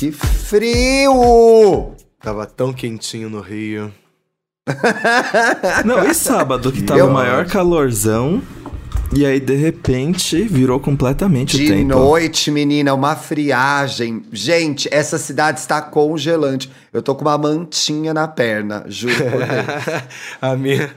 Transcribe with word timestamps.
Que 0.00 0.10
frio! 0.10 1.92
Tava 2.22 2.46
tão 2.46 2.72
quentinho 2.72 3.28
no 3.28 3.42
Rio. 3.42 3.92
Não, 5.84 6.02
e 6.08 6.14
sábado 6.14 6.72
que 6.72 6.80
tava 6.80 7.04
o 7.04 7.12
maior 7.12 7.44
calorzão. 7.44 8.40
E 9.12 9.26
aí, 9.26 9.38
de 9.38 9.54
repente, 9.56 10.40
virou 10.44 10.80
completamente 10.80 11.54
o 11.54 11.58
De 11.58 11.68
tempo. 11.68 11.88
noite, 11.88 12.50
menina, 12.50 12.94
uma 12.94 13.14
friagem. 13.14 14.22
Gente, 14.32 14.88
essa 14.90 15.18
cidade 15.18 15.60
está 15.60 15.82
congelante. 15.82 16.72
Eu 16.94 17.02
tô 17.02 17.14
com 17.14 17.26
uma 17.26 17.36
mantinha 17.36 18.14
na 18.14 18.26
perna, 18.26 18.84
juro 18.86 19.14
por 19.16 19.46
Deus. 19.46 20.02
a, 20.40 20.56
minha, 20.56 20.90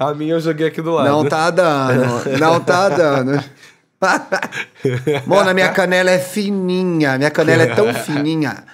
a 0.00 0.12
minha 0.14 0.34
eu 0.34 0.40
joguei 0.40 0.66
aqui 0.66 0.82
do 0.82 0.90
lado. 0.90 1.08
Não 1.08 1.24
tá 1.24 1.48
dando, 1.48 2.38
não 2.40 2.58
tá 2.58 2.88
dando. 2.88 3.44
Mona, 5.26 5.52
minha 5.54 5.68
canela 5.70 6.10
é 6.10 6.18
fininha, 6.18 7.16
minha 7.18 7.30
canela 7.30 7.62
é 7.64 7.74
tão 7.74 7.92
fininha. 7.94 8.64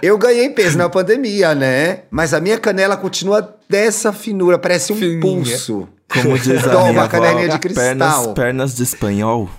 Eu 0.00 0.16
ganhei 0.16 0.50
peso 0.50 0.78
na 0.78 0.88
pandemia, 0.88 1.54
né? 1.54 2.00
Mas 2.10 2.32
a 2.32 2.40
minha 2.40 2.58
canela 2.58 2.96
continua 2.96 3.56
dessa 3.68 4.12
finura, 4.12 4.58
parece 4.58 4.92
um 4.92 4.96
Fininha. 4.96 5.20
pulso. 5.20 5.88
Como 6.08 6.38
diz 6.38 6.64
a 6.64 6.70
Toma, 6.70 6.88
minha 6.90 7.02
avó, 7.02 7.08
canelinha 7.08 7.48
de 7.48 7.58
cristal. 7.58 7.84
pernas, 7.84 8.26
pernas 8.28 8.76
de 8.76 8.82
espanhol. 8.82 9.50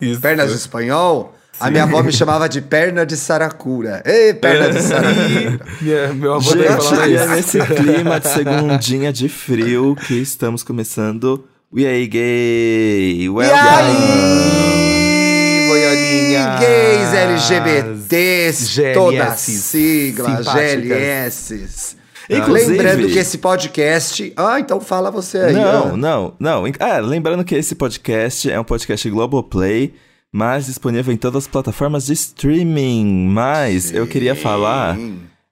Isso. 0.00 0.20
Pernas 0.20 0.50
de 0.50 0.56
espanhol? 0.56 1.34
A 1.58 1.70
minha 1.70 1.84
avó 1.84 2.02
me 2.02 2.12
chamava 2.12 2.48
de 2.48 2.60
perna 2.60 3.06
de 3.06 3.16
saracura. 3.16 4.02
Ei, 4.04 4.34
perna 4.34 4.70
de 4.70 4.82
saracura. 4.82 5.60
Meu 6.14 6.34
avô 6.34 6.50
Gente, 6.52 6.66
falava 6.66 7.06
é 7.06 7.10
isso. 7.10 7.28
nesse 7.28 7.60
clima 7.74 8.20
de 8.20 8.28
segundinha 8.28 9.12
de 9.12 9.28
frio 9.28 9.96
que 9.96 10.14
estamos 10.20 10.62
começando 10.62 11.44
E 11.76 11.84
aí, 11.86 12.06
gay? 12.06 13.16
E 13.22 13.28
Welcome! 13.28 13.58
aí, 13.68 15.66
boiolinhas? 15.68 16.60
gays 16.60 17.12
LGBTs, 17.14 18.66
GLS, 18.74 18.94
toda 18.94 19.24
a 19.24 19.36
sigla. 19.36 20.40
GLS. 20.42 21.96
Inclusive- 22.30 22.70
Lembrando 22.76 23.08
que 23.08 23.18
esse 23.18 23.38
podcast... 23.38 24.32
Ah, 24.36 24.60
então 24.60 24.80
fala 24.80 25.10
você 25.10 25.38
aí. 25.38 25.52
Não, 25.52 25.96
não, 25.96 26.34
não. 26.38 26.64
Ah, 26.78 26.98
lembrando 27.00 27.44
que 27.44 27.54
esse 27.56 27.74
podcast 27.74 28.48
é 28.50 28.58
um 28.58 28.64
podcast 28.64 29.10
Globoplay, 29.10 29.94
mas 30.32 30.66
disponível 30.66 31.12
em 31.12 31.16
todas 31.16 31.44
as 31.44 31.48
plataformas 31.48 32.06
de 32.06 32.12
streaming. 32.14 33.26
Mas 33.28 33.92
eu 33.92 34.06
queria 34.06 34.34
falar 34.36 34.96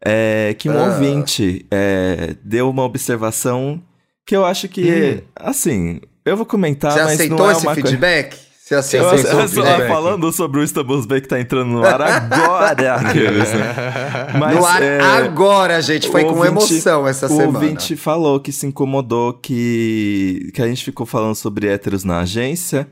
é, 0.05 0.55
que 0.57 0.71
um 0.71 0.79
Ah. 0.79 0.85
ouvinte 0.95 1.67
é, 1.71 2.37
deu 2.45 2.71
uma 2.71 2.85
observação 2.85 3.83
que 4.25 4.37
eu 4.37 4.45
acho 4.47 4.69
que, 4.69 5.25
assim, 5.35 6.01
eu 6.25 6.37
vou 6.37 6.47
comentar, 6.47 6.93
Você 6.93 7.03
mas 7.03 7.13
aceitou 7.15 7.39
não 7.39 7.49
é 7.49 7.53
esse 7.53 7.67
uma 7.67 7.75
coisa... 7.75 7.89
feedback? 7.89 8.37
Você 8.65 8.75
Eu, 8.75 8.79
aceitou 8.79 9.11
aceitou 9.11 9.45
esse 9.45 9.57
eu, 9.57 9.63
o 9.63 9.67
feedback. 9.67 9.89
falando 9.89 10.33
sobre 10.33 10.61
o 10.61 10.63
Istanbul 10.65 11.05
Bay 11.07 11.21
que 11.21 11.29
tá 11.29 11.39
entrando 11.41 11.69
no 11.71 11.85
ar 11.85 12.01
agora, 12.01 12.95
aqueles, 12.95 13.53
né? 13.53 13.75
Mas, 14.39 14.57
no 14.57 14.65
ar 14.65 14.83
é, 14.83 15.01
agora, 15.01 15.83
gente. 15.83 16.09
Foi 16.09 16.23
o 16.23 16.27
com 16.29 16.35
ouvinte- 16.37 16.49
emoção 16.75 17.07
essa 17.09 17.27
o 17.27 17.29
semana. 17.29 17.47
ouvinte 17.59 17.97
falou 17.97 18.39
que 18.41 18.53
se 18.53 18.65
incomodou 18.67 19.35
que, 19.35 20.51
que 20.55 20.63
a 20.63 20.67
gente 20.69 20.85
ficou 20.85 21.05
falando 21.05 21.35
sobre 21.35 21.67
héteros 21.67 22.05
na 22.05 22.21
agência 22.21 22.87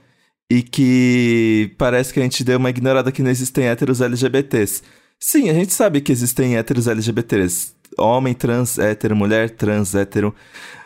e 0.50 0.60
que 0.62 1.72
parece 1.78 2.12
que 2.12 2.18
a 2.18 2.22
gente 2.24 2.42
deu 2.42 2.58
uma 2.58 2.68
ignorada 2.70 3.12
que 3.12 3.22
não 3.22 3.30
existem 3.30 3.68
héteros 3.68 4.00
LGBTs. 4.00 4.82
Sim, 5.20 5.48
a 5.50 5.54
gente 5.54 5.72
sabe 5.72 6.00
que 6.00 6.10
existem 6.10 6.56
héteros 6.56 6.88
LGBTs. 6.88 7.72
Homem, 7.96 8.34
trans, 8.34 8.76
hétero, 8.78 9.14
mulher, 9.14 9.50
trans, 9.50 9.94
hétero. 9.94 10.34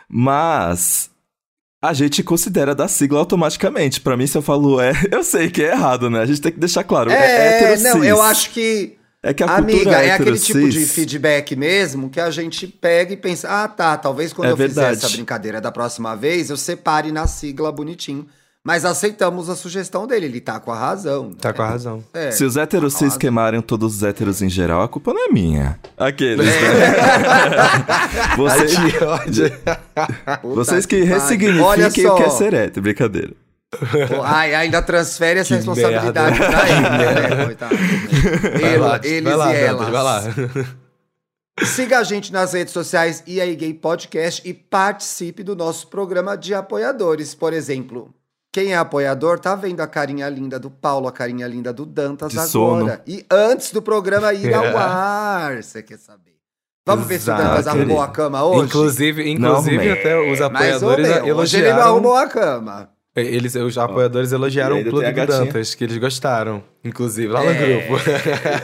Mas 0.07 1.09
a 1.87 1.93
gente 1.93 2.23
considera 2.23 2.73
da 2.75 2.87
sigla 2.87 3.19
automaticamente. 3.19 4.01
Pra 4.01 4.15
mim, 4.17 4.27
se 4.27 4.37
eu 4.37 4.41
falo 4.41 4.79
é, 4.81 4.91
eu 5.11 5.23
sei 5.23 5.49
que 5.49 5.63
é 5.63 5.71
errado, 5.71 6.09
né? 6.09 6.19
A 6.19 6.25
gente 6.25 6.41
tem 6.41 6.51
que 6.51 6.59
deixar 6.59 6.83
claro. 6.83 7.11
É, 7.11 7.73
É, 7.73 7.77
não, 7.77 8.03
eu 8.03 8.21
acho 8.21 8.51
que... 8.51 8.97
É 9.23 9.33
que 9.33 9.41
a 9.41 9.55
Amiga, 9.55 9.79
cultura 9.79 10.03
é 10.03 10.09
hétero 10.09 10.21
aquele 10.21 10.39
tipo 10.39 10.69
de 10.69 10.85
feedback 10.85 11.55
mesmo 11.55 12.11
que 12.11 12.19
a 12.19 12.29
gente 12.29 12.67
pega 12.67 13.11
e 13.11 13.17
pensa, 13.17 13.49
ah, 13.49 13.67
tá, 13.67 13.97
talvez 13.97 14.31
quando 14.31 14.49
É 14.49 14.51
eu 14.51 14.57
fizer 14.57 14.81
verdade. 14.81 14.97
essa 15.03 15.09
brincadeira 15.09 15.59
da 15.59 15.71
próxima 15.71 16.15
vez, 16.15 16.51
eu 16.51 16.57
separe 16.57 17.11
na 17.11 17.25
sigla 17.25 17.71
bonitinho. 17.71 18.27
Mas 18.67 18.83
aceitamos 18.83 19.47
a 19.47 19.55
sugestão 19.55 20.07
dele, 20.07 20.25
ele 20.25 20.41
tá 20.41 20.59
com 20.59 20.71
a 20.71 20.75
razão. 20.79 21.27
né? 21.29 21.35
Tá 21.39 21.53
com 21.53 21.61
a 21.61 21.67
razão. 21.67 22.03
É. 22.15 22.31
Se 22.31 22.43
os 22.43 22.57
héteros 22.57 22.93
cis 22.93 23.03
Nossa. 23.03 23.19
queimarem 23.19 23.61
todos 23.61 23.97
os 23.97 24.01
héteros 24.03 24.41
em 24.41 24.49
geral, 24.49 24.81
a 24.81 24.87
culpa 24.87 25.13
não 25.13 25.27
é 25.27 25.31
minha. 25.31 25.79
Aqueles, 25.95 26.47
É. 26.47 26.61
né? 26.73 26.95
Vocês, 28.35 28.75
Que 28.75 29.03
ódio. 29.03 29.51
Puta 30.41 30.55
vocês 30.55 30.85
que 30.87 31.03
ressignifiquem 31.03 32.07
o 32.07 32.15
que 32.15 32.23
é 32.23 32.29
ser 32.31 32.53
hétero. 32.55 32.81
Brincadeira. 32.81 33.33
Pô, 33.69 34.21
Ai, 34.23 34.55
ainda 34.55 34.81
transfere 34.81 35.39
essa 35.41 35.49
Que 35.49 35.55
responsabilidade 35.55 36.39
merda. 36.39 36.57
pra 36.57 36.69
ele, 36.69 36.81
né, 37.37 37.45
coitado. 37.45 37.75
Vai 38.61 38.77
lá, 38.77 38.99
Ele- 39.03 39.07
eles 39.17 39.23
vai 39.23 39.37
lá, 39.37 39.53
e 39.53 39.57
elas. 39.59 39.89
vai 39.89 40.03
lá. 40.03 40.23
Siga 41.63 41.99
a 41.99 42.03
gente 42.03 42.33
nas 42.33 42.53
redes 42.53 42.73
sociais 42.73 43.21
e 43.27 43.39
aí 43.39 43.55
Gay 43.55 43.73
Podcast 43.75 44.41
e 44.47 44.53
participe 44.53 45.43
do 45.43 45.55
nosso 45.55 45.87
programa 45.87 46.35
de 46.35 46.53
apoiadores. 46.53 47.35
Por 47.35 47.53
exemplo, 47.53 48.09
quem 48.55 48.71
é 48.71 48.77
apoiador 48.77 49.37
tá 49.37 49.53
vendo 49.53 49.81
a 49.81 49.87
carinha 49.87 50.29
linda 50.29 50.57
do 50.57 50.69
Paulo, 50.71 51.09
a 51.09 51.11
carinha 51.11 51.45
linda 51.45 51.73
do 51.73 51.85
Dantas 51.85 52.31
De 52.31 52.37
agora. 52.37 52.49
sono. 52.49 52.97
E 53.05 53.25
antes 53.29 53.73
do 53.73 53.81
programa 53.81 54.33
ir 54.33 54.53
ao 54.53 54.77
ar, 54.77 55.61
você 55.61 55.83
quer 55.83 55.99
saber? 55.99 56.35
Vamos 56.87 57.05
ver 57.05 57.19
se 57.19 57.29
o 57.29 57.33
Exato, 57.33 57.43
Dantas 57.49 57.67
arrumou 57.67 58.01
a 58.01 58.07
cama 58.07 58.45
hoje? 58.45 58.65
Inclusive, 58.67 59.23
Não 59.37 59.49
inclusive 59.59 59.75
arrumei. 59.75 59.91
até 59.91 60.31
os 60.31 60.39
apoiadores 60.39 61.05
menos. 61.09 61.37
Hoje 61.37 61.57
ele 61.57 61.63
não 61.65 61.71
elogiaram. 61.73 61.81
arrumou 61.83 62.15
a 62.15 62.27
cama. 62.29 62.89
Eles, 63.13 63.55
os 63.55 63.77
apoiadores 63.77 64.31
elogiaram 64.31 64.79
o 64.79 64.83
plug 64.85 65.11
do. 65.11 65.25
Dantas, 65.27 65.75
que 65.75 65.83
eles 65.83 65.97
gostaram. 65.97 66.63
Inclusive, 66.81 67.27
lá 67.27 67.43
no 67.43 67.49
É. 67.49 67.53
grupo. 67.81 67.95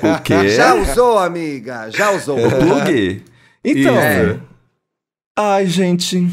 O 0.07 0.21
quê? 0.23 0.47
Já 0.55 0.73
usou, 0.73 1.19
amiga? 1.19 1.89
Já 1.91 2.11
usou. 2.11 2.37
O 2.37 2.49
plug? 2.49 3.25
Então. 3.65 3.93
Isso. 3.93 4.41
Ai, 5.37 5.65
gente. 5.65 6.29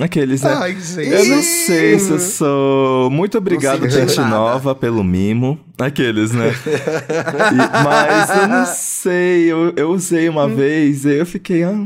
Aqueles, 0.00 0.42
né? 0.42 0.52
Ai. 0.60 0.76
Eu 0.98 1.24
não 1.26 1.42
sei 1.42 1.98
se 1.98 2.10
eu 2.10 2.18
sou. 2.18 3.10
Muito 3.10 3.38
obrigado, 3.38 3.88
gente 3.88 4.16
nada. 4.16 4.28
nova, 4.30 4.74
pelo 4.74 5.02
mimo. 5.02 5.58
Aqueles, 5.78 6.32
né? 6.32 6.48
E- 6.50 7.84
mas 7.84 8.30
eu 8.30 8.48
não 8.48 8.66
sei. 8.66 9.50
Eu, 9.50 9.72
eu 9.74 9.90
usei 9.90 10.28
uma 10.28 10.46
vez 10.48 11.04
e 11.06 11.14
eu 11.14 11.24
fiquei. 11.24 11.64
Ah, 11.64 11.84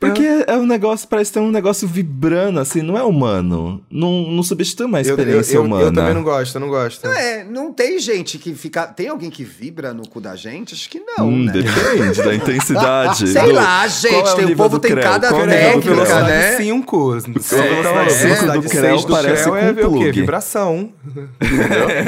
porque 0.00 0.44
é 0.46 0.56
um 0.56 0.66
negócio, 0.66 1.06
parece 1.06 1.32
ter 1.32 1.40
um 1.40 1.50
negócio 1.50 1.86
vibrando, 1.86 2.58
assim, 2.58 2.80
não 2.80 2.96
é 2.96 3.02
humano. 3.02 3.82
Não, 3.90 4.22
não 4.30 4.42
substitui 4.42 4.86
uma 4.86 4.98
Eu, 5.00 5.04
eu, 5.04 5.10
experiência 5.10 5.56
eu, 5.56 5.62
humana. 5.62 5.82
eu 5.84 5.92
também 5.92 6.14
não 6.14 6.22
gosto, 6.22 6.54
eu 6.56 6.60
não 6.60 6.68
gosto. 6.68 7.06
É, 7.06 7.44
não 7.44 7.72
tem 7.72 7.98
gente 7.98 8.38
que 8.38 8.54
fica. 8.54 8.86
Tem 8.86 9.08
alguém 9.08 9.30
que 9.30 9.44
vibra 9.44 9.92
no 9.92 10.08
cu 10.08 10.20
da 10.20 10.34
gente? 10.34 10.74
Acho 10.74 10.88
que 10.88 11.00
não, 11.00 11.28
Hum, 11.28 11.44
né? 11.44 11.52
depende 11.52 12.22
da 12.22 12.34
intensidade. 12.34 13.28
Sei 13.28 13.42
do- 13.42 13.52
lá, 13.52 13.84
é 13.84 13.88
gente. 13.88 14.14
o 14.16 14.22
tem, 14.36 14.44
o 14.44 14.48
nível 14.48 14.64
povo 14.64 14.78
do 14.78 14.80
tem 14.80 14.90
creu? 14.92 15.04
cada 15.04 15.28
Qual 15.28 15.40
é 15.42 15.44
o 15.44 15.46
nível 15.46 15.80
do 15.80 15.96
técnica, 16.02 16.22
né? 16.22 16.56
5. 16.56 17.12
a 17.12 17.18
velocidade 17.20 18.14
velocidade 18.14 18.18
cinco 18.18 18.62
do 18.62 18.68
creu 18.70 18.82
6 18.82 19.04
do 19.04 19.12
parece 19.12 19.42
creu 19.42 19.52
com 19.52 19.58
é 19.58 19.70
o 19.70 19.74
quê? 19.74 19.80
plug. 19.82 20.12
Vibração. 20.12 20.92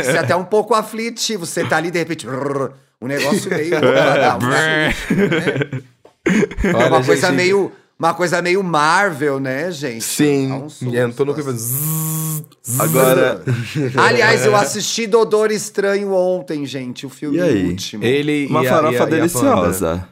Isso 0.00 0.10
é 0.16 0.19
até 0.19 0.34
um 0.34 0.44
pouco 0.44 0.75
aflitivo. 0.75 1.44
Você 1.44 1.62
tá 1.64 1.76
ali, 1.76 1.91
de 1.91 1.98
repente, 1.98 2.26
um 2.26 3.06
negócio 3.06 3.50
meio. 3.50 3.75
É 6.25 6.75
Olha, 6.76 6.86
uma 6.86 7.02
coisa 7.04 7.26
gente, 7.28 7.36
meio. 7.36 7.72
Uma 8.02 8.14
coisa 8.14 8.42
meio 8.42 8.64
Marvel, 8.64 9.38
né, 9.38 9.70
gente? 9.70 10.02
Sim. 10.02 10.50
um 10.50 10.68
susto, 10.68 10.92
E 10.92 10.98
entrou 10.98 11.24
no 11.24 11.32
assim. 11.32 12.44
Agora, 12.80 13.42
Aliás, 13.96 14.44
eu 14.44 14.56
assisti 14.56 15.06
Dodor 15.06 15.52
Estranho 15.52 16.12
ontem, 16.12 16.66
gente, 16.66 17.06
o 17.06 17.08
filme 17.08 17.36
E 17.38 17.40
aí? 17.40 17.66
último. 17.68 18.02
Ele 18.02 18.46
uma 18.48 18.64
e 18.64 18.66
a- 18.66 18.70
farofa 18.70 18.92
e 18.92 18.96
a- 18.96 18.98
e 18.98 19.02
a 19.02 19.06
deliciosa. 19.06 20.08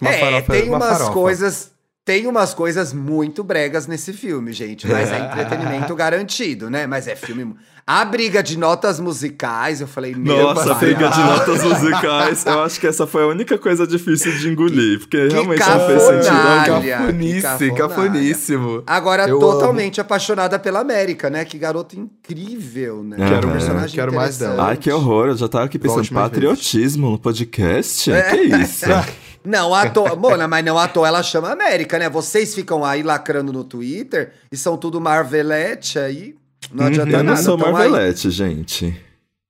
Uma 0.00 0.10
é, 0.10 0.18
farofa- 0.20 0.52
tem 0.54 0.68
uma 0.68 0.76
umas 0.78 0.88
farofa. 0.88 1.12
coisas. 1.12 1.71
Tem 2.04 2.26
umas 2.26 2.52
coisas 2.52 2.92
muito 2.92 3.44
bregas 3.44 3.86
nesse 3.86 4.12
filme, 4.12 4.52
gente. 4.52 4.88
Mas 4.88 5.10
é 5.12 5.18
entretenimento 5.24 5.94
garantido, 5.94 6.68
né? 6.68 6.84
Mas 6.86 7.06
é 7.06 7.14
filme. 7.14 7.54
A 7.86 8.04
briga 8.04 8.42
de 8.42 8.56
notas 8.56 9.00
musicais, 9.00 9.80
eu 9.80 9.88
falei, 9.88 10.14
meu 10.14 10.36
Nossa, 10.54 10.74
pai, 10.74 10.78
briga 10.86 11.08
de 11.08 11.20
notas 11.20 11.62
musicais. 11.64 12.46
Eu 12.46 12.62
acho 12.62 12.78
que 12.80 12.86
essa 12.86 13.06
foi 13.08 13.24
a 13.24 13.26
única 13.26 13.58
coisa 13.58 13.84
difícil 13.86 14.32
de 14.38 14.48
engolir, 14.48 15.00
porque 15.00 15.26
Que 15.28 15.32
realmente 15.32 15.58
não 15.60 15.86
fez 15.86 16.02
sentido. 16.02 16.74
Olha, 16.74 16.96
Cafonice, 16.98 17.70
cafoníssimo. 17.72 18.82
Agora, 18.86 19.28
Eu 19.28 19.38
totalmente 19.38 20.00
apaixonada 20.00 20.58
pela 20.60 20.80
América, 20.80 21.28
né? 21.28 21.44
Que 21.44 21.58
garota 21.58 21.96
incrível, 21.98 23.02
né? 23.02 23.16
Quero- 23.16 23.48
Um 23.48 23.52
personagem 23.52 23.94
quero 23.96 24.12
mais 24.14 24.38
dela. 24.38 24.68
Ai, 24.68 24.76
que 24.76 24.90
horror. 24.90 25.28
Eu 25.28 25.36
já 25.36 25.48
tava 25.48 25.64
aqui 25.64 25.78
pensando, 25.78 25.96
Volte 25.96 26.14
mais 26.14 26.28
patriotismo 26.30 27.10
no 27.10 27.18
podcast? 27.18 28.12
É. 28.12 28.22
Que 28.30 28.42
isso? 28.42 28.86
Não, 29.44 29.74
à 29.74 29.88
toa. 29.90 30.14
Mona, 30.16 30.46
mas 30.46 30.64
não 30.64 30.78
à 30.78 30.86
toa 30.88 31.08
ela 31.08 31.22
chama 31.22 31.50
América, 31.52 31.98
né? 31.98 32.08
Vocês 32.08 32.54
ficam 32.54 32.84
aí 32.84 33.02
lacrando 33.02 33.52
no 33.52 33.64
Twitter 33.64 34.32
e 34.50 34.56
são 34.56 34.76
tudo 34.76 35.00
Marvelete 35.00 35.98
aí. 35.98 36.34
Não 36.72 36.86
adianta 36.86 37.10
Uhum. 37.10 37.16
Eu 37.18 37.24
nada. 37.24 37.36
não 37.36 37.42
sou 37.44 37.58
tão 37.58 37.66
aí. 37.68 37.72
Marvelete, 37.72 38.30
gente. 38.30 39.00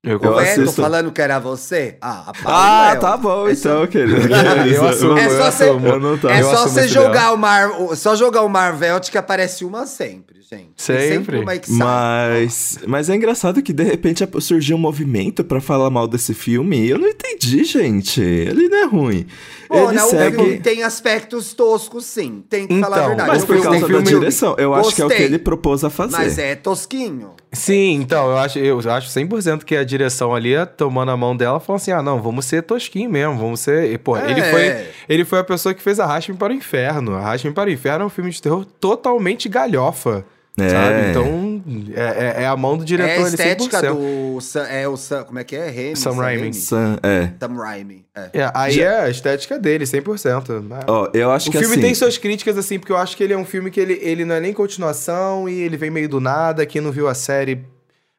Eu 0.05 0.19
Eu 0.21 0.33
Ué, 0.33 0.45
tô 0.57 0.63
assisto. 0.63 0.83
falando 0.83 1.13
que 1.13 1.23
era 1.23 1.39
você? 1.39 1.97
Ah, 2.01 2.33
Ah, 2.45 2.97
tá 3.01 3.17
bom, 3.17 3.47
É 3.49 3.55
só- 3.55 3.69
então, 3.71 3.87
querido. 3.87 4.19
Eu 4.75 4.89
assumo, 4.89 5.17
É 5.19 5.27
eu 5.27 5.31
só 5.39 5.45
assumo. 5.45 5.87
Eu 5.87 6.01
não 6.01 6.19
tava. 6.19 6.35
É 6.35 6.41
Eu 6.43 6.51
só 6.51 6.67
você 6.67 6.89
jogar 6.89 7.33
o 7.33 7.37
Mar, 7.37 7.71
o- 7.81 7.95
só 7.95 8.17
jogar 8.17 8.43
o 8.43 8.49
Marvelt 8.49 9.11
que 9.11 9.17
aparece 9.19 9.65
uma 9.65 9.87
sempre, 9.87 10.42
Tem 10.57 10.69
Sempre. 10.77 11.39
uma 11.39 11.57
que. 11.57 11.71
Mas, 11.73 12.79
mas 12.87 13.09
é 13.09 13.15
engraçado 13.17 13.63
que 13.63 13.73
de 13.73 13.83
repente 13.85 14.23
surgiu 14.41 14.77
um 14.77 14.81
movimento 14.81 15.43
pra 15.43 15.61
falar 15.61 15.89
mal 15.91 16.07
desse 16.07 16.35
filme. 16.35 16.77
e 16.85 16.91
Eu 16.91 16.99
não 16.99 17.09
entendi, 17.09 17.65
gente. 17.65 18.21
Ele 18.21 18.69
não 18.69 18.79
é 18.79 18.85
ruim. 18.87 19.27
Pô, 19.69 19.77
Ele 19.89 19.93
não, 19.93 20.07
o 20.07 20.11
segue. 20.11 20.37
filme 20.37 20.59
tem 20.61 20.83
aspectos 20.83 21.55
toscos, 21.55 22.05
sim. 22.05 22.45
Tem 22.51 22.67
que 22.67 22.79
falar 22.81 22.97
a 22.97 22.99
Então, 22.99 23.09
verdade. 23.09 23.31
Mas 23.31 23.43
O 23.43 23.47
por 23.47 23.63
causa 23.63 23.81
da 23.81 23.87
filme, 23.87 24.03
direção, 24.03 24.55
eu 24.59 24.75
acho 24.75 24.95
que 24.95 25.01
é 25.01 25.05
o 25.07 25.09
que 25.09 25.15
Gostei. 25.15 25.27
ele 25.27 25.39
propôs 25.39 25.83
a 25.85 25.89
fazer. 25.89 26.13
Mas 26.19 26.37
é 26.39 26.55
tosquinho. 26.55 27.31
Sim, 27.51 27.95
então, 27.95 28.31
eu 28.31 28.37
acho, 28.37 28.59
eu 28.59 28.79
acho 28.79 29.09
100% 29.09 29.65
que 29.65 29.75
a 29.77 29.85
direção 29.85 30.35
ali, 30.35 30.53
tomando 30.77 31.11
a 31.11 31.17
mão 31.17 31.35
dela, 31.37 31.59
falou 31.61 31.77
assim: 31.77 31.91
ah, 31.93 32.03
não, 32.03 32.21
vamos 32.21 32.45
ser 32.45 32.63
tosquinho 32.63 33.11
mesmo, 33.11 33.39
vamos 33.39 33.61
ser. 33.61 33.91
E, 33.93 33.97
pô, 33.99 34.17
É. 34.17 34.31
ele, 34.31 34.43
foi, 34.43 34.87
ele 35.09 35.25
foi 35.25 35.39
a 35.39 35.45
pessoa 35.45 35.75
que 35.75 35.83
fez 35.83 35.99
Arraste-me 35.99 36.37
para 36.37 36.53
o 36.53 36.57
Inferno. 36.57 37.15
Arraste-me 37.15 37.55
para 37.55 37.71
o 37.71 37.73
Inferno 37.73 38.05
é 38.05 38.07
um 38.07 38.11
filme 38.11 38.31
de 38.31 38.41
terror 38.43 38.65
totalmente 38.79 39.49
galhofa. 39.49 40.25
É. 40.59 40.69
Sabe? 40.69 41.11
Então, 41.11 41.63
é, 41.97 42.01
é- 42.41 42.43
é 42.43 42.47
a 42.47 42.55
mão 42.57 42.77
do 42.77 42.85
diretor 42.85 43.11
É 43.11 43.17
a 43.17 43.27
ali 43.27 43.37
100%. 43.37 43.61
estética 43.65 43.83
do. 43.95 44.39
Sam- 44.43 44.67
É 44.69 44.87
o 44.87 44.97
Sam, 44.99 45.25
como 45.25 45.39
é 45.39 45.45
que 45.45 45.57
é? 45.57 45.71
Raimi? 45.71 45.97
Sam 45.97 46.13
Raimi. 46.17 46.53
Sam- 46.55 46.99
é. 47.03 47.31
Sam 47.41 47.55
Raimi. 47.57 48.05
É. 48.15 48.31
É, 48.35 48.51
aí 48.55 48.81
é 48.81 49.01
a 49.01 49.09
estética 49.09 49.59
dele, 49.59 49.87
100%. 49.87 50.61
né? 50.61 50.81
Ó, 50.87 51.09
eu 51.15 51.31
acho 51.31 51.49
o 51.49 51.53
que 51.53 51.59
filme 51.59 51.73
assim. 51.75 51.83
tem 51.83 51.95
suas 51.95 52.19
críticas, 52.19 52.59
assim, 52.59 52.79
porque 52.79 52.93
eu 52.93 52.97
acho 52.99 53.17
que 53.17 53.25
ele 53.25 53.33
é 53.33 53.37
um 53.39 53.47
filme 53.47 53.71
que 53.71 53.81
ele, 53.81 53.99
ele 54.03 54.25
não 54.27 54.35
é 54.35 54.41
nem 54.41 54.53
continuação 54.53 55.49
e 55.49 55.59
ele 55.63 55.77
vem 55.79 55.91
meio 55.91 56.09
do 56.09 56.21
nada. 56.21 56.67
Quem 56.67 56.83
não 56.83 56.93
viu 56.93 57.09
a 57.09 57.15
série, 57.15 57.65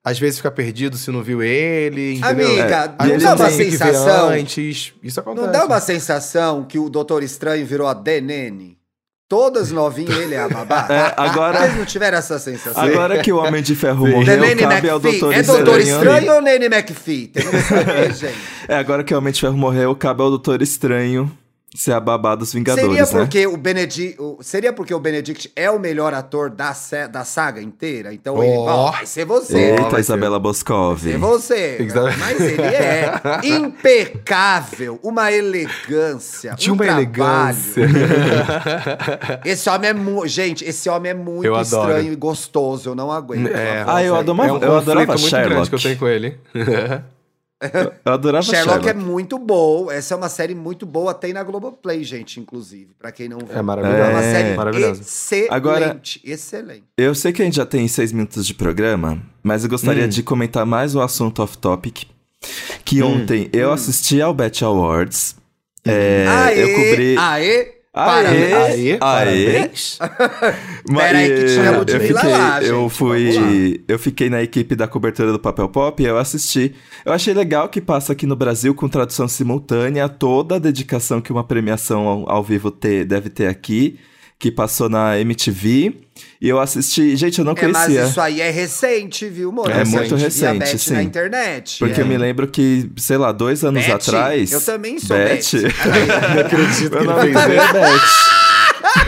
às 0.03 0.17
vezes 0.17 0.37
fica 0.37 0.49
perdido 0.49 0.97
se 0.97 1.11
não 1.11 1.21
viu 1.21 1.43
ele, 1.43 2.15
entendeu? 2.15 2.47
Amiga, 2.47 2.95
Às 2.97 3.09
não 3.09 3.17
dá 3.19 3.35
uma 3.35 3.49
sensação. 3.51 4.29
Antes. 4.29 4.93
Isso 5.03 5.19
acontece. 5.19 5.45
Não 5.45 5.53
dá 5.53 5.65
uma 5.65 5.79
sensação 5.79 6.63
que 6.63 6.79
o 6.79 6.89
Doutor 6.89 7.21
Estranho 7.21 7.63
virou 7.65 7.85
a 7.87 7.93
Denene? 7.93 8.75
Todas 9.33 9.71
novinhas, 9.71 10.15
ele 10.15 10.35
é 10.35 10.39
a 10.43 10.47
babá. 10.47 10.85
É, 10.87 11.13
agora- 11.17 11.59
Vocês 11.61 11.75
não 11.77 11.85
tiveram 11.85 12.17
essa 12.19 12.37
sensação? 12.37 12.83
Agora 12.83 13.17
que 13.19 13.33
o 13.33 13.37
Homem 13.37 13.63
de 13.63 13.73
Ferro 13.75 14.05
Sim. 14.05 14.11
morreu, 14.11 14.57
cabe 14.57 14.89
ao 14.89 14.99
McPhee. 14.99 15.19
Doutor 15.19 15.33
É 15.33 15.41
Doutor 15.41 15.79
Estranho. 15.79 16.03
Estranho 16.03 16.33
ou 16.35 16.41
Nene 16.43 16.65
McPhee? 16.65 17.27
Tem 17.29 17.43
que 17.43 17.61
saber, 17.61 18.13
gente. 18.13 18.35
É, 18.67 18.75
agora 18.77 19.03
que 19.03 19.11
o 19.11 19.17
Homem 19.17 19.33
de 19.33 19.41
Ferro 19.41 19.57
morreu, 19.57 19.95
cabe 19.95 20.21
ao 20.21 20.29
Doutor 20.29 20.61
Estranho 20.61 21.31
ser 21.75 21.91
a 21.93 21.99
babá 21.99 22.35
dos 22.35 22.53
Vingadores, 22.53 22.87
Seria 22.87 23.03
né? 23.05 23.11
porque 23.25 23.47
o 23.47 23.57
Benedict, 23.57 24.15
o- 24.21 24.37
seria 24.41 24.71
porque 24.71 24.93
o 24.93 24.99
Benedict 24.99 25.51
é 25.55 25.69
o 25.71 25.79
melhor 25.79 26.13
ator 26.13 26.49
da, 26.49 26.73
da 27.11 27.23
saga 27.25 27.61
inteira, 27.61 28.13
então 28.13 28.43
ele 28.43 28.55
Ó. 28.57 28.87
ó, 28.87 28.91
vai 28.91 29.05
ser 29.05 29.25
você. 29.25 29.57
Eita, 29.71 29.81
vai 29.83 29.91
ser- 29.91 29.99
Isabela 30.01 30.39
Boscov. 30.39 31.01
Vai 31.01 31.11
ser 31.13 31.17
você. 31.17 31.77
Mas 32.19 32.39
ele 32.41 32.61
é 32.61 33.11
impecável, 33.43 34.99
uma 35.01 35.31
elegância, 35.31 36.53
Tinha 36.55 36.73
um 36.73 36.75
uma 36.75 36.83
trabalho. 36.85 37.57
elegância. 37.75 37.83
Esse 39.45 39.69
homem 39.69 39.89
é 39.89 39.93
muito, 39.93 40.27
gente, 40.27 40.63
esse 40.65 40.89
homem 40.89 41.11
é 41.11 41.15
muito 41.15 41.45
Eu 41.45 41.55
adoro. 41.55 41.89
estranho 41.89 42.13
e 42.13 42.15
gostoso, 42.15 42.89
eu 42.89 42.95
não 42.95 43.11
aguento. 43.11 43.47
É. 43.47 43.83
Ah, 43.87 44.03
eu 44.03 44.15
adoro- 44.15 44.41
é 44.43 44.51
um 44.51 44.57
eu 44.57 44.77
adorava 44.77 45.13
muito 45.17 45.29
grande 45.29 45.29
Sherlock. 45.29 45.69
que 45.69 45.75
eu 45.75 45.79
tenho 45.79 45.97
com 45.97 46.07
ele. 46.07 46.37
Eu 48.05 48.13
adorava 48.13 48.43
Sherlock, 48.43 48.83
Sherlock. 48.83 48.89
é 48.89 48.93
muito 48.93 49.37
bom. 49.39 49.89
Essa 49.91 50.13
é 50.13 50.17
uma 50.17 50.29
série 50.29 50.53
muito 50.55 50.85
boa, 50.85 51.13
tem 51.13 51.33
na 51.33 51.43
Globoplay, 51.43 52.03
gente, 52.03 52.39
inclusive, 52.39 52.89
pra 52.99 53.11
quem 53.11 53.29
não 53.29 53.37
viu. 53.39 53.47
É 53.57 53.61
maravilhoso. 53.61 54.01
É 54.01 54.09
uma 54.09 54.23
É. 54.23 54.31
série 54.33 54.55
Maravilhoso. 54.57 55.01
excelente, 55.01 55.53
Agora- 55.53 56.01
excelente. 56.23 56.83
Eu 56.97 57.15
sei 57.15 57.31
que 57.33 57.41
a 57.41 57.45
gente 57.45 57.55
já 57.57 57.65
tem 57.65 57.87
seis 57.87 58.11
minutos 58.11 58.45
de 58.45 58.53
programa, 58.53 59.21
mas 59.41 59.63
eu 59.63 59.69
gostaria 59.69 60.05
Hum. 60.05 60.09
de 60.09 60.23
comentar 60.23 60.65
mais 60.65 60.95
o 60.95 61.01
assunto 61.01 61.41
off-topic. 61.41 62.03
Que 62.83 63.01
Hum. 63.01 63.21
ontem 63.21 63.49
eu 63.53 63.71
assisti 63.71 64.21
ao 64.21 64.33
Bet 64.33 64.63
Awards. 64.65 65.35
É, 65.85 66.25
aê, 66.27 66.63
eu 66.63 66.67
cobri. 66.75 67.15
Aê, 67.17 67.71
Aê, 67.95 68.49
parabéns. 68.49 68.53
aê, 68.53 68.97
parabéns. 68.97 69.99
Pera 70.97 71.17
aí 71.19 71.29
que 71.29 71.45
tinha 71.45 71.71
eu 71.73 71.85
fiquei, 71.85 72.11
lá, 72.13 72.59
gente, 72.59 72.69
eu 72.69 72.75
vamos 72.77 72.93
fui, 72.93 73.83
eu 73.87 73.99
fiquei 73.99 74.29
na 74.31 74.41
equipe 74.41 74.75
da 74.75 74.87
cobertura 74.87 75.31
do 75.31 75.37
Papel 75.37 75.69
Pop 75.69 76.01
e 76.01 76.05
eu 76.07 76.17
assisti. 76.17 76.73
Eu 77.05 77.13
achei 77.13 77.35
legal 77.35 77.69
que 77.69 77.79
passa 77.79 78.13
aqui 78.13 78.25
no 78.25 78.35
Brasil 78.35 78.73
com 78.73 78.89
tradução 78.89 79.27
simultânea 79.27 80.09
toda 80.09 80.55
a 80.55 80.59
dedicação 80.59 81.21
que 81.21 81.31
uma 81.31 81.43
premiação 81.43 82.07
ao, 82.07 82.29
ao 82.31 82.43
vivo 82.43 82.71
ter, 82.71 83.05
deve 83.05 83.29
ter 83.29 83.45
aqui, 83.45 83.99
que 84.43 84.51
passou 84.51 84.89
na 84.89 85.17
MTV. 85.21 85.93
E 86.41 86.49
eu 86.49 86.59
assisti, 86.59 87.15
gente, 87.15 87.39
eu 87.39 87.45
não 87.45 87.53
É, 87.53 87.67
mas 87.67 87.85
conhecia. 87.85 88.03
isso 88.09 88.19
aí 88.19 88.41
é 88.41 88.51
recente, 88.51 89.29
viu, 89.29 89.53
Moro? 89.53 89.71
É 89.71 89.85
muito 89.85 90.17
Via 90.17 90.25
recente, 90.25 90.59
Beth 90.59 90.77
sim. 90.77 90.93
na 90.95 91.01
internet. 91.01 91.79
Porque 91.79 92.01
é. 92.01 92.03
eu 92.03 92.07
me 92.07 92.17
lembro 92.17 92.45
que, 92.49 92.89
sei 92.97 93.15
lá, 93.15 93.31
dois 93.31 93.63
anos 93.63 93.85
Beth? 93.85 93.93
atrás. 93.93 94.51
Eu 94.51 94.59
também 94.59 94.99
sou 94.99 95.15
Beth. 95.15 95.27
Beth. 95.29 95.53
Não 96.35 96.41
acredito 96.41 96.97
que 96.97 97.21
fez 97.21 97.59
é. 97.61 97.73
Beth. 97.73 98.33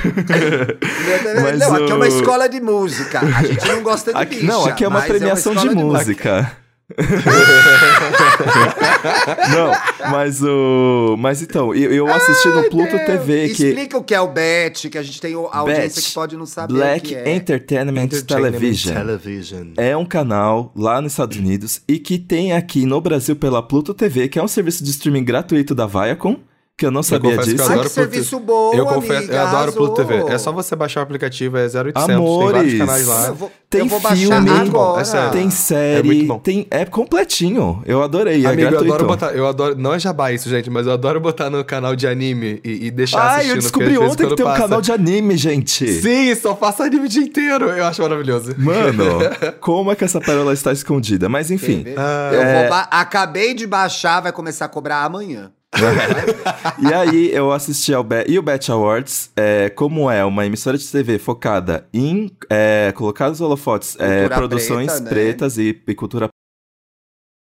Mas 1.44 1.60
não, 1.60 1.76
aqui 1.76 1.92
é 1.92 1.96
uma 1.96 2.06
o- 2.06 2.08
escola 2.08 2.48
de 2.48 2.62
música. 2.62 3.20
A 3.20 3.44
gente 3.44 3.68
não 3.68 3.84
gosta 3.84 4.14
de 4.14 4.20
Aqui- 4.20 4.36
bicha, 4.36 4.48
não, 4.48 4.66
aqui 4.66 4.84
é 4.84 4.88
uma 4.88 5.00
mas 5.00 5.08
premiação 5.10 5.54
de, 5.54 5.68
escola 5.68 5.84
música. 6.00 6.52
não, 9.56 9.72
mas 10.12 10.44
o. 10.44 11.16
Mas 11.18 11.42
então, 11.42 11.74
eu, 11.74 11.92
eu 11.92 12.08
assisti 12.08 12.48
no 12.50 12.70
Pluto 12.70 12.96
Ai, 12.96 13.06
TV 13.06 13.48
Deus. 13.48 13.58
que. 13.58 13.66
Explica 13.66 13.98
o 13.98 14.04
que 14.04 14.14
é 14.14 14.22
o 14.22 14.28
BET, 14.28 14.90
que 14.92 14.98
a 14.98 15.02
gente 15.02 15.20
tem 15.20 15.34
a 15.34 15.58
audiência 15.58 15.96
Bet, 15.96 16.10
que 16.10 16.14
pode 16.14 16.38
não 16.38 16.46
saber 16.46 16.74
o 16.74 16.76
Black 16.76 17.08
que 17.08 17.16
é. 17.16 17.36
Entertainment, 17.36 18.10
Television. 18.28 18.94
Television. 18.94 19.68
É 19.78 19.98
um 19.98 20.06
canal 20.06 20.72
lá 20.76 21.02
nos 21.02 21.14
Estados 21.14 21.38
Unidos 21.38 21.82
e 21.88 21.98
que 21.98 22.20
tem 22.20 22.54
aqui 22.54 22.86
no 22.86 23.02
Brasil 23.02 23.36
pela 23.36 23.64
Pluto 23.64 23.92
TV, 23.92 24.28
que 24.28 24.38
é 24.38 24.44
um 24.44 24.48
serviço 24.48 24.84
de 24.84 24.92
streaming 24.92 25.24
gratuito 25.24 25.74
da 25.74 25.88
Viacom, 25.88 26.38
que 26.78 26.86
eu 26.86 26.92
não 26.92 27.02
sabia 27.02 27.38
que 27.38 27.44
disso. 27.46 27.56
eu 27.62 27.66
Ai, 27.68 27.72
adoro 27.74 27.90
que 27.90 27.94
Pluto 27.96 28.12
serviço 28.12 28.40
bom, 28.40 28.74
Eu 28.74 28.86
confesso, 28.86 29.18
amiga, 29.20 29.34
eu 29.34 29.42
adoro 29.42 29.56
arrasou. 29.64 29.74
Pluto 29.74 29.96
TV. 30.06 30.34
É 30.34 30.38
só 30.38 30.52
você 30.52 30.76
baixar 30.76 31.00
o 31.00 31.04
aplicativo, 31.04 31.58
é 31.58 31.64
0800, 31.68 32.06
tem 32.06 32.16
Amores. 32.16 32.52
vários 32.54 32.78
canais 32.78 33.08
lá. 33.08 33.28
Eu 33.28 33.36
vou, 33.36 33.52
Tem 33.70 33.80
eu 33.82 33.88
vou 33.88 34.00
baixar 34.02 34.44
filme, 34.44 34.50
agora. 34.70 35.02
é 35.02 35.06
sério. 35.06 35.32
Tem 35.32 35.40
É 35.40 35.44
muito 35.46 35.56
série, 35.56 36.24
bom. 36.24 36.40
tem 36.40 36.68
é 36.70 36.84
completinho. 36.86 37.82
Eu 37.86 38.04
adorei, 38.04 38.44
é 38.46 38.48
Amigo, 38.48 38.62
eu 38.64 38.70
gratuito. 38.72 38.94
adoro 38.94 39.08
botar. 39.08 39.32
Eu 39.34 39.48
adoro. 39.48 39.76
Não 39.78 39.94
é 39.94 40.00
jabá 40.00 40.34
isso, 40.34 40.50
gente, 40.50 40.70
mas 40.70 40.86
eu 40.86 40.92
adoro 40.92 41.22
botar 41.22 41.50
no 41.50 41.64
canal 41.64 41.96
de 41.96 42.08
anime 42.08 42.60
e, 42.64 42.88
e 42.88 42.92
deixar 42.92 43.22
Ah, 43.22 43.32
assistindo. 43.36 43.52
eu 43.52 43.62
descobri 43.62 43.98
ontem 43.98 44.28
que 44.28 44.36
tem 44.36 44.46
um 44.46 44.50
passa- 44.50 44.62
canal 44.64 44.82
de 44.82 44.92
anime, 44.92 45.38
gente. 45.38 45.88
Sim, 46.02 46.36
só 46.36 46.54
passa 46.56 46.84
anime 46.84 47.06
o 47.06 47.10
dia 47.10 47.24
inteiro. 47.24 47.70
Eu 47.70 47.86
acho 47.86 48.02
maravilhoso. 48.02 48.54
Mano, 48.58 49.20
como 49.62 49.92
é 49.92 49.96
que 49.96 50.04
essa 50.04 50.20
pérola 50.20 50.52
está 50.52 50.74
escondida? 50.74 51.30
Mas 51.30 51.50
enfim. 51.52 51.86
Ah, 51.96 52.32
eu 52.34 52.42
é. 52.42 52.60
vou 52.62 52.70
ba- 52.70 52.88
Acabei 52.92 53.54
de 53.54 53.66
baixar, 53.66 54.20
vai 54.22 54.34
começar 54.34 54.66
a 54.66 54.68
cobrar 54.68 55.04
amanhã. 55.06 55.52
E 56.80 56.94
aí 56.94 57.32
eu 57.32 57.52
assisti 57.52 57.94
ao 57.94 58.04
Be 58.04 58.26
e 58.28 58.38
o 58.38 58.42
Bet 58.42 58.72
Awards, 58.72 59.32
é, 59.36 59.70
como 59.70 60.10
é 60.10 60.24
uma 60.26 60.46
emissora 60.46 60.78
de 60.78 60.86
TV 60.86 61.18
focada 61.18 61.88
em 61.94 62.30
é, 62.50 62.92
colocar 62.96 63.32
os 63.32 63.40
holofotes, 63.40 63.96
é, 64.00 64.28
produções 64.28 64.88
preta, 64.88 65.04
né? 65.04 65.10
pretas 65.10 65.58
e, 65.58 65.82
e 65.88 65.96
cultura 65.96 66.28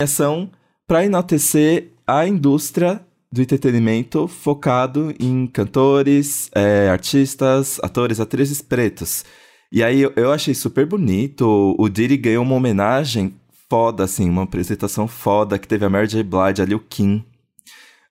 ação 0.02 0.50
para 0.86 1.04
enaltecer 1.04 1.92
a 2.06 2.26
indústria 2.26 3.00
do 3.32 3.42
entretenimento 3.42 4.28
focado 4.28 5.14
em 5.18 5.46
cantores, 5.46 6.50
é, 6.54 6.88
artistas, 6.88 7.80
atores, 7.82 8.20
atrizes 8.20 8.62
pretos. 8.62 9.24
E 9.72 9.82
aí 9.82 10.00
eu, 10.00 10.12
eu 10.16 10.32
achei 10.32 10.54
super 10.54 10.86
bonito. 10.86 11.74
O 11.78 11.88
Diddy 11.88 12.16
ganhou 12.16 12.44
uma 12.44 12.54
homenagem 12.54 13.34
foda, 13.68 14.04
assim, 14.04 14.28
uma 14.28 14.44
apresentação 14.44 15.08
foda 15.08 15.58
que 15.58 15.66
teve 15.66 15.84
a 15.84 15.90
Mary 15.90 16.06
J. 16.06 16.22
Blige, 16.22 16.62
ali 16.62 16.74
o 16.74 16.80
Kim. 16.80 17.24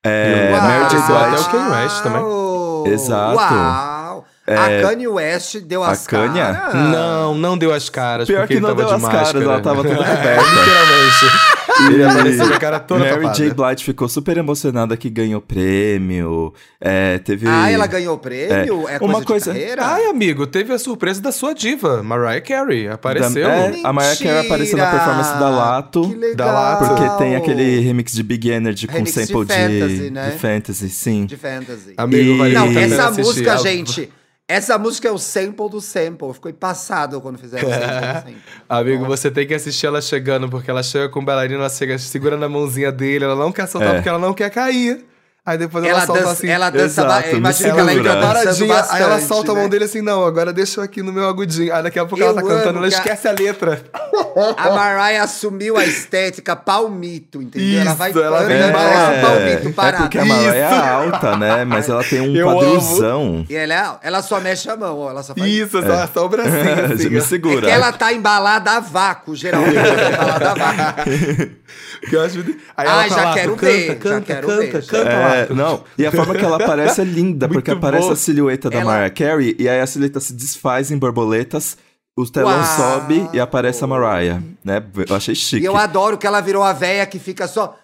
É, 0.06 0.52
Uau! 0.52 0.62
Mary 0.62 0.86
J. 0.90 0.98
Uau! 0.98 1.30
Blige. 1.30 1.36
Até 1.36 1.42
o 1.42 1.46
Kanye 1.52 1.70
West 1.76 2.04
também. 2.04 2.94
Exato. 2.94 3.36
Uau! 3.36 4.26
A 4.48 4.82
Kanye 4.84 5.08
West 5.08 5.58
deu 5.62 5.84
a 5.84 5.90
as 5.90 6.06
Kanye? 6.06 6.40
caras. 6.40 6.76
Não, 6.76 7.34
não 7.34 7.58
deu 7.58 7.74
as 7.74 7.90
caras. 7.90 8.28
Pior 8.28 8.42
porque 8.42 8.54
que 8.54 8.60
ele 8.60 8.62
não 8.62 8.70
tava 8.76 8.82
deu 8.82 8.88
de 8.90 8.94
as 8.96 9.02
máscara. 9.02 9.26
caras, 9.26 9.42
ela 9.42 9.62
tava 9.62 9.84
toda 9.84 9.96
coberta. 10.06 10.44
Literalmente. 10.44 11.65
Ele 11.92 12.04
apareceu 12.04 12.48
com 12.48 12.54
a 12.54 12.60
cara 12.60 12.80
toda 12.80 13.00
Mary 13.02 13.16
tapada. 13.22 13.34
J. 13.36 13.54
Blige 13.54 13.84
ficou 13.84 14.08
super 14.10 14.38
emocionada 14.38 14.96
que 14.98 15.10
ganhou 15.10 15.40
prêmio. 15.42 16.54
É, 16.80 17.18
teve. 17.20 17.48
Ah, 17.48 17.70
ela 17.72 17.88
ganhou 17.88 18.18
prêmio? 18.18 18.88
É, 18.88 18.96
É, 18.96 19.00
coisa 19.00 19.04
uma 19.14 19.20
de 19.20 19.26
coisa- 19.26 19.52
carreira? 19.54 19.86
Ai, 19.86 20.06
amigo, 20.08 20.48
teve 20.48 20.74
a 20.74 20.80
surpresa 20.80 21.22
da 21.22 21.32
sua 21.32 21.54
diva, 21.54 22.02
Mariah 22.04 22.42
Carey. 22.42 22.88
Apareceu. 22.88 23.44
Da- 23.48 23.54
é, 23.56 23.82
a 23.84 23.94
Mariah 23.94 24.18
Carey 24.18 24.46
apareceu 24.46 24.78
na 24.78 24.92
performance 24.92 25.34
da 25.40 25.50
Lato. 25.50 26.10
Que 26.10 26.16
legal. 26.16 26.36
Da 26.36 26.46
Lato. 26.52 26.86
Porque 26.88 27.18
tem 27.24 27.36
aquele 27.36 27.80
remix 27.80 28.14
de 28.14 28.24
Big 28.24 28.50
Energy 28.50 28.88
com 28.88 28.94
Remix 28.94 29.14
de 29.14 29.26
sample 29.26 29.46
de, 29.46 29.54
fantasy, 29.54 30.10
né? 30.12 30.30
de 30.32 30.38
fantasy, 30.38 30.90
sim. 30.90 31.26
De 31.26 31.38
fantasy. 31.38 31.94
Amigo, 31.98 32.32
E- 32.32 32.38
vale 32.38 32.54
Não, 32.54 32.78
essa 32.80 33.12
música, 33.12 33.54
A- 33.54 33.58
gente. 33.58 34.10
Essa 34.48 34.78
música 34.78 35.08
é 35.08 35.12
o 35.12 35.18
sample 35.18 35.70
do 35.70 35.82
sample. 35.82 36.32
Ficou 36.34 36.54
passado 36.54 37.20
quando 37.20 37.40
fizeram 37.40 37.68
o 37.68 37.72
sample 37.72 37.88
do 37.88 38.14
sample. 38.14 38.38
Amigo, 38.70 39.06
você 39.06 39.32
tem 39.32 39.48
que 39.48 39.56
assistir 39.56 39.88
ela 39.88 40.02
chegando, 40.02 40.48
porque 40.48 40.70
ela 40.70 40.84
chega 40.84 41.10
com 41.10 41.20
o 41.20 41.26
bailarino, 41.26 41.60
ela 41.60 41.70
chega 41.70 41.98
segurando 41.98 42.46
a 42.46 42.50
mãozinha 42.50 42.92
dele, 42.92 43.26
ela 43.26 43.36
não 43.36 43.52
quer 43.52 43.68
soltar 43.68 43.90
É. 43.92 43.94
porque 43.96 44.10
ela 44.10 44.20
não 44.20 44.34
quer 44.34 44.52
cair. 44.52 45.04
Aí 45.48 45.60
depois 45.60 45.86
ela, 45.86 45.98
Ela 45.98 46.06
solta 46.08 46.22
dança, 46.22 46.32
assim. 46.34 46.48
ela 46.50 46.70
dança, 46.72 46.86
Exato, 46.86 47.08
ba- 47.30 47.38
imagina 47.38 47.74
que 47.74 47.80
ela 47.80 47.94
entra 47.94 48.20
paradinha, 48.20 48.68
bastante, 48.74 48.96
aí 48.96 49.02
ela 49.04 49.22
solta 49.22 49.52
a 49.52 49.54
mão 49.54 49.64
né? 49.66 49.70
dele 49.70 49.84
assim, 49.84 50.02
não, 50.02 50.26
agora 50.26 50.52
deixa 50.52 50.80
eu 50.80 50.84
aqui 50.84 51.04
no 51.04 51.14
meu 51.14 51.28
agudinho. 51.28 51.72
Aí 51.72 51.84
daqui 51.84 52.00
a 52.00 52.06
pouco 52.06 52.24
Eu 52.24 52.30
ela 52.30 52.42
tá 52.42 52.48
cantando, 52.48 52.70
amo 52.70 52.78
ela 52.80 52.88
que 52.90 52.96
a- 52.96 52.98
esquece 52.98 53.28
a 53.28 53.32
letra. 53.32 53.80
A 54.58 54.70
Mariah 54.72 55.24
assumiu 55.24 55.78
a 55.78 55.86
estética 55.86 56.56
palmito, 56.58 57.42
entendeu? 57.42 57.80
ela 57.82 57.94
vai 57.94 58.10
Isso, 58.10 58.22
ela 58.22 58.44
vem 58.44 58.72
parece 58.72 59.18
um 59.20 59.22
palmito 59.22 59.68
é 59.68 59.72
parado. 59.72 60.04
porque 60.04 60.18
a 60.20 60.26
Mariah 60.26 60.56
é 60.56 60.90
alta, 60.90 61.38
né? 61.38 61.64
Mas 61.64 61.88
ela 61.88 62.04
tem 62.04 62.20
um 62.22 62.36
Eu 62.36 62.48
quadrilzão. 62.52 63.46
E 63.50 63.56
ela, 63.56 63.74
é- 64.02 64.08
ela 64.08 64.22
só 64.22 64.40
mexe 64.42 64.70
a 64.70 64.76
mão, 64.76 64.98
ó, 65.00 65.10
ela 65.12 65.24
só 65.24 65.34
faz... 65.36 65.50
Isso, 65.50 65.82
só, 65.82 66.08
só 66.14 66.26
o 66.26 66.30
bracinho, 66.30 66.86
assim. 66.94 67.10
Me. 67.10 67.18
É 67.18 67.22
segura. 67.22 67.62
que 67.68 67.72
ela 67.72 67.92
tá 67.94 68.12
embalada 68.12 68.72
a 68.72 68.80
vácuo, 68.82 69.36
geralmente. 69.36 69.78
ela 69.78 69.96
tá 69.96 70.10
embalada 70.10 70.52
a 70.52 70.54
vácuo. 70.56 71.12
Que 72.10 72.16
eu 72.16 72.22
acho... 72.24 72.40
Aí 72.78 73.10
já 73.10 73.16
tá 73.16 73.24
lá, 73.24 73.34
quero 73.34 73.56
canta, 73.56 73.66
ver, 73.72 73.88
já 73.88 73.96
Canta, 73.96 74.22
quero 74.22 74.48
canta, 74.48 74.62
ver, 74.62 74.82
já. 74.82 74.92
canta 74.92 75.10
É, 75.10 75.20
lá. 75.20 75.35
Não, 75.54 75.84
e 75.98 76.06
a 76.06 76.12
forma 76.12 76.34
que 76.36 76.44
ela 76.44 76.56
aparece 76.58 77.02
é 77.02 77.04
linda, 77.04 77.48
porque 77.50 77.72
Muito 77.72 77.84
aparece 77.86 78.08
bom. 78.08 78.14
a 78.14 78.16
silhueta 78.16 78.70
da 78.70 78.78
Ela- 78.80 78.86
Mariah 78.92 79.10
Carey 79.14 79.56
e 79.60 79.68
aí 79.70 79.80
a 79.80 79.88
silhueta 79.88 80.20
se 80.20 80.34
desfaz 80.34 80.92
em 80.92 80.98
borboletas, 80.98 81.78
o 82.18 82.26
telão 82.30 82.52
Uau! 82.60 82.66
sobe 82.78 83.30
e 83.34 83.40
aparece 83.40 83.84
a 83.84 83.88
Mariah, 83.88 84.42
né? 84.64 84.82
Eu 85.10 85.16
achei 85.16 85.36
chique. 85.36 85.62
E 85.64 85.66
eu 85.66 85.76
adoro 85.76 86.18
que 86.18 86.26
ela 86.26 86.40
virou 86.42 86.64
a 86.64 86.72
véia 86.74 87.06
que 87.06 87.20
fica 87.20 87.48
só... 87.48 87.78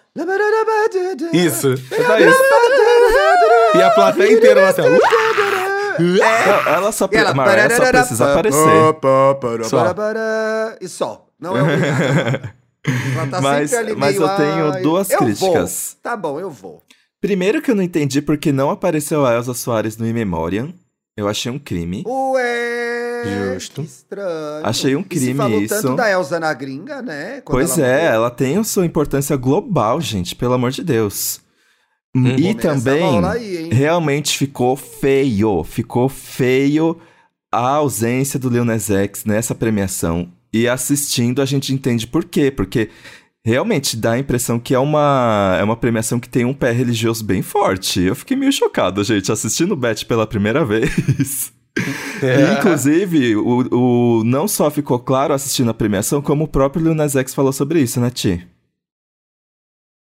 Isso, 1.32 1.68
é 1.70 2.22
isso. 2.22 2.38
E 3.74 3.82
a 3.82 3.90
plateia 3.90 4.32
inteira 4.32 4.60
lá 4.62 4.68
assim. 4.68 4.82
Não, 4.82 6.72
ela 6.72 6.92
só, 6.92 7.08
E 7.10 7.16
ela... 7.16 7.32
Mariah 7.34 7.70
só 7.74 7.86
precisa 7.86 8.32
aparecer. 8.32 8.58
Só. 9.64 9.86
E 10.80 10.88
só. 10.88 11.26
Não 11.40 11.56
é 11.56 11.62
obrigado. 11.62 12.50
Ela 13.16 13.26
tá 13.28 13.40
Mas- 13.40 13.70
sempre 13.70 13.92
ali 13.92 13.96
mas 13.96 14.18
meio, 14.18 14.28
eu 14.28 14.36
tenho 14.36 14.72
"Ai, 14.72 14.82
duas 14.82 15.08
eu 15.10 15.18
críticas. 15.18 15.94
Vou. 15.94 16.02
Tá 16.02 16.16
bom, 16.16 16.40
eu 16.40 16.50
vou. 16.50 16.82
Primeiro 17.22 17.62
que 17.62 17.70
eu 17.70 17.74
não 17.74 17.82
entendi 17.84 18.20
porque 18.20 18.50
não 18.52 18.68
apareceu 18.68 19.24
a 19.24 19.32
Elsa 19.34 19.54
Soares 19.54 19.96
no 19.96 20.06
In 20.06 20.12
Memoriam. 20.12 20.74
Eu 21.16 21.28
achei 21.28 21.50
um 21.52 21.58
crime. 21.58 22.02
Ué, 22.06 23.54
Justo. 23.54 23.82
que 23.82 23.86
estranho. 23.88 24.66
Achei 24.66 24.96
um 24.96 25.00
E 25.00 25.02
se 25.02 25.08
crime 25.08 25.34
falou 25.34 25.62
isso. 25.62 25.74
tanto 25.80 25.94
da 25.96 26.10
Elsa 26.10 26.40
na 26.40 26.52
gringa, 26.52 27.00
né? 27.00 27.40
Quando 27.42 27.58
Pois 27.58 27.78
ela 27.78 27.86
é, 27.86 27.96
morreu. 28.02 28.12
ela 28.14 28.30
tem 28.30 28.56
a 28.56 28.64
sua 28.64 28.84
importância 28.84 29.36
global, 29.36 30.00
gente, 30.00 30.34
pelo 30.34 30.54
amor 30.54 30.72
de 30.72 30.82
Deus. 30.82 31.40
E 32.14 32.20
Começa 32.20 32.50
a 32.50 32.74
também, 32.74 33.24
aí, 33.24 33.68
realmente 33.72 34.36
ficou 34.36 34.76
feio, 34.76 35.62
ficou 35.64 36.08
feio 36.10 36.98
a 37.50 37.68
ausência 37.76 38.38
do 38.38 38.50
Lil 38.50 38.64
Nas 38.64 38.90
X 38.90 39.24
nessa 39.24 39.54
premiação. 39.54 40.30
E 40.52 40.68
assistindo 40.68 41.40
a 41.40 41.46
gente 41.46 41.72
entende 41.72 42.06
por 42.06 42.24
quê, 42.24 42.50
porque 42.50 42.90
realmente 43.44 43.96
dá 43.96 44.12
a 44.12 44.18
impressão 44.18 44.58
que 44.58 44.74
é 44.74 44.78
uma, 44.78 45.56
é 45.58 45.64
uma 45.64 45.76
premiação 45.76 46.20
que 46.20 46.28
tem 46.28 46.44
um 46.44 46.54
pé 46.54 46.70
religioso 46.70 47.24
bem 47.24 47.42
forte. 47.42 48.00
Eu 48.00 48.14
fiquei 48.14 48.36
meio 48.36 48.52
chocado, 48.52 49.02
gente, 49.02 49.30
assistindo 49.32 49.72
o 49.72 49.76
Bet 49.76 50.06
pela 50.06 50.26
primeira 50.26 50.64
vez. 50.66 51.52
E, 51.76 52.58
inclusive, 52.58 53.36
o, 53.36 54.20
o 54.20 54.24
não 54.24 54.46
só 54.46 54.70
ficou 54.70 54.98
claro 54.98 55.34
assistindo 55.34 55.70
a 55.70 55.74
premiação, 55.74 56.22
como 56.22 56.44
o 56.44 56.48
próprio 56.48 56.84
Lil 56.84 56.94
Nas 56.94 57.16
X 57.16 57.34
falou 57.34 57.52
sobre 57.52 57.80
isso, 57.80 58.00
né, 58.00 58.10
Ti? 58.10 58.46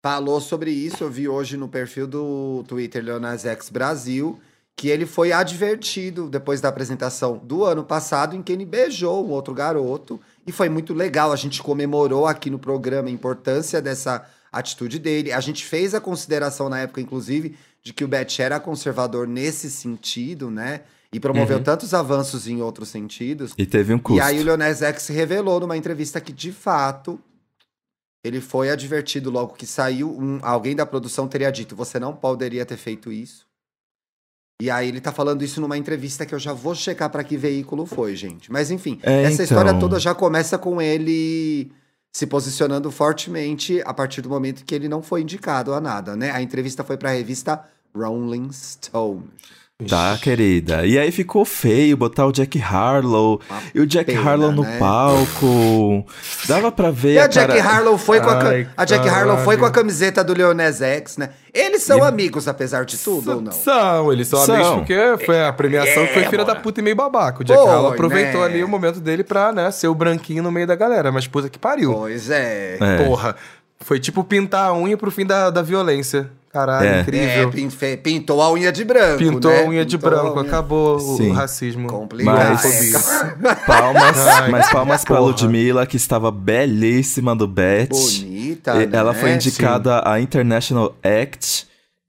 Falou 0.04 0.38
sobre 0.38 0.70
isso, 0.70 1.02
eu 1.02 1.10
vi 1.10 1.26
hoje 1.26 1.56
no 1.56 1.66
perfil 1.66 2.06
do 2.06 2.62
Twitter 2.68 3.02
Leonas 3.02 3.46
X 3.46 3.70
Brasil, 3.70 4.38
que 4.76 4.88
ele 4.88 5.06
foi 5.06 5.32
advertido 5.32 6.28
depois 6.28 6.60
da 6.60 6.68
apresentação 6.68 7.38
do 7.38 7.64
ano 7.64 7.82
passado, 7.82 8.36
em 8.36 8.42
que 8.42 8.52
ele 8.52 8.66
beijou 8.66 9.26
um 9.26 9.30
outro 9.30 9.54
garoto. 9.54 10.20
E 10.46 10.52
foi 10.52 10.68
muito 10.68 10.92
legal, 10.92 11.32
a 11.32 11.36
gente 11.36 11.62
comemorou 11.62 12.26
aqui 12.26 12.50
no 12.50 12.58
programa 12.58 13.08
a 13.08 13.12
importância 13.12 13.80
dessa 13.80 14.24
atitude 14.52 14.98
dele. 14.98 15.32
A 15.32 15.40
gente 15.40 15.64
fez 15.64 15.94
a 15.94 16.00
consideração 16.00 16.68
na 16.68 16.80
época, 16.80 17.00
inclusive, 17.00 17.56
de 17.82 17.92
que 17.92 18.04
o 18.04 18.08
Bet 18.08 18.40
era 18.42 18.60
conservador 18.60 19.26
nesse 19.26 19.70
sentido, 19.70 20.50
né? 20.50 20.82
E 21.12 21.20
promoveu 21.20 21.62
tantos 21.62 21.94
avanços 21.94 22.46
em 22.48 22.60
outros 22.60 22.88
sentidos. 22.88 23.54
E 23.56 23.64
teve 23.64 23.94
um 23.94 23.98
custo. 23.98 24.18
E 24.18 24.20
aí 24.20 24.40
o 24.40 24.44
Leonés 24.44 24.82
X 24.82 25.06
revelou 25.08 25.60
numa 25.60 25.76
entrevista 25.76 26.20
que, 26.20 26.32
de 26.32 26.50
fato, 26.50 27.20
ele 28.24 28.40
foi 28.40 28.70
advertido 28.70 29.30
logo 29.30 29.54
que 29.54 29.66
saiu. 29.66 30.10
um- 30.10 30.38
alguém 30.42 30.74
da 30.74 30.84
produção 30.84 31.28
teria 31.28 31.50
dito: 31.52 31.76
você 31.76 31.98
não 32.00 32.12
poderia 32.14 32.66
ter 32.66 32.76
feito 32.76 33.12
isso. 33.12 33.46
E 34.62 34.70
aí 34.70 34.88
ele 34.88 35.00
tá 35.00 35.10
falando 35.10 35.42
isso 35.42 35.60
numa 35.60 35.76
entrevista 35.76 36.24
que 36.24 36.34
eu 36.34 36.38
já 36.38 36.52
vou 36.52 36.74
checar 36.74 37.10
para 37.10 37.24
que 37.24 37.36
veículo 37.36 37.86
foi, 37.86 38.14
gente. 38.14 38.52
Mas 38.52 38.70
enfim, 38.70 39.00
É, 39.02 39.24
essa 39.24 39.42
história 39.42 39.70
então. 39.70 39.80
toda 39.80 39.98
já 39.98 40.14
começa 40.14 40.56
com 40.56 40.80
ele 40.80 41.72
se 42.12 42.26
posicionando 42.26 42.90
fortemente 42.92 43.82
a 43.84 43.92
partir 43.92 44.22
do 44.22 44.28
momento 44.28 44.64
que 44.64 44.74
ele 44.74 44.88
não 44.88 45.02
foi 45.02 45.22
indicado 45.22 45.74
a 45.74 45.80
nada, 45.80 46.14
né? 46.14 46.30
A 46.30 46.40
entrevista 46.40 46.84
foi 46.84 46.96
para 46.96 47.10
a 47.10 47.12
revista 47.12 47.64
Rolling 47.92 48.52
Stone. 48.52 49.24
Tá, 49.88 50.16
querida. 50.22 50.86
E 50.86 50.96
aí 50.96 51.10
ficou 51.10 51.44
feio 51.44 51.96
botar 51.96 52.26
o 52.26 52.30
Jack 52.32 52.62
Harlow. 52.62 53.40
Uma 53.50 53.60
e 53.74 53.80
o 53.80 53.86
Jack 53.86 54.12
pena, 54.12 54.30
Harlow 54.30 54.52
no 54.52 54.62
né? 54.62 54.78
palco. 54.78 56.06
Dava 56.46 56.70
pra 56.70 56.92
ver 56.92 57.14
E 57.14 57.18
a 57.18 57.26
Jack 57.26 57.48
cara... 57.56 57.68
Harlow 57.68 57.98
foi 57.98 58.20
com 58.20 58.30
a, 58.30 58.38
ca- 58.38 58.48
Ai, 58.50 58.68
a 58.76 58.84
Jack 58.84 59.08
Harlow 59.08 59.38
foi 59.38 59.56
com 59.56 59.64
a 59.64 59.72
camiseta 59.72 60.22
do 60.22 60.32
Leonés 60.32 60.80
X, 60.80 61.16
né? 61.16 61.30
Eles 61.52 61.82
são 61.82 62.04
amigos 62.04 62.46
apesar 62.46 62.84
de 62.84 62.96
tudo 62.96 63.32
ou 63.32 63.40
não? 63.40 63.50
São, 63.50 64.12
eles 64.12 64.28
são, 64.28 64.46
São. 64.46 64.54
amigos 64.54 64.74
porque 64.76 65.26
foi 65.26 65.42
a 65.44 65.52
premiação 65.52 66.06
que 66.06 66.12
foi 66.14 66.22
É, 66.22 66.30
filha 66.30 66.44
da 66.44 66.54
puta 66.54 66.78
e 66.78 66.82
meio 66.82 66.94
babaca. 66.94 67.42
O 67.42 67.44
Jack 67.44 67.60
Foi, 67.60 67.68
Harlow 67.68 67.90
aproveitou 67.94 68.42
né? 68.42 68.46
ali 68.46 68.62
o 68.62 68.68
momento 68.68 69.00
dele 69.00 69.24
pra, 69.24 69.52
né, 69.52 69.72
ser 69.72 69.88
o 69.88 69.94
branquinho 69.94 70.40
no 70.40 70.52
meio 70.52 70.68
da 70.68 70.76
galera. 70.76 71.10
Mas 71.10 71.26
puta 71.26 71.48
que 71.48 71.58
pariu. 71.58 71.92
Pois 71.92 72.30
é. 72.30 72.78
É. 72.80 73.04
Porra. 73.04 73.34
Foi 73.80 73.98
tipo 73.98 74.22
pintar 74.22 74.68
a 74.70 74.72
unha 74.72 74.96
pro 74.96 75.10
fim 75.10 75.26
da, 75.26 75.50
da 75.50 75.62
violência. 75.62 76.30
Caralho, 76.54 76.86
É. 76.86 76.98
É, 76.98 77.00
incrível. 77.00 77.70
fe- 77.72 77.96
pintou 77.96 78.40
a 78.40 78.52
unha 78.52 78.70
de 78.70 78.84
branco. 78.84 79.18
Pintou 79.18 79.50
né? 79.50 79.62
a 79.64 79.68
unha 79.68 79.84
de 79.84 79.98
Pintou 79.98 80.10
branco, 80.10 80.38
unha- 80.38 80.46
acabou 80.48 80.94
o- 80.98 81.16
Sim. 81.16 81.30
o 81.30 81.32
racismo. 81.32 81.88
Complicado. 81.88 82.36
Mas 82.38 82.62
palmas, 83.66 84.18
Ai, 84.26 84.50
mas 84.52 84.70
palmas 84.70 85.04
pra. 85.04 85.18
Ludmilla, 85.18 85.84
que 85.84 85.96
estava 85.96 86.30
belíssima 86.30 87.34
do 87.34 87.48
Bet. 87.48 87.90
Bonita, 87.90 88.76
E- 88.84 88.88
Ela 88.92 89.12
né? 89.12 89.18
foi 89.18 89.32
indicada 89.32 90.00
a 90.08 90.20
International 90.20 90.94
Act. 91.02 91.66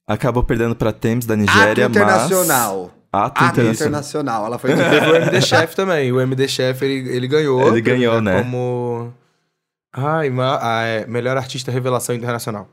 Acabou 0.07 0.43
perdendo 0.43 0.75
pra 0.75 0.91
Thames 0.91 1.25
da 1.25 1.33
Ato 1.33 1.41
Nigéria, 1.41 1.85
internacional. 1.85 2.91
mas... 3.11 3.21
Ato, 3.23 3.43
Ato 3.43 3.61
internacional. 3.61 3.73
internacional. 3.73 4.45
Ela 4.45 4.59
foi 4.59 4.75
Teve 4.75 5.09
o 5.09 5.15
MD 5.15 5.41
Chef 5.41 5.73
também. 5.75 6.11
O 6.11 6.21
MD 6.21 6.47
Chef, 6.47 6.79
ele, 6.85 7.09
ele 7.15 7.27
ganhou. 7.27 7.67
Ele 7.69 7.81
ganhou, 7.81 8.21
né? 8.21 8.43
Como... 8.43 9.11
Ai, 9.91 10.29
ma... 10.29 10.59
ah, 10.61 10.83
é, 10.83 11.07
melhor 11.07 11.35
artista 11.35 11.71
revelação 11.71 12.13
internacional. 12.13 12.67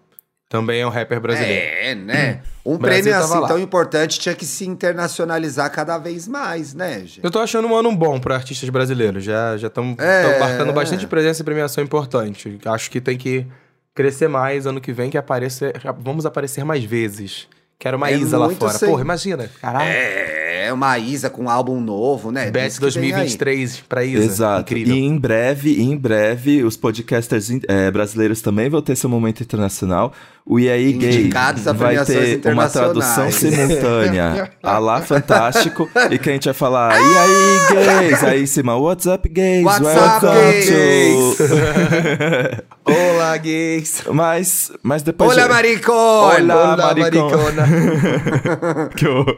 Também 0.52 0.82
é 0.82 0.87
um 0.87 0.90
rapper 0.90 1.18
brasileiro. 1.18 1.64
É, 1.80 1.94
né? 1.94 2.40
Um 2.64 2.76
Brasil 2.76 3.04
prêmio 3.04 3.18
assim 3.25 3.38
lá. 3.40 3.49
tão 3.49 3.59
importante 3.59 4.21
tinha 4.21 4.35
que 4.35 4.44
se 4.44 4.66
internacionalizar 4.66 5.73
cada 5.73 5.97
vez 5.97 6.28
mais, 6.28 6.75
né, 6.75 6.99
gente? 7.00 7.21
Eu 7.23 7.30
tô 7.30 7.38
achando 7.38 7.66
um 7.66 7.75
ano 7.75 7.90
bom 7.97 8.21
pra 8.21 8.35
artistas 8.35 8.68
brasileiros. 8.68 9.25
Já 9.25 9.56
estamos 9.56 9.99
É. 9.99 10.38
marcando 10.38 10.71
bastante 10.75 11.06
presença 11.06 11.40
e 11.40 11.44
premiação 11.44 11.82
importante. 11.82 12.59
Acho 12.66 12.90
que 12.90 13.00
tem 13.00 13.16
que 13.16 13.47
crescer 13.94 14.28
mais 14.28 14.66
ano 14.66 14.78
que 14.78 14.92
vem, 14.92 15.09
que 15.09 15.16
aparecer, 15.16 15.73
vamos 16.00 16.26
aparecer 16.26 16.64
mais 16.66 16.85
vezes. 16.85 17.49
Quero 17.78 17.97
uma 17.97 18.11
É 18.11 18.14
Isa 18.16 18.38
lá 18.38 18.49
fora. 18.50 18.73
sem- 18.75 18.88
Porra, 18.88 19.00
imagina. 19.02 19.50
Caralho. 19.61 19.88
É, 19.90 20.73
uma 20.73 20.97
Isa 21.00 21.28
com 21.28 21.42
um 21.44 21.50
álbum 21.50 21.80
novo, 21.80 22.30
né? 22.30 22.49
Bet 22.49 22.75
aí. 22.75 22.80
2023 22.80 23.80
pra 23.88 24.04
Isa. 24.04 24.23
Exato. 24.25 24.61
Incrível. 24.73 24.94
E 24.94 25.00
em 25.00 25.18
breve, 25.18 25.82
em 25.82 25.97
breve, 25.97 26.62
os 26.62 26.76
podcasters 26.76 27.50
eh, 27.68 27.90
brasileiros 27.90 28.40
também 28.40 28.71
vão 28.71 28.80
ter 28.80 28.94
seu 28.94 29.11
momento 29.11 29.42
internacional. 29.42 30.12
O 30.44 30.58
E 30.58 30.68
aí 30.68 30.92
Gay 30.92 31.20
Indicados 31.20 31.64
vai 31.64 32.04
ter 32.04 32.40
uma 32.52 32.68
tradução 32.68 33.30
simultânea. 33.30 34.50
a 34.62 34.78
lá 34.78 35.00
fantástico. 35.00 35.88
e 36.11 36.18
que 36.18 36.30
a 36.30 36.32
gente 36.32 36.44
vai 36.46 36.54
falar, 36.54 36.94
e 37.00 37.18
aí 37.18 38.08
gays? 38.08 38.25
Aí 38.25 38.42
em 38.42 38.46
cima, 38.46 38.76
what's 38.76 39.06
up 39.06 39.28
gays? 39.28 39.64
What's 39.64 39.80
up, 39.87 40.26
Welcome 40.26 40.52
gays?" 40.52 41.37
to... 41.37 41.44
Olá, 42.90 43.37
gays. 43.37 44.02
mas, 44.12 44.72
mas 44.82 45.02
depois... 45.04 45.37
De- 45.37 45.49
maricona! 45.49 46.54
Olá, 46.54 46.75
Olá, 46.75 46.94
maricona. 46.94 47.66
maricona. 47.66 48.90
que 48.96 49.06
horror. 49.06 49.37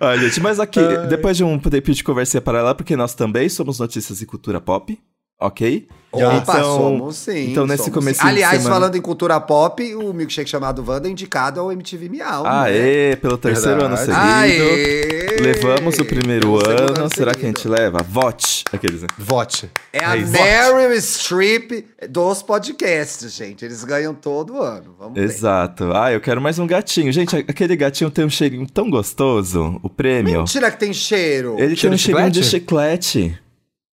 Ai, 0.00 0.18
gente, 0.20 0.40
mas 0.40 0.60
aqui, 0.60 0.80
depois 1.08 1.36
de 1.36 1.42
um 1.42 1.58
tempinho 1.58 1.94
de 1.96 2.04
conversa 2.04 2.40
para 2.40 2.62
lá, 2.62 2.74
porque 2.74 2.94
nós 2.94 3.14
também 3.14 3.48
somos 3.48 3.80
notícias 3.80 4.22
e 4.22 4.26
cultura 4.26 4.60
pop, 4.60 4.96
ok? 5.40 5.88
Opa, 6.12 6.60
somos 6.62 7.16
sim. 7.16 7.52
Então, 7.52 7.66
nesse 7.66 7.84
somos 7.84 7.94
começo 7.94 8.20
sim. 8.20 8.26
Aliás, 8.26 8.58
de 8.58 8.62
semana... 8.64 8.80
falando 8.80 8.96
em 8.96 9.00
cultura 9.00 9.40
pop, 9.40 9.94
o 9.94 10.12
milkshake 10.12 10.50
chamado 10.50 10.84
Wanda 10.86 11.06
é 11.06 11.10
indicado 11.10 11.60
ao 11.60 11.70
MTV 11.70 12.08
Miau. 12.08 12.42
né? 12.42 12.50
Aê, 12.50 13.16
pelo 13.16 13.38
terceiro 13.38 13.80
Verdade. 13.80 14.10
ano 14.10 14.12
seguido. 14.12 14.64
Aê! 14.64 15.36
Levamos 15.40 15.98
o 15.98 16.04
primeiro 16.04 16.56
ano. 16.56 16.98
ano 16.98 17.08
Será 17.14 17.32
que 17.32 17.44
a 17.44 17.48
gente 17.48 17.66
leva? 17.68 17.98
Vote. 18.02 18.64
Aqueles, 18.72 19.02
né? 19.02 19.08
Vote. 19.16 19.70
É 19.92 20.04
a. 20.04 20.16
Meryl 20.16 21.00
Streep 21.00 21.86
dos 22.08 22.42
podcasts, 22.42 23.32
gente. 23.32 23.64
Eles 23.64 23.84
ganham 23.84 24.12
todo 24.12 24.60
ano. 24.60 24.94
Vamos 24.98 25.14
ver. 25.14 25.24
Exato. 25.24 25.92
Ah, 25.94 26.12
eu 26.12 26.20
quero 26.20 26.40
mais 26.40 26.58
um 26.58 26.66
gatinho. 26.66 27.12
Gente, 27.12 27.36
aquele 27.36 27.76
gatinho 27.76 28.10
tem 28.10 28.24
um 28.24 28.30
cheirinho 28.30 28.66
tão 28.66 28.90
gostoso, 28.90 29.78
o 29.80 29.88
prêmio. 29.88 30.40
Mentira 30.40 30.70
que 30.72 30.78
tem 30.78 30.92
cheiro. 30.92 31.54
Ele 31.56 31.76
Cheiro 31.76 31.80
tem 31.80 31.90
um 31.90 31.94
de 31.94 32.02
cheirinho 32.02 32.30
de 32.30 32.42
chiclete? 32.42 33.38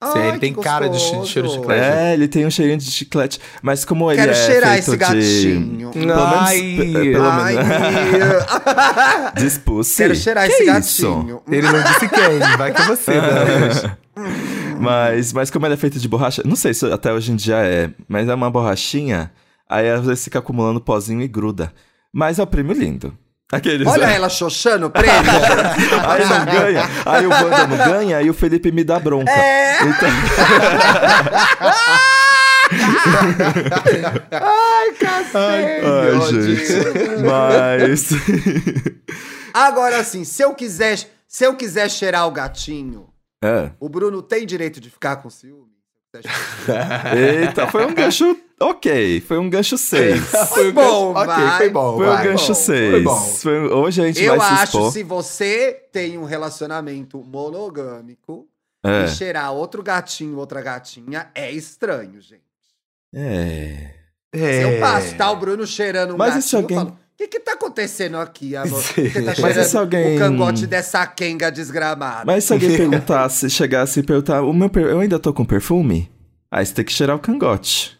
Sim, 0.03 0.19
Ai, 0.19 0.27
ele 0.29 0.37
tem 0.39 0.53
cara 0.53 0.87
de 0.89 0.99
cheiro 0.99 1.47
de 1.47 1.55
chiclete. 1.55 1.81
É, 1.81 2.13
ele 2.13 2.27
tem 2.27 2.45
um 2.45 2.51
cheirinho 2.51 2.77
de 2.77 2.91
chiclete. 2.91 3.39
Mas 3.63 3.83
como 3.83 4.11
ele 4.11 4.19
Quero 4.21 4.31
é 4.31 4.35
cheirar 4.35 4.73
feito 4.73 4.89
esse 4.89 4.97
gatinho. 4.97 5.91
de... 5.91 5.99
Pelo 5.99 6.05
menos, 6.05 6.37
Ai. 6.37 6.77
pelo 7.11 7.25
Ai, 7.25 7.55
menos... 7.55 8.43
Dispulse. 9.35 9.97
quero 9.97 10.15
cheirar 10.15 10.45
Que 10.45 10.53
esse 10.53 10.63
isso? 10.63 11.11
gatinho. 11.15 11.41
Ele 11.49 11.61
não 11.71 11.81
disse 11.81 12.07
quem, 12.09 12.39
vai 12.57 12.71
que 12.73 12.81
você, 12.83 13.11
né? 13.19 13.97
Mas, 14.79 15.33
mas 15.33 15.49
como 15.51 15.65
ela 15.65 15.73
é 15.73 15.77
feita 15.77 15.97
de 15.99 16.07
borracha, 16.07 16.41
não 16.45 16.55
sei 16.55 16.73
se 16.73 16.85
até 16.91 17.11
hoje 17.13 17.31
em 17.31 17.35
dia 17.35 17.57
é, 17.57 17.89
mas 18.07 18.27
é 18.27 18.33
uma 18.33 18.49
borrachinha, 18.49 19.31
aí 19.67 19.89
às 19.89 20.05
vezes 20.05 20.23
fica 20.23 20.37
acumulando 20.39 20.79
pozinho 20.81 21.21
e 21.21 21.27
gruda. 21.27 21.71
Mas 22.13 22.37
é 22.39 22.43
o 22.43 22.47
prêmio 22.47 22.73
lindo. 22.73 23.15
Aqueles, 23.51 23.87
Olha 23.87 24.07
né? 24.07 24.15
ela 24.15 24.27
xoxando 24.29 24.87
o 24.87 24.89
prêmio. 24.89 25.13
Aí 26.05 26.25
não 26.25 26.45
ganha, 26.45 26.83
aí 27.05 27.25
o 27.25 27.29
Wanda 27.29 27.67
não 27.67 27.77
ganha, 27.77 28.17
aí 28.17 28.29
o 28.29 28.33
Felipe 28.33 28.71
me 28.73 28.83
dá 28.83 28.99
bronca. 28.99 29.31
É. 29.31 29.77
Então, 29.83 30.09
Ai, 34.31 34.91
cacete. 34.93 35.85
ai, 35.85 36.21
gente. 36.31 37.21
Mas. 37.23 38.09
Agora 39.53 40.03
sim, 40.03 40.23
se 40.23 40.43
eu 40.43 40.53
quiser, 40.53 40.99
se 41.27 41.43
eu 41.45 41.55
quiser 41.55 41.89
cheirar 41.89 42.27
o 42.27 42.31
gatinho, 42.31 43.07
É. 43.43 43.71
o 43.79 43.87
Bruno 43.89 44.21
tem 44.21 44.45
direito 44.45 44.79
de 44.79 44.89
ficar 44.89 45.17
com 45.17 45.29
ciúme? 45.29 45.76
Eita, 47.41 47.67
foi 47.67 47.85
um 47.85 47.93
gancho. 47.93 48.37
Ok, 48.59 49.21
foi 49.21 49.37
um 49.37 49.49
gancho 49.49 49.77
6. 49.77 50.19
Foi 50.49 50.71
bom, 50.71 51.11
Ok, 51.11 51.25
vai. 51.27 51.57
foi 51.57 51.69
bom, 51.69 51.97
Foi 51.97 52.05
um 52.07 52.09
vai. 52.09 52.23
gancho 52.27 52.47
bom, 52.47 52.53
6. 52.55 53.41
foi 53.43 53.67
bom. 53.69 53.75
Hoje 53.75 54.01
a 54.01 54.07
gente 54.07 54.23
Eu 54.23 54.35
vai 54.37 54.47
se 54.47 54.53
acho 54.53 54.63
expor. 54.77 54.91
se 54.91 55.03
você 55.03 55.73
tem 55.91 56.17
um 56.17 56.23
relacionamento 56.23 57.23
monogâmico 57.23 58.47
É. 58.83 59.05
e 59.05 59.07
cheirar 59.09 59.51
outro 59.53 59.83
gatinho, 59.83 60.37
outra 60.37 60.61
gatinha, 60.61 61.29
é 61.35 61.51
estranho, 61.51 62.19
gente. 62.19 62.41
É. 63.13 63.91
Se 64.35 64.41
É. 64.43 64.75
eu 64.77 64.79
passo, 64.79 65.15
tá 65.15 65.29
o 65.31 65.35
Bruno 65.35 65.65
cheirando 65.65 66.13
um 66.15 66.17
Mas 66.17 66.29
gatinho, 66.35 66.41
se 66.49 66.55
alguém- 66.55 66.77
eu 66.77 66.83
falo, 66.85 66.99
que 67.17 67.27
que 67.27 67.39
tá 67.39 67.53
acontecendo 67.53 68.17
aqui, 68.17 68.55
amor? 68.55 68.81
Você 68.81 69.09
tá 69.09 69.21
Mas 69.25 69.35
cheirando 69.37 69.63
se 69.65 69.77
alguém- 69.77 70.15
o 70.15 70.19
cangote 70.19 70.67
dessa 70.67 71.05
quenga 71.07 71.51
desgramada. 71.51 72.23
Mas 72.25 72.43
se 72.43 72.53
alguém 72.53 72.77
perguntasse, 72.77 73.49
chegasse 73.49 73.99
e 73.99 74.03
perguntar, 74.03 74.43
o 74.43 74.53
meu 74.53 74.69
per- 74.69 74.85
eu 74.85 74.99
ainda 74.99 75.17
tô 75.19 75.33
com 75.33 75.43
perfume? 75.43 76.11
Aí 76.51 76.65
você 76.65 76.73
tem 76.75 76.85
que 76.85 76.93
cheirar 76.93 77.15
o 77.15 77.19
cangote. 77.19 77.97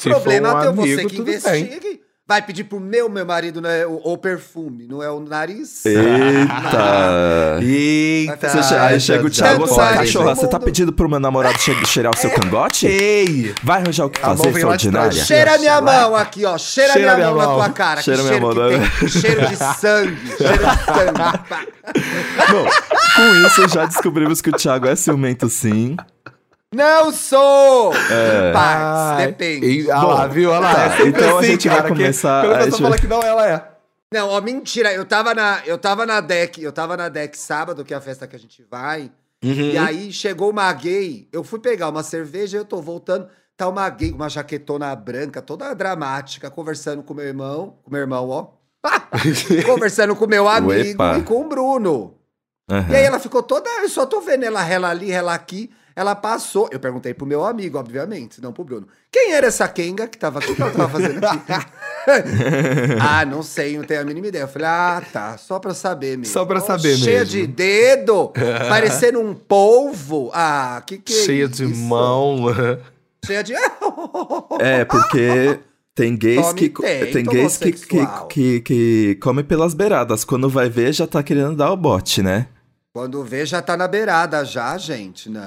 Se 0.00 0.08
problema 0.10 0.50
for 0.50 0.58
um 0.58 0.60
teu, 0.62 0.74
você 0.74 0.92
amigo, 0.92 1.08
que 1.08 1.16
tudo 1.16 1.24
bem. 1.26 1.34
investigue. 1.36 2.00
Vai 2.28 2.42
pedir 2.42 2.64
pro 2.64 2.78
meu, 2.78 3.08
meu 3.08 3.24
marido, 3.24 3.58
não 3.58 3.70
é 3.70 3.86
o, 3.86 4.02
o 4.04 4.18
perfume, 4.18 4.86
não 4.86 5.02
é 5.02 5.10
o 5.10 5.18
nariz. 5.18 5.86
Eita! 5.86 7.58
Eita. 7.62 8.48
Você 8.50 8.74
aí 8.74 9.00
chega 9.00 9.26
o 9.26 9.30
Thiago, 9.30 9.66
você, 9.66 9.74
faz, 9.74 9.96
cachorra, 9.96 10.34
você 10.34 10.46
tá 10.46 10.60
pedindo 10.60 10.92
pro 10.92 11.08
meu 11.08 11.18
namorado 11.18 11.58
che- 11.58 11.86
cheirar 11.86 12.12
o 12.14 12.18
seu 12.18 12.28
cangote? 12.30 12.86
Ei! 12.86 13.54
Vai 13.62 13.80
arranjar 13.80 14.04
o 14.04 14.10
que 14.10 14.20
fazer, 14.20 14.60
sua 14.60 14.70
ordinária? 14.72 15.24
Cheira 15.24 15.56
minha 15.56 15.80
mão 15.80 16.14
aqui, 16.14 16.44
ó. 16.44 16.58
Cheira, 16.58 16.92
Cheira 16.92 17.14
minha, 17.16 17.30
minha 17.32 17.46
mão, 17.46 17.56
na 17.58 17.64
tua 17.64 17.72
cara. 17.72 18.02
Cheira 18.02 18.18
que 18.22 18.28
minha 18.28 18.38
cheiro 18.40 18.54
mão, 18.54 18.68
que 18.68 18.76
né? 18.76 18.90
tem. 19.00 19.08
Cheiro 19.08 19.46
de 19.46 19.56
sangue. 19.56 20.18
Cheiro 20.36 20.58
de 20.58 20.84
sangue. 20.84 21.18
Não, 22.52 22.64
com 23.16 23.46
isso 23.46 23.68
já 23.70 23.86
descobrimos 23.86 24.42
que 24.42 24.50
o 24.50 24.52
Thiago 24.52 24.86
é 24.86 24.94
ciumento 24.94 25.48
sim. 25.48 25.96
Não 26.74 27.10
sou! 27.12 27.94
É. 27.94 28.50
Em 28.50 28.52
partes, 28.52 29.26
depende. 29.26 29.66
E, 29.84 29.90
ah 29.90 30.02
lá, 30.02 30.26
viu? 30.26 30.50
Olha 30.50 30.60
lá. 30.60 30.96
É 31.00 31.06
então 31.06 31.36
a 31.36 31.40
assim, 31.40 31.48
gente 31.52 31.68
vai 31.68 31.76
cara, 31.78 31.88
que 31.90 31.96
começar- 31.96 32.42
Quando 32.44 32.52
a 32.52 32.56
a 32.56 32.64
pessoa 32.64 32.70
gente 32.70 32.82
fala 32.82 32.98
que 32.98 33.06
não, 33.06 33.22
ela 33.22 33.48
é. 33.48 33.68
Não, 34.12 34.28
ó, 34.28 34.40
mentira. 34.40 34.92
Eu 34.92 35.04
tava 35.04 35.34
na, 35.34 35.62
eu 35.66 35.78
tava 35.78 36.04
na 36.06 36.20
deck, 36.20 36.62
eu 36.62 36.72
tava 36.72 36.96
na 36.96 37.08
deck 37.08 37.36
sábado, 37.38 37.84
que 37.84 37.92
é 37.94 37.96
a 37.96 38.00
festa 38.00 38.26
que 38.26 38.36
a 38.36 38.38
gente 38.38 38.64
vai. 38.70 39.10
E 39.42 39.78
aí 39.78 40.12
chegou 40.12 40.50
uma 40.50 40.70
gay. 40.72 41.28
Eu 41.32 41.44
fui 41.44 41.58
pegar 41.58 41.88
uma 41.88 42.02
cerveja, 42.02 42.58
eu 42.58 42.64
tô 42.64 42.82
voltando. 42.82 43.28
Tá 43.56 43.68
uma 43.68 43.88
gay 43.90 44.10
com 44.10 44.16
uma 44.16 44.28
jaquetona 44.28 44.94
branca, 44.94 45.40
toda 45.42 45.74
dramática, 45.74 46.50
conversando 46.50 47.02
com 47.02 47.12
meu 47.14 47.24
irmão. 47.26 47.76
Com 47.82 47.90
meu 47.90 48.00
irmão, 48.00 48.28
ó. 48.28 48.46
conversando 49.66 50.14
com 50.16 50.26
meu 50.26 50.48
amigo 50.48 50.70
Uepa. 50.70 51.18
e 51.18 51.22
com 51.22 51.42
o 51.42 51.48
Bruno. 51.48 52.14
Aham. 52.70 52.92
E 52.92 52.96
aí 52.96 53.04
ela 53.04 53.18
ficou 53.18 53.42
toda. 53.42 53.68
Eu 53.82 53.88
só 53.88 54.06
tô 54.06 54.20
vendo 54.20 54.44
ela 54.44 54.62
rela 54.62 54.88
ali, 54.90 55.10
rela 55.10 55.34
aqui. 55.34 55.70
Ela 55.98 56.14
passou. 56.14 56.68
Eu 56.70 56.78
perguntei 56.78 57.12
pro 57.12 57.26
meu 57.26 57.44
amigo, 57.44 57.76
obviamente, 57.76 58.40
não 58.40 58.52
pro 58.52 58.62
Bruno. 58.62 58.86
Quem 59.10 59.32
era 59.32 59.48
essa 59.48 59.66
Kenga 59.66 60.06
que 60.06 60.16
tava 60.16 60.38
aqui? 60.38 60.52
O 60.52 60.54
que 60.54 60.62
ela 60.62 60.70
tava 60.70 60.88
fazendo 61.00 61.24
aqui? 61.24 61.40
ah, 63.02 63.24
não 63.24 63.42
sei, 63.42 63.76
não 63.76 63.82
tenho 63.82 64.02
a 64.02 64.04
mínima 64.04 64.28
ideia. 64.28 64.44
Eu 64.44 64.48
falei, 64.48 64.68
ah, 64.68 65.02
tá, 65.12 65.36
só 65.36 65.58
pra 65.58 65.74
saber 65.74 66.16
mesmo. 66.16 66.32
Só 66.32 66.44
pra 66.44 66.58
Ó, 66.58 66.60
saber 66.60 66.96
cheia 66.96 67.18
mesmo. 67.18 67.32
de 67.32 67.46
dedo, 67.48 68.28
parecendo 68.68 69.18
um 69.18 69.34
polvo. 69.34 70.30
Ah, 70.32 70.80
que 70.86 70.98
que 70.98 71.12
é 71.12 71.24
Cheia 71.24 71.48
de 71.48 71.64
isso? 71.64 71.82
mão. 71.82 72.44
Cheia 73.26 73.42
de. 73.42 73.54
É, 74.60 74.84
porque 74.84 75.58
tem 75.96 76.16
gays 76.16 76.46
Tome 76.46 76.68
que 76.68 76.80
tem, 76.80 77.10
tem 77.10 77.24
gays 77.24 77.56
que, 77.56 77.72
que, 77.72 78.06
que, 78.28 78.60
que 78.60 79.18
come 79.20 79.42
pelas 79.42 79.74
beiradas. 79.74 80.22
Quando 80.24 80.48
vai 80.48 80.68
ver, 80.70 80.92
já 80.92 81.08
tá 81.08 81.24
querendo 81.24 81.56
dar 81.56 81.72
o 81.72 81.76
bote, 81.76 82.22
né? 82.22 82.46
Quando 82.94 83.22
vê, 83.22 83.44
já 83.46 83.60
tá 83.62 83.76
na 83.76 83.86
beirada, 83.86 84.44
já, 84.44 84.76
gente. 84.78 85.28
Não. 85.28 85.42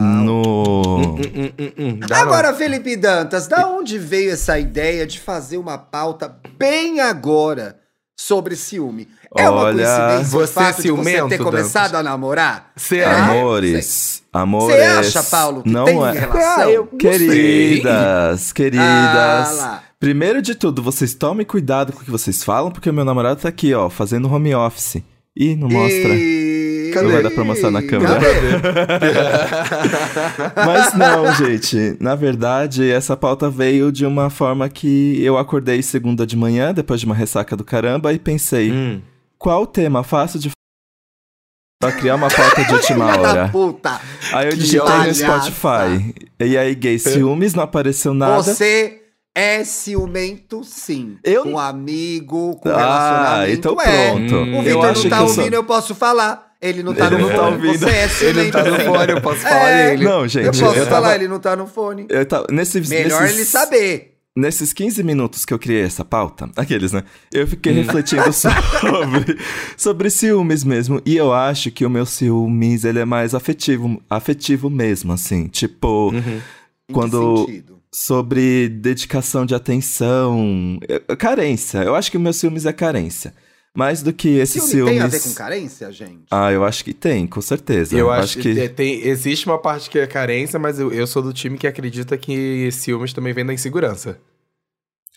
No. 0.00 0.96
Hum, 0.98 1.14
hum, 1.58 1.72
hum. 1.78 2.00
Agora, 2.10 2.52
Felipe 2.52 2.96
Dantas, 2.96 3.46
da 3.46 3.66
onde 3.68 3.96
veio 3.98 4.32
essa 4.32 4.58
ideia 4.58 5.06
de 5.06 5.18
fazer 5.20 5.56
uma 5.56 5.78
pauta 5.78 6.36
bem 6.58 7.00
agora 7.00 7.78
sobre 8.18 8.56
ciúme? 8.56 9.08
É 9.36 9.48
uma 9.48 9.60
Olha, 9.62 9.84
coincidência 9.86 10.26
o 10.36 10.40
você 10.40 10.50
é 10.50 10.62
fato 10.62 10.76
de 10.76 10.76
você 10.76 10.82
ciumento, 10.82 11.28
ter 11.28 11.38
Dantas? 11.38 11.44
começado 11.44 11.94
a 11.94 12.02
namorar? 12.02 12.72
Será? 12.76 13.12
Ah, 13.12 13.24
Amores, 13.30 14.22
amores. 14.32 14.76
Você 14.76 14.82
acha, 14.82 15.22
Paulo, 15.22 15.62
que 15.62 15.70
não 15.70 15.84
tem 15.84 16.04
é. 16.04 16.10
relação? 16.10 16.58
Ah, 16.64 16.68
eu- 16.70 16.88
Não 16.90 16.98
Queridas, 16.98 18.52
queridas. 18.52 18.84
Ah, 18.84 19.52
lá. 19.56 19.82
Primeiro 20.00 20.42
de 20.42 20.54
tudo, 20.56 20.82
vocês 20.82 21.14
tomem 21.14 21.46
cuidado 21.46 21.92
com 21.92 22.00
o 22.00 22.04
que 22.04 22.10
vocês 22.10 22.42
falam, 22.42 22.70
porque 22.72 22.90
o 22.90 22.92
meu 22.92 23.04
namorado 23.04 23.40
tá 23.40 23.48
aqui, 23.48 23.72
ó, 23.72 23.88
fazendo 23.88 24.30
home 24.32 24.54
office. 24.54 24.96
Ih, 25.36 25.54
não 25.54 25.68
mostra. 25.68 26.08
E... 26.14 26.59
Não 26.94 27.10
vai 27.10 27.22
dar 27.22 27.30
pra 27.30 27.44
mostrar 27.44 27.70
na 27.70 27.82
câmera. 27.82 28.14
Cadê? 28.14 29.10
Mas 30.66 30.94
não, 30.94 31.32
gente. 31.34 31.96
Na 32.00 32.14
verdade, 32.14 32.90
essa 32.90 33.16
pauta 33.16 33.48
veio 33.50 33.90
de 33.92 34.04
uma 34.06 34.30
forma 34.30 34.68
que 34.68 35.22
eu 35.22 35.36
acordei 35.38 35.82
segunda 35.82 36.26
de 36.26 36.36
manhã, 36.36 36.72
depois 36.72 37.00
de 37.00 37.06
uma 37.06 37.14
ressaca 37.14 37.56
do 37.56 37.64
caramba, 37.64 38.12
e 38.12 38.18
pensei, 38.18 38.70
Hum. 38.72 39.00
qual 39.38 39.66
tema 39.66 40.02
fácil 40.02 40.38
de 40.38 40.50
pra 41.82 41.92
criar 41.92 42.16
uma 42.16 42.28
pauta 42.28 42.62
de 42.64 42.72
última 42.74 43.06
hora? 43.16 43.48
puta. 43.48 44.00
Aí 44.32 44.46
eu 44.48 44.56
digitei 44.56 44.96
no. 45.06 45.14
Spotify. 45.14 46.14
E 46.38 46.56
aí, 46.58 46.74
gay 46.74 46.98
ciúmes, 46.98 47.54
não 47.54 47.62
apareceu 47.64 48.12
nada. 48.12 48.42
Você 48.42 49.00
é 49.34 49.64
ciumento, 49.64 50.62
sim. 50.64 51.16
Eu- 51.24 51.44
Com 51.44 51.58
amigo, 51.58 52.56
com 52.56 52.68
Ah, 52.68 52.76
relacionamento. 52.76 53.52
então 53.52 53.80
é. 53.80 54.10
pronto. 54.10 54.34
Hum. 54.34 54.58
O 54.58 54.62
Vitor 54.62 54.82
não 54.82 54.92
tá 55.08 55.20
eu 55.20 55.28
sou... 55.28 55.38
ouvindo, 55.38 55.54
eu 55.54 55.64
posso 55.64 55.94
falar. 55.94 56.49
Ele 56.62 56.82
não 56.82 56.92
tá 56.94 57.06
Ele 57.06 57.16
no 57.16 57.22
não 57.22 57.28
tá 57.30 57.36
fone. 57.36 57.54
ouvindo. 57.68 57.78
Você 57.78 57.90
é 57.90 58.28
Ele 58.28 58.44
não 58.44 58.50
tá 58.50 58.64
no 58.64 58.76
fone, 58.80 59.12
eu 59.12 59.20
posso 59.22 59.40
falar 59.40 59.70
É. 59.70 59.92
ele. 59.94 60.04
Não, 60.04 60.20
Eu 60.22 60.28
gente, 60.28 60.44
posso 60.46 60.64
eu 60.64 60.86
falar, 60.86 61.02
tava... 61.02 61.14
ele 61.14 61.28
não 61.28 61.40
tá 61.40 61.56
no 61.56 61.66
fone. 61.66 62.06
Eu 62.08 62.26
tava... 62.26 62.46
Nesses, 62.50 62.88
Melhor 62.88 63.22
nesses... 63.22 63.36
ele 63.36 63.44
saber. 63.46 64.06
Nesses 64.36 64.72
15 64.72 65.02
minutos 65.02 65.44
que 65.44 65.52
eu 65.52 65.58
criei 65.58 65.82
essa 65.82 66.04
pauta, 66.04 66.48
aqueles, 66.56 66.92
né? 66.92 67.02
Eu 67.32 67.46
fiquei 67.48 67.72
refletindo 67.72 68.30
sobre, 68.32 69.38
sobre 69.76 70.08
ciúmes 70.10 70.62
mesmo. 70.62 71.00
E 71.04 71.16
eu 71.16 71.32
acho 71.32 71.70
que 71.70 71.84
o 71.84 71.90
meu 71.90 72.06
ciúmes, 72.06 72.84
ele 72.84 73.00
é 73.00 73.04
mais 73.04 73.34
afetivo, 73.34 74.00
afetivo 74.08 74.70
mesmo, 74.70 75.12
assim. 75.12 75.48
Tipo, 75.48 76.10
Uhum. 76.14 76.40
Quando- 76.92 77.46
sobre 77.92 78.68
dedicação 78.68 79.44
de 79.44 79.54
atenção. 79.54 80.78
é, 80.88 81.16
Carência. 81.16 81.78
Eu 81.78 81.94
acho 81.96 82.10
que 82.10 82.16
o 82.16 82.20
meu 82.20 82.32
ciúmes 82.32 82.66
é 82.66 82.72
carência. 82.72 83.34
Mais 83.74 84.02
do 84.02 84.12
que 84.12 84.36
esse 84.38 84.54
Ciúme 84.58 84.70
ciúmes. 84.70 84.92
tem 84.94 85.00
a 85.00 85.06
ver 85.06 85.20
com 85.22 85.32
carência, 85.34 85.92
gente? 85.92 86.24
Ah, 86.30 86.50
eu 86.50 86.64
acho 86.64 86.84
que 86.84 86.92
tem, 86.92 87.24
com 87.26 87.40
certeza. 87.40 87.96
Eu 87.96 88.10
acho, 88.10 88.38
que, 88.38 88.68
tem, 88.68 89.06
existe 89.06 89.46
uma 89.46 89.58
parte 89.58 89.88
que 89.88 89.98
é 89.98 90.06
carência, 90.08 90.58
mas 90.58 90.80
eu, 90.80 90.92
eu 90.92 91.06
sou 91.06 91.22
do 91.22 91.32
time 91.32 91.56
que 91.56 91.66
acredita 91.68 92.16
que 92.18 92.68
ciúmes 92.72 93.12
também 93.12 93.32
vem 93.32 93.46
da 93.46 93.52
insegurança. 93.54 94.18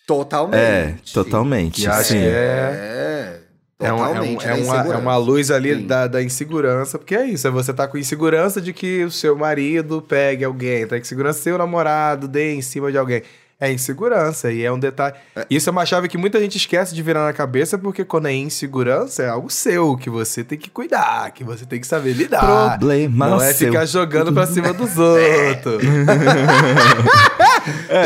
Totalmente. 0.05 0.59
É, 0.59 0.95
totalmente. 1.13 1.81
Que 1.81 1.87
acho 1.87 2.09
sim. 2.09 2.19
que 2.19 2.25
é. 2.25 3.39
É. 3.79 3.87
É, 3.87 3.91
um- 3.91 4.05
é, 4.05 4.21
um- 4.21 4.41
é 4.41 4.45
da 4.47 4.55
uma, 4.55 4.93
é 4.93 4.97
uma 4.97 5.17
luz 5.17 5.51
ali 5.51 5.75
Sim. 5.75 5.87
da, 5.87 6.07
da 6.07 6.23
insegurança, 6.23 6.97
porque 6.97 7.15
é 7.15 7.25
isso, 7.25 7.45
é 7.47 7.51
você 7.51 7.73
tá 7.73 7.85
com 7.85 7.97
insegurança 7.97 8.61
de 8.61 8.71
que 8.71 9.03
o 9.03 9.11
seu 9.11 9.35
marido 9.35 10.01
pegue 10.01 10.45
alguém, 10.45 10.83
tá 10.87 10.95
com 10.95 11.01
insegurança 11.01 11.41
seu 11.41 11.57
namorado 11.57 12.27
dê 12.27 12.53
em 12.53 12.61
cima 12.61 12.91
de 12.91 12.97
alguém. 12.97 13.23
É 13.59 13.71
insegurança, 13.71 14.51
e 14.51 14.61
é 14.63 14.71
um 14.71 14.79
detalhe. 14.79 15.15
Isso 15.49 15.69
é 15.69 15.71
uma 15.71 15.85
chave 15.85 16.09
que 16.09 16.17
muita 16.17 16.37
gente 16.39 16.57
esquece 16.57 16.93
de 16.93 17.01
virar 17.01 17.23
na 17.23 17.31
cabeça, 17.31 17.77
porque 17.77 18.03
quando 18.03 18.27
é 18.27 18.33
insegurança, 18.33 19.23
é 19.23 19.29
algo 19.29 19.49
seu, 19.49 19.95
que 19.95 20.09
você 20.09 20.43
tem 20.43 20.57
que 20.57 20.69
cuidar, 20.69 21.31
que 21.31 21.45
você 21.45 21.65
tem 21.65 21.79
que 21.79 21.87
saber 21.87 22.11
lidar. 22.11 22.77
Problema 22.77 23.29
Não 23.29 23.41
é 23.41 23.53
seu. 23.53 23.69
ficar 23.69 23.85
jogando 23.85 24.33
pra 24.33 24.45
cima 24.47 24.73
dos 24.73 24.97
outros. 24.97 25.81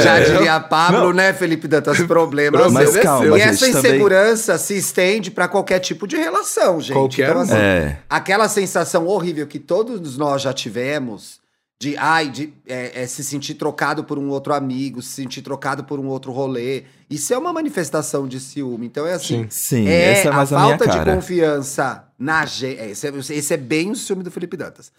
Já 0.03 0.19
É. 0.19 0.23
diria 0.23 0.59
Pablo, 0.59 1.13
né, 1.13 1.33
Felipe 1.33 1.67
Dantas? 1.67 1.99
Problemas. 2.01 2.71
Mas 2.71 2.89
seus. 2.91 3.03
calma, 3.03 3.25
e 3.37 3.41
gente, 3.41 3.49
essa 3.49 3.65
também- 3.71 3.91
insegurança 3.91 4.57
se 4.57 4.77
estende 4.77 5.31
pra 5.31 5.47
qualquer 5.47 5.79
tipo 5.79 6.07
de 6.07 6.15
relação, 6.17 6.79
gente. 6.79 6.93
Qualquer 6.93 7.29
então, 7.29 7.39
um. 7.39 7.41
assim, 7.41 7.55
É. 7.55 7.97
aquela 8.09 8.47
sensação 8.47 9.07
horrível 9.07 9.47
que 9.47 9.59
todos 9.59 10.17
nós 10.17 10.41
já 10.43 10.53
tivemos 10.53 11.39
de, 11.79 11.95
ai, 11.97 12.29
de 12.29 12.51
é, 12.67 13.03
é, 13.03 13.07
se 13.07 13.23
sentir 13.23 13.53
trocado 13.53 14.03
por 14.03 14.17
um 14.17 14.29
outro 14.29 14.53
amigo, 14.53 15.01
se 15.01 15.09
sentir 15.09 15.41
trocado 15.43 15.83
por 15.83 15.99
um 15.99 16.07
outro 16.07 16.31
rolê. 16.31 16.85
Isso 17.09 17.33
é 17.33 17.37
uma 17.37 17.53
manifestação 17.53 18.27
de 18.27 18.39
ciúme. 18.39 18.87
Então 18.87 19.05
é 19.05 19.13
assim. 19.13 19.45
Sim, 19.49 19.87
é 19.87 20.13
essa 20.13 20.29
é 20.29 20.31
mais 20.31 20.51
a 20.51 20.57
a 20.59 20.63
minha 20.65 20.77
falta 20.77 20.99
de 20.99 21.05
confiança 21.05 22.03
na 22.17 22.45
gente. 22.45 22.81
Esse, 22.81 23.07
é- 23.07 23.13
esse 23.37 23.53
é 23.53 23.57
bem 23.57 23.91
o 23.91 23.95
ciúme 23.95 24.23
do 24.23 24.31
Felipe 24.31 24.57
Dantas. 24.57 24.91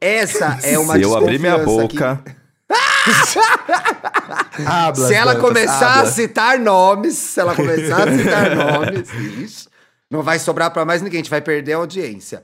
Essa 0.00 0.58
é 0.64 0.78
uma 0.78 0.94
Se 0.94 1.02
eu 1.02 1.16
abrir 1.16 1.38
minha 1.38 1.58
que- 1.58 1.64
boca. 1.66 2.22
Hablas, 4.66 5.08
Se 5.08 5.14
ela 5.14 5.34
Dantas, 5.34 5.48
começar 5.48 6.00
a 6.00 6.06
citar 6.06 6.58
nomes, 6.58 7.14
se 7.16 7.40
ela 7.40 7.54
começar 7.54 8.08
a 8.08 8.16
citar 8.18 8.54
nomes, 8.56 9.08
ixi, 9.42 9.68
não 10.10 10.22
vai 10.22 10.38
sobrar 10.38 10.70
pra 10.70 10.84
mais 10.84 11.02
ninguém, 11.02 11.18
a 11.20 11.22
gente 11.22 11.30
vai 11.30 11.40
perder 11.40 11.74
a 11.74 11.76
audiência. 11.76 12.42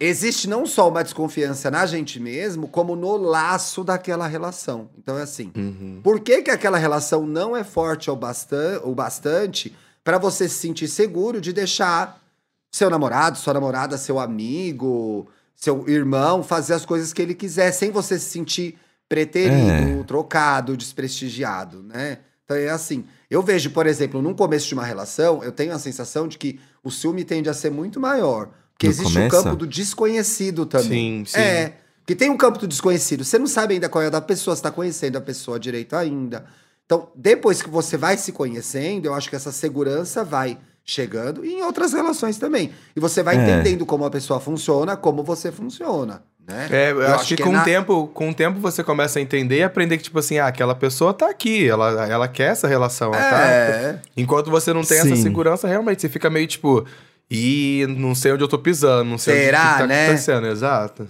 Existe 0.00 0.48
não 0.48 0.64
só 0.64 0.88
uma 0.88 1.02
desconfiança 1.02 1.70
na 1.70 1.84
gente 1.84 2.20
mesmo, 2.20 2.68
como 2.68 2.94
no 2.94 3.16
laço 3.16 3.82
daquela 3.82 4.28
relação. 4.28 4.88
Então 4.96 5.18
é 5.18 5.22
assim, 5.22 5.50
Uhum. 5.56 6.00
por 6.04 6.20
que, 6.20 6.42
que 6.42 6.50
aquela 6.52 6.78
relação 6.78 7.26
não 7.26 7.56
é 7.56 7.64
forte 7.64 8.08
o, 8.08 8.14
bastan 8.14 8.80
bastante 8.94 9.74
pra 10.04 10.16
você 10.16 10.48
se 10.48 10.54
sentir 10.56 10.86
seguro 10.86 11.40
de 11.40 11.52
deixar 11.52 12.22
seu 12.70 12.88
namorado, 12.88 13.38
sua 13.38 13.54
namorada, 13.54 13.98
seu 13.98 14.20
amigo, 14.20 15.26
seu 15.56 15.88
irmão 15.88 16.44
fazer 16.44 16.74
as 16.74 16.86
coisas 16.86 17.12
que 17.12 17.20
ele 17.20 17.34
quiser, 17.34 17.72
sem 17.72 17.90
você 17.90 18.18
se 18.20 18.26
sentir 18.30 18.78
preterido, 19.08 20.04
trocado, 20.04 20.76
desprestigiado, 20.76 21.82
né? 21.82 22.18
Então 22.44 22.56
é 22.56 22.68
assim. 22.68 23.04
Eu 23.30 23.42
vejo, 23.42 23.70
por 23.70 23.86
exemplo, 23.86 24.22
num 24.22 24.32
começo 24.34 24.68
de 24.68 24.74
uma 24.74 24.84
relação, 24.84 25.42
eu 25.42 25.50
tenho 25.50 25.72
a 25.74 25.78
sensação 25.78 26.28
de 26.28 26.38
que 26.38 26.60
o 26.84 26.90
ciúme 26.90 27.24
tende 27.24 27.48
a 27.48 27.54
ser 27.54 27.70
muito 27.70 27.98
maior. 27.98 28.48
No 28.86 28.92
existe 28.92 29.12
começo? 29.14 29.36
o 29.38 29.42
campo 29.42 29.56
do 29.56 29.66
desconhecido 29.66 30.64
também. 30.66 31.24
Sim, 31.24 31.34
sim. 31.34 31.38
É. 31.40 31.72
Que 32.06 32.14
tem 32.14 32.30
um 32.30 32.36
campo 32.36 32.58
do 32.58 32.66
desconhecido. 32.66 33.24
Você 33.24 33.38
não 33.38 33.46
sabe 33.46 33.74
ainda 33.74 33.88
qual 33.88 34.02
é 34.02 34.06
a 34.06 34.10
da 34.10 34.20
pessoa, 34.20 34.54
você 34.56 34.62
tá 34.62 34.70
conhecendo 34.70 35.18
a 35.18 35.20
pessoa 35.20 35.58
direito 35.60 35.94
ainda. 35.94 36.46
Então, 36.86 37.08
depois 37.14 37.60
que 37.60 37.68
você 37.68 37.96
vai 37.98 38.16
se 38.16 38.32
conhecendo, 38.32 39.06
eu 39.06 39.14
acho 39.14 39.28
que 39.28 39.36
essa 39.36 39.52
segurança 39.52 40.24
vai 40.24 40.56
chegando 40.84 41.44
e 41.44 41.52
em 41.54 41.62
outras 41.62 41.92
relações 41.92 42.38
também. 42.38 42.70
E 42.96 43.00
você 43.00 43.22
vai 43.22 43.36
É. 43.36 43.42
entendendo 43.42 43.84
como 43.84 44.06
a 44.06 44.10
pessoa 44.10 44.40
funciona, 44.40 44.96
como 44.96 45.22
você 45.22 45.52
funciona, 45.52 46.22
né? 46.46 46.66
É, 46.70 46.92
eu, 46.92 47.06
acho, 47.14 47.36
que, 47.36 47.42
é 47.42 47.44
com, 47.44 47.52
na- 47.52 47.60
o 47.60 47.64
tempo, 47.66 48.06
com 48.14 48.30
o 48.30 48.34
tempo 48.34 48.58
você 48.58 48.82
começa 48.82 49.18
a 49.18 49.22
entender 49.22 49.58
e 49.58 49.62
aprender 49.62 49.98
que, 49.98 50.04
tipo 50.04 50.18
assim, 50.18 50.38
ah, 50.38 50.46
aquela 50.46 50.74
pessoa 50.74 51.12
tá 51.12 51.28
aqui, 51.28 51.68
ela, 51.68 52.06
ela 52.08 52.26
quer 52.26 52.52
essa 52.52 52.66
relação. 52.66 53.12
ela 53.12 53.22
tá- 53.22 53.42
É. 53.50 54.00
Enquanto 54.16 54.50
você 54.50 54.72
não 54.72 54.80
tem 54.82 54.96
essa 54.96 55.14
Sim. 55.14 55.22
segurança, 55.22 55.68
realmente, 55.68 56.00
você 56.00 56.08
fica 56.08 56.30
meio 56.30 56.46
tipo, 56.46 56.86
e 57.30 57.86
não 57.98 58.14
sei 58.14 58.32
onde 58.32 58.42
eu 58.44 58.48
tô 58.48 58.58
pisando, 58.58 59.10
não 59.10 59.18
sei 59.18 59.34
Será, 59.44 59.58
onde 59.60 59.68
o 59.68 59.72
que 59.72 59.78
tá 59.80 59.86
né? 59.86 60.04
acontecendo, 60.06 60.46
exato. 60.46 61.08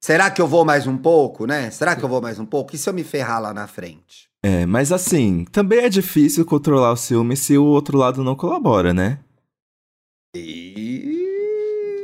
Será 0.00 0.30
que 0.30 0.40
eu 0.40 0.46
vou 0.46 0.64
mais 0.64 0.86
um 0.86 0.96
pouco, 0.96 1.46
né? 1.46 1.70
Será 1.70 1.96
que 1.96 2.04
eu 2.04 2.08
vou 2.08 2.20
mais 2.22 2.38
um 2.38 2.46
pouco? 2.46 2.74
E 2.74 2.78
se 2.78 2.88
eu 2.88 2.94
me 2.94 3.02
ferrar 3.02 3.40
lá 3.42 3.52
na 3.52 3.66
frente? 3.66 4.28
É, 4.44 4.64
mas 4.64 4.92
assim, 4.92 5.44
também 5.50 5.80
é 5.80 5.88
difícil 5.88 6.44
controlar 6.44 6.92
o 6.92 6.96
ciúme 6.96 7.36
se 7.36 7.58
o 7.58 7.64
outro 7.64 7.98
lado 7.98 8.22
não 8.22 8.36
colabora, 8.36 8.94
né? 8.94 9.18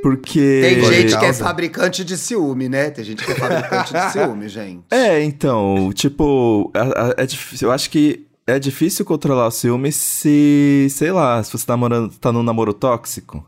Porque. 0.02 0.60
Tem 0.62 0.80
Por 0.80 0.92
gente 0.92 1.16
que 1.18 1.24
é 1.24 1.32
fabricante 1.32 2.04
de 2.04 2.16
ciúme, 2.18 2.68
né? 2.68 2.90
Tem 2.90 3.04
gente 3.04 3.24
que 3.24 3.32
é 3.32 3.34
fabricante 3.34 3.92
de 3.92 4.10
ciúme, 4.12 4.48
gente. 4.48 4.84
É, 4.90 5.22
então, 5.22 5.90
tipo, 5.94 6.70
a- 6.74 7.14
é 7.16 7.24
difícil, 7.26 7.68
eu 7.68 7.72
acho 7.72 7.88
que 7.88 8.26
é 8.46 8.58
difícil 8.58 9.04
controlar 9.04 9.46
o 9.46 9.50
ciúme 9.50 9.90
se, 9.92 10.86
sei 10.90 11.10
lá, 11.12 11.42
se 11.42 11.50
você 11.52 11.66
tá, 11.66 11.72
namorando, 11.74 12.12
tá 12.18 12.30
num 12.32 12.42
namoro 12.42 12.72
tóxico. 12.72 13.46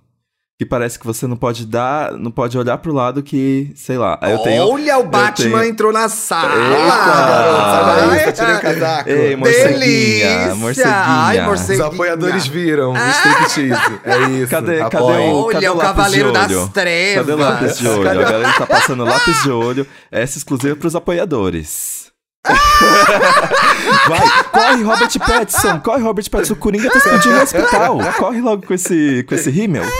Que 0.59 0.65
parece 0.65 0.99
que 0.99 1.05
você 1.07 1.27
não 1.27 1.37
pode 1.37 1.67
dar, 1.67 2.13
não 2.13 2.31
pode 2.31 2.57
olhar 2.57 2.79
pro 2.79 2.91
lado 2.91 3.23
que, 3.23 3.71
sei 3.77 3.99
lá, 3.99 4.19
eu 4.23 4.39
tenho... 4.39 4.67
Olha, 4.67 4.97
o 4.97 5.05
Batman 5.05 5.59
tenho- 5.59 5.65
entrou 5.71 5.93
na 5.93 6.09
sala! 6.09 6.51
Eita! 6.55 8.07
Sai 8.07 8.25
daí, 8.25 8.33
tá 8.33 8.57
o 8.57 8.61
casaco. 8.63 9.11
Ei, 9.11 9.37
morceguinha, 9.37 10.55
morceguinha. 10.55 10.95
Ai, 10.97 11.41
Os 11.41 11.47
morceguinha. 11.47 11.87
apoiadores 11.89 12.47
viram 12.47 12.95
o 12.95 12.97
striptease. 12.97 14.01
É 14.03 14.19
isso. 14.41 14.51
Cadê- 14.51 14.79
cadê 14.89 15.05
o- 15.29 15.47
cadê 15.49 15.69
Olha, 15.69 15.73
o 15.73 15.77
lápis 15.77 15.93
Cavaleiro 15.95 16.33
das? 16.33 16.69
Trevas. 16.71 17.15
Cadê 17.27 17.33
o 17.33 17.37
lápis 17.45 17.79
de 17.79 17.89
olho? 17.89 18.09
A 18.09 18.15
galera 18.15 18.53
tá 18.55 18.67
passando 18.67 19.05
lápis 19.05 19.43
de 19.43 19.51
olho. 19.51 19.87
Essa 20.11 20.39
exclusiva 20.39 20.75
pros 20.75 20.97
apoiadores. 20.97 22.07
Vai, 24.09 24.45
corre, 24.53 24.83
Robert 24.83 25.19
Pattinson, 25.19 25.81
corre, 25.81 26.03
Robert 26.03 26.31
Pattinson. 26.31 26.55
O 26.55 26.57
Coringa 26.57 26.91
tá 26.91 26.99
explodindo 26.99 27.35
no 27.37 27.43
hospital. 27.43 27.99
Corre 28.19 28.41
logo 28.41 28.67
com 28.67 28.75
esse, 28.75 29.25
com 29.29 29.35
esse 29.35 29.51
rímel. 29.51 29.85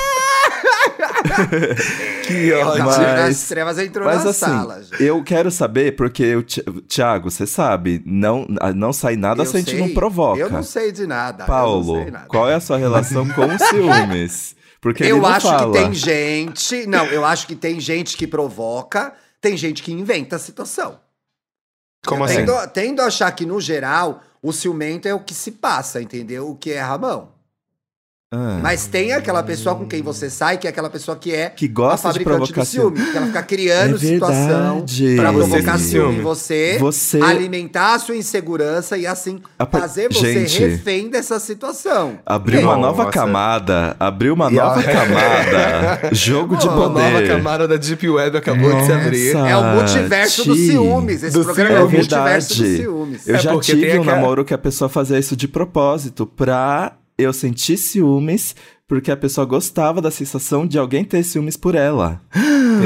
Que 2.27 2.53
ódio. 2.53 2.85
Mas- 2.85 2.97
das 2.99 3.49
Trevas 3.49 3.79
entrou 3.79 4.07
Mas 4.07 4.25
na 4.25 4.31
assim, 4.31 4.41
sala. 4.47 4.83
gente. 4.83 5.03
eu 5.03 5.23
quero 5.23 5.51
saber, 5.51 5.95
porque 5.97 6.35
o 6.37 6.43
Ti- 6.43 6.63
Thiago, 6.89 7.31
você 7.31 7.47
sabe, 7.47 8.03
não, 8.07 8.47
não 8.75 8.93
sai 8.93 9.17
nada 9.17 9.43
Eu 9.43 9.47
se 9.47 9.57
a 9.57 9.61
gente 9.61 9.77
não 9.77 9.87
sei. 9.87 9.95
provoca. 9.95 10.41
Eu 10.41 10.51
não 10.51 10.63
sei 10.63 10.93
de 10.93 11.07
nada. 11.07 11.45
eu 11.45 11.47
Paulo, 11.47 11.95
não 11.97 12.03
sei 12.03 12.11
nada. 12.11 12.27
qual 12.27 12.49
é 12.49 12.55
a 12.55 12.61
sua 12.61 12.79
relação 12.79 13.29
com 13.29 13.47
os 13.47 13.63
ciúmes? 13.69 14.57
Porque 14.81 15.03
ele 15.05 15.13
Eu 15.13 15.19
não 15.19 15.27
acho 15.27 15.47
fala. 15.49 15.73
que 15.73 15.79
tem 15.79 15.95
gente. 15.95 16.87
Não, 16.87 17.05
eu 17.07 17.25
acho 17.25 17.47
que 17.47 17.55
tem 17.55 17.79
gente 17.81 18.17
que 18.17 18.27
provoca, 18.27 19.13
tem 19.41 19.57
gente 19.57 19.83
que 19.83 19.93
inventa 19.93 20.37
a 20.37 20.39
situação. 20.39 20.99
Como 22.05 22.23
eu 22.23 22.25
assim? 22.25 22.37
tendo, 22.37 22.69
tendo 22.69 23.03
a 23.03 23.07
achar 23.07 23.31
que, 23.33 23.47
no 23.47 23.61
geral, 23.61 24.23
o 24.43 24.53
ciumento 24.53 25.07
é 25.07 25.15
o 25.15 25.21
que 25.21 25.35
se 25.35 25.53
passa, 25.53 26.01
entendeu? 26.01 26.49
O 26.51 26.57
que 26.57 26.73
é 26.73 26.81
Ramão. 26.81 27.36
Ah, 28.35 28.59
Mas 28.61 28.89
tem 28.89 29.13
aquela 29.13 29.41
pessoa 29.41 29.77
com 29.77 29.87
quem 29.87 30.03
você 30.03 30.29
sai, 30.29 30.59
que 30.59 30.67
é 30.67 30.71
aquela 30.71 30.91
pessoa 30.91 31.17
que 31.17 31.33
é 31.33 31.49
que 31.49 31.67
a 31.67 31.69
gosta 31.69 32.09
de 32.09 32.25
fabricante 32.25 32.37
provocar 32.53 32.61
do 32.63 32.67
ciúme. 32.67 33.01
Que 33.13 33.17
ela 33.17 33.27
fica 33.27 33.43
criando 33.45 33.95
É 33.95 33.99
situação 33.99 34.81
Você 34.85 35.15
provocar 35.17 35.79
ciúme 35.79 36.19
em 36.19 36.23
você, 36.23 36.77
Você- 36.81 37.21
alimentar 37.23 37.95
a 37.95 37.99
sua 38.01 38.17
insegurança 38.17 38.99
e 38.99 39.07
assim 39.07 39.41
A 39.57 39.65
pa- 39.65 39.79
fazer 39.79 40.13
você 40.13 40.45
Gente. 40.45 40.59
refém 40.59 41.09
dessa 41.09 41.39
situação. 41.39 42.19
Abriu 42.27 42.63
uma 42.63 42.75
Nossa. 42.77 42.81
nova 42.99 43.11
camada. 43.13 43.95
Abriu 44.01 44.35
uma 44.35 44.51
E 44.51 44.55
nova 44.57 44.81
a- 44.81 44.83
camada. 44.93 46.09
Jogo 46.13 46.57
de 46.57 46.67
Uma 46.67 46.89
nova 46.89 47.11
poder. 47.13 47.29
camada 47.29 47.69
da 47.69 47.77
Deep 47.77 48.09
Web 48.09 48.37
acabou 48.39 48.75
de 48.75 48.87
se 48.87 48.93
abrir. 48.93 49.35
Nossa. 49.35 49.49
É 49.49 49.57
o 49.57 49.63
multiverso 49.77 50.45
dos 50.45 50.57
Ti. 50.59 50.67
ciúmes. 50.73 51.23
Esse 51.23 51.39
Do 51.39 51.45
programa 51.45 51.69
ciúme. 51.71 51.81
é 51.81 51.85
o 51.85 51.89
É 51.89 51.97
multiverso 51.97 52.49
dos 52.49 52.59
verdade. 52.59 52.83
ciúmes. 52.83 53.29
Eu 53.29 53.37
É 53.37 53.39
já 53.39 53.57
tive 53.61 53.87
um 53.99 54.01
aquela- 54.03 54.17
namoro 54.17 54.45
que 54.45 54.53
a 54.53 54.59
pessoa 54.59 54.89
fazia 54.89 55.17
isso 55.17 55.37
de 55.37 55.47
propósito 55.47 56.27
pra 56.27 56.93
eu 57.19 57.33
sentir 57.33 57.77
ciúmes, 57.79 58.55
porque 58.87 59.11
a 59.11 59.17
pessoa 59.17 59.45
gostava 59.47 60.01
da 60.01 60.11
sensação 60.11 60.67
de 60.67 60.79
alguém 60.79 61.05
ter 61.05 61.23
ciúmes 61.25 61.57
por 61.57 61.75
ela. 61.75 62.21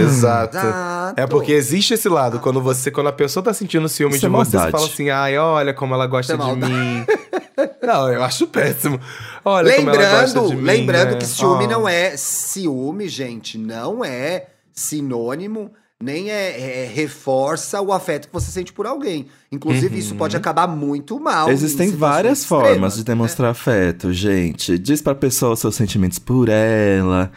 Exato. 0.00 0.56
Exato. 0.58 1.20
É 1.20 1.26
porque 1.26 1.52
existe 1.52 1.94
esse 1.94 2.08
lado, 2.08 2.38
quando 2.40 2.60
você, 2.62 2.90
quando 2.90 3.08
a 3.08 3.12
pessoa 3.12 3.42
tá 3.42 3.52
sentindo 3.52 3.88
ciúme 3.88 4.12
Isso 4.16 4.20
de 4.20 4.26
é 4.26 4.28
você, 4.30 4.50
você 4.52 4.56
maldade. 4.56 4.72
fala 4.72 4.86
assim, 4.86 5.10
ai, 5.10 5.36
olha 5.36 5.74
como 5.74 5.94
ela 5.94 6.06
gosta 6.06 6.34
Isso 6.34 6.42
é 6.42 6.44
de 6.44 6.50
maldade. 6.60 6.72
mim. 6.72 7.04
Não, 7.82 8.10
eu 8.12 8.22
acho 8.22 8.46
péssimo. 8.46 8.98
Olha 9.44 9.74
como 9.76 9.90
ela 9.90 10.20
gosta 10.22 10.40
Lembrando, 10.40 10.48
de 10.48 10.56
mim. 10.56 10.62
lembrando 10.62 11.10
né? 11.12 11.16
que 11.18 11.26
ciúme 11.26 11.64
Ah. 11.64 11.68
não 11.68 11.88
é 11.88 12.16
ciúme, 12.16 13.08
gente, 13.08 13.58
não 13.58 14.02
é 14.04 14.46
sinônimo, 14.72 15.70
nem 16.02 16.30
é, 16.30 16.84
é- 16.84 16.86
reforça 16.92 17.80
o 17.80 17.92
afeto 17.92 18.28
que 18.28 18.32
você 18.32 18.50
sente 18.50 18.72
por 18.72 18.86
alguém. 18.86 19.26
Inclusive, 19.52 19.98
isso 19.98 20.14
pode 20.14 20.36
acabar 20.36 20.66
muito 20.66 21.20
mal. 21.20 21.48
em 21.50 21.52
Existem 21.52 21.90
várias 21.90 22.40
extremas, 22.40 22.68
formas 22.68 22.92
de 22.94 22.98
né? 23.00 23.04
demonstrar 23.04 23.50
afeto, 23.50 24.12
gente. 24.12 24.78
Diz 24.78 25.02
pra 25.02 25.14
pessoa 25.14 25.52
os 25.52 25.60
seus 25.60 25.74
sentimentos 25.76 26.18
por 26.18 26.48
ela. 26.48 27.30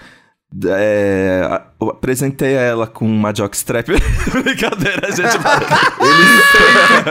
É, 0.69 1.61
apresentei 1.81 2.53
ela 2.53 2.85
com 2.85 3.05
uma 3.05 3.33
jockstrap. 3.33 3.87
Brincadeira, 4.31 5.11
gente. 5.11 5.37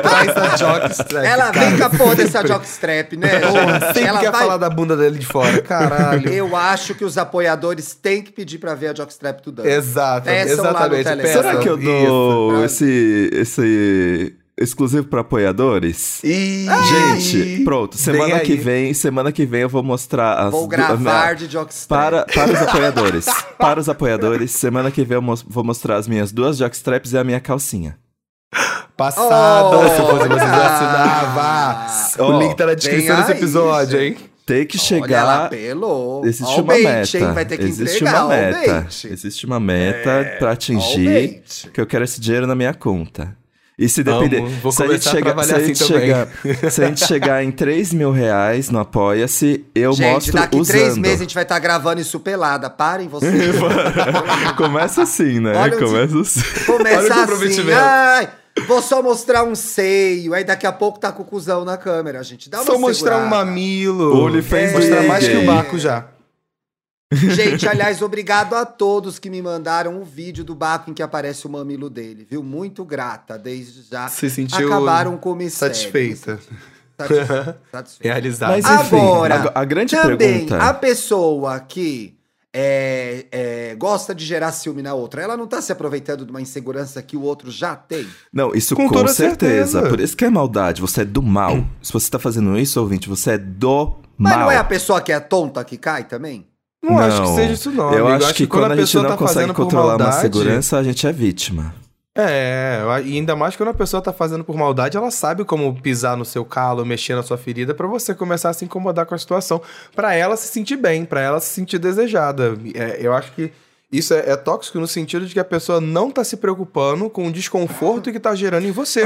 Traz 0.01 0.37
a 0.37 0.57
jockstrap. 0.57 1.25
Ela 1.27 1.51
cara. 1.51 1.67
vem 1.67 1.79
com 1.79 1.85
a 1.85 1.91
porra 1.91 2.15
dessa 2.15 2.47
jockstrap, 2.47 3.17
né? 3.17 3.41
Porra, 3.41 3.81
sempre 3.93 4.03
Ela 4.05 4.21
quer 4.21 4.31
vai- 4.31 4.41
falar 4.43 4.57
da 4.59 4.71
bunda 4.71 4.97
dele 4.97 5.19
de 5.19 5.27
fora. 5.27 5.61
Caralho. 5.63 6.29
Eu 6.29 6.55
acho 6.55 6.95
que 6.95 7.05
os 7.05 7.19
apoiadores 7.19 7.95
têm 7.95 8.23
que 8.23 8.31
pedir 8.31 8.59
pra 8.59 8.75
ver 8.75 8.89
a 8.89 8.95
jockstrap 8.95 9.41
do 9.43 9.51
Dan. 9.51 9.65
Exato, 9.65 10.27
Peçam 10.27 10.65
lá 10.73 10.89
no 10.89 10.95
exatamente. 10.95 11.05
Telegram. 11.05 11.23
Peçam. 11.23 11.43
Será 11.43 11.57
que 11.63 11.69
eu 11.69 11.79
Isso. 11.79 11.87
dou 11.87 12.65
esse, 12.65 13.31
esse 13.33 14.35
exclusivo 14.63 15.07
pra 15.07 15.21
apoiadores? 15.21 16.23
Ih, 16.25 16.67
Gente, 17.19 17.65
pronto. 17.65 17.97
Semana 17.99 18.41
que 18.41 18.55
vem, 18.57 18.95
semana 18.95 19.31
que 19.33 19.45
vem 19.45 19.63
eu 19.63 19.69
vou 19.69 19.83
mostrar 19.83 20.35
as 20.39 20.51
Vou 20.51 20.63
du- 20.63 20.69
gravar 20.69 21.29
a- 21.29 21.35
de 21.35 21.47
jockstrap. 21.47 21.89
para, 22.01 22.25
para 22.27 22.53
os 22.53 22.63
apoiadores. 22.63 23.27
para 23.59 23.81
os 23.81 23.89
apoiadores, 23.89 24.51
semana 24.53 24.91
que 24.91 25.05
vem 25.05 25.17
eu 25.17 25.23
vou 25.47 25.65
mostrar 25.65 25.97
as 25.97 26.07
minhas 26.09 26.33
duas 26.33 26.57
jockstraps 26.59 27.13
e 27.13 27.19
a 27.19 27.25
minha 27.25 27.41
calcinha. 27.41 27.97
Passada. 28.97 29.77
Oh, 29.79 29.89
Se 29.89 29.97
fosse 29.97 30.29
assinava. 30.67 31.87
Ó, 32.19 32.37
o 32.37 32.39
link 32.43 32.57
tá 32.57 32.67
na 32.67 32.75
descrição 32.75 33.17
desse 33.17 33.33
episódio, 33.33 34.01
hein? 34.01 34.17
Tem 34.45 34.67
que 34.67 34.77
Olha, 34.77 34.85
chegar. 34.87 35.45
apelou. 35.47 36.27
Existe 36.27 36.53
Ó 36.53 36.59
o 36.59 36.63
uma 36.65 36.73
bait, 36.75 36.85
meta. 36.85 37.19
hein? 37.19 37.33
Vai 37.33 37.45
ter 37.45 37.57
que 37.59 37.65
Existe 37.65 37.97
entregar, 38.03 38.25
uma 38.25 38.35
meta. 38.37 38.73
bait. 38.83 39.07
Existe 39.09 39.47
uma 39.47 39.61
meta 39.61 40.37
pra 40.39 40.49
Ó 40.49 40.51
o 40.51 40.53
atingir. 40.53 41.43
Que 41.73 41.81
eu 41.81 41.87
quero 41.87 42.05
esse 42.05 42.21
dinheiro 42.21 42.47
na 42.47 42.55
minha 42.55 42.75
conta. 42.75 43.37
E 43.79 43.89
se 43.89 44.03
depender. 44.05 44.39
Amo, 44.39 44.49
vou 44.63 44.71
se 44.71 44.83
a 44.83 44.87
gente 44.87 45.09
a 45.09 45.11
chegar, 45.11 45.45
se 45.45 45.55
a 45.55 45.57
assim 45.57 45.67
gente 45.67 45.79
também. 45.89 46.01
chegar, 46.01 46.29
se 46.71 46.83
a 46.83 46.87
gente 46.87 47.07
chegar 47.07 47.43
em 47.43 47.51
3 47.51 47.93
mil 47.95 48.13
reais 48.13 48.69
no 48.71 48.79
Apoia-se, 48.79 49.65
eu 49.75 49.93
Gente, 49.95 50.13
mostro 50.13 50.33
daqui 50.35 50.57
usando. 50.59 50.77
três 50.77 50.99
meses 50.99 51.21
a 51.21 51.25
gente 51.25 51.35
vai 51.35 51.43
estar 51.45 51.59
gravando 51.59 52.01
isso 52.01 52.21
pelada. 52.21 52.69
Parem 52.69 53.09
vocês. 53.09 53.33
Começa 54.57 55.03
assim, 55.03 55.41
né? 55.41 55.53
Olha 55.57 55.77
Começa 55.79 56.21
assim. 56.21 56.41
Olha 56.41 56.75
o 56.75 56.79
Começar 56.79 57.25
assim. 57.25 57.71
Ai, 57.73 58.29
vou 58.69 58.83
só 58.83 59.03
mostrar 59.03 59.43
um 59.45 59.55
seio. 59.55 60.35
Aí 60.35 60.45
daqui 60.45 60.67
a 60.67 60.73
pouco 60.73 61.01
tá 61.01 61.11
com 61.11 61.23
o 61.23 61.27
cuzão 61.27 61.65
na 61.65 61.77
câmera, 61.77 62.23
gente. 62.23 62.51
Dá 62.51 62.59
uma 62.59 62.67
Só 62.67 62.79
mostrar 62.79 63.19
um 63.19 63.27
mamilo. 63.27 64.23
OnlyFans 64.23 64.73
Mostrar 64.73 65.03
do 65.03 65.09
mais 65.09 65.27
que 65.27 65.37
o 65.37 65.47
Baco 65.47 65.79
já. 65.79 66.07
Gente, 67.13 67.69
aliás, 67.69 68.01
obrigado 68.01 68.55
a 68.55 68.65
todos 68.65 69.19
que 69.19 69.29
me 69.29 69.43
mandaram 69.43 70.01
o 70.01 70.05
vídeo 70.05 70.43
do 70.43 70.55
Baco 70.55 70.91
em 70.91 70.95
que 70.95 71.03
aparece 71.03 71.47
o 71.47 71.51
mamilo 71.51 71.91
dele, 71.91 72.27
viu? 72.29 72.43
Muito 72.43 72.85
grata, 72.85 73.39
desde 73.39 73.83
já. 73.83 74.09
Se 74.09 74.31
sentiu 74.31 74.67
Acabaram 74.67 75.17
com 75.17 75.33
o 75.33 75.35
mistério. 75.37 75.75
satisfeita. 75.75 76.39
Satisfeita. 76.99 77.61
satisfeita. 77.71 78.09
Realizado. 78.15 78.51
Mas 78.51 78.65
enfim, 78.65 78.97
Agora, 78.97 79.53
a, 79.55 79.61
a 79.61 79.65
grande 79.65 79.95
Também, 79.97 80.17
pergunta... 80.17 80.59
a 80.59 80.73
pessoa 80.75 81.61
que 81.61 82.17
é, 82.55 83.27
é, 83.33 83.75
gosta 83.77 84.15
de 84.15 84.25
gerar 84.25 84.53
ciúme 84.53 84.83
na 84.83 84.95
outra, 84.95 85.23
ela 85.23 85.37
não 85.37 85.47
tá 85.47 85.61
se 85.63 85.73
aproveitando 85.73 86.25
de 86.25 86.31
uma 86.31 86.41
insegurança 86.41 87.03
que 87.03 87.17
o 87.17 87.23
outro 87.23 87.51
já 87.51 87.75
tem? 87.75 88.07
Não, 88.33 88.55
isso 88.55 88.77
Com 88.77 88.89
com, 88.89 88.95
toda 88.95 89.09
certeza. 89.13 89.73
certeza. 89.73 89.89
Por 89.89 90.01
isso 90.01 90.17
que 90.17 90.25
é 90.25 90.31
maldade. 90.31 90.81
Você 90.81 91.03
é 91.03 91.05
do 91.05 91.23
mal. 91.23 91.65
Se 91.83 91.93
você 91.93 92.11
tá 92.11 92.19
fazendo 92.19 92.57
isso, 92.59 92.79
ouvinte, 92.81 93.09
você 93.09 93.33
é 93.33 93.39
do 93.39 93.97
Mas 94.19 94.33
mal. 94.35 94.41
não 94.43 94.51
é 94.51 94.57
a 94.59 94.65
pessoa 94.65 95.01
que 95.01 95.13
é 95.13 95.19
tonta 95.19 95.65
que 95.65 95.77
cai 95.79 96.05
também? 96.05 96.47
Não, 96.83 96.99
acho 96.99 97.23
que 97.23 97.29
seja 97.29 97.53
isso 97.53 97.71
não. 97.71 97.93
Eu 97.95 98.09
amigo. 98.09 98.25
acho 98.25 98.35
que, 98.35 98.47
quando 98.47 98.65
a 98.65 98.69
gente 98.71 98.79
pessoa 98.87 99.03
não 99.05 99.11
tá 99.11 99.17
consegue 99.17 99.53
controlar 99.53 99.97
uma 99.97 99.99
maldade- 100.05 100.21
segurança, 100.23 100.79
a 100.79 100.83
gente 100.83 101.07
é 101.07 101.13
vítima. 101.13 101.75
É, 102.15 102.83
e 103.07 103.17
ainda 103.17 103.35
mais 103.35 103.57
quando 103.57 103.71
a 103.71 103.75
pessoa 103.75 104.03
tá 104.03 104.13
fazendo 104.13 104.45
por 104.45 104.55
maldade, 104.55 104.99
ela 104.99 105.11
sabe 105.11 105.45
como 105.47 105.75
pisar 105.81 106.15
no 106.15 106.27
seu 106.27 106.45
calo, 106.45 106.85
mexer 106.85 107.15
na 107.15 107.23
sua 107.23 107.39
ferida 107.39 107.73
pra 107.73 107.87
você 107.87 108.15
começar 108.15 108.51
a 108.51 108.53
se 108.53 108.67
incomodar 108.67 109.07
com 109.07 109.15
a 109.15 109.19
situação, 109.19 109.63
Pra 109.97 110.15
ela 110.15 110.37
se 110.37 110.49
sentir 110.49 110.77
bem, 110.77 111.07
pra 111.07 111.23
ela 111.23 111.41
se 111.41 111.47
sentir 111.55 111.79
desejada. 111.79 112.55
É, 112.75 112.99
eu 113.01 113.15
acho 113.15 113.33
que 113.33 113.51
isso 113.93 114.15
é, 114.15 114.31
é 114.31 114.37
tóxico 114.37 114.81
no 114.81 114.89
sentido 114.89 115.27
de 115.27 115.35
que 115.35 115.41
a 115.41 115.45
pessoa 115.45 115.79
não 115.81 116.11
tá 116.11 116.25
se 116.25 116.39
preocupando 116.39 117.11
com 117.11 117.27
o 117.29 117.33
desconforto 117.33 118.11
que 118.11 118.19
tá 118.19 118.35
gerando 118.35 118.67
em 118.67 118.71
você. 118.71 119.03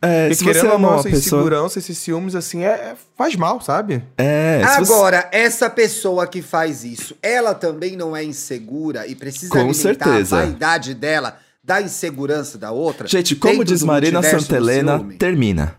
É, 0.00 0.30
e 0.30 0.34
se 0.34 0.42
você 0.42 0.54
querendo 0.54 0.72
ou 0.72 0.78
não, 0.78 0.94
essa 0.94 1.02
pessoa... 1.04 1.18
insegurança, 1.42 1.78
esses 1.78 1.98
ciúmes, 1.98 2.34
assim, 2.34 2.64
é, 2.64 2.70
é- 2.70 2.94
faz 3.16 3.36
mal, 3.36 3.60
sabe? 3.60 4.02
É, 4.16 4.62
se 4.66 4.78
você- 4.80 4.92
Agora, 4.92 5.28
essa 5.30 5.70
pessoa 5.70 6.26
que 6.26 6.42
faz 6.42 6.82
isso, 6.82 7.14
ela 7.22 7.54
também 7.54 7.94
não 7.94 8.16
é 8.16 8.24
insegura 8.24 9.06
e 9.06 9.14
precisa 9.14 9.50
Com 9.52 9.58
alimentar 9.58 9.80
certeza. 9.80 10.36
a 10.36 10.40
vaidade 10.40 10.94
dela 10.94 11.36
da 11.62 11.80
insegurança 11.80 12.58
da 12.58 12.72
outra? 12.72 13.06
Gente, 13.06 13.36
como 13.36 13.64
diz 13.64 13.84
Marina 13.84 14.20
Santelena, 14.22 14.98
termina. 15.18 15.76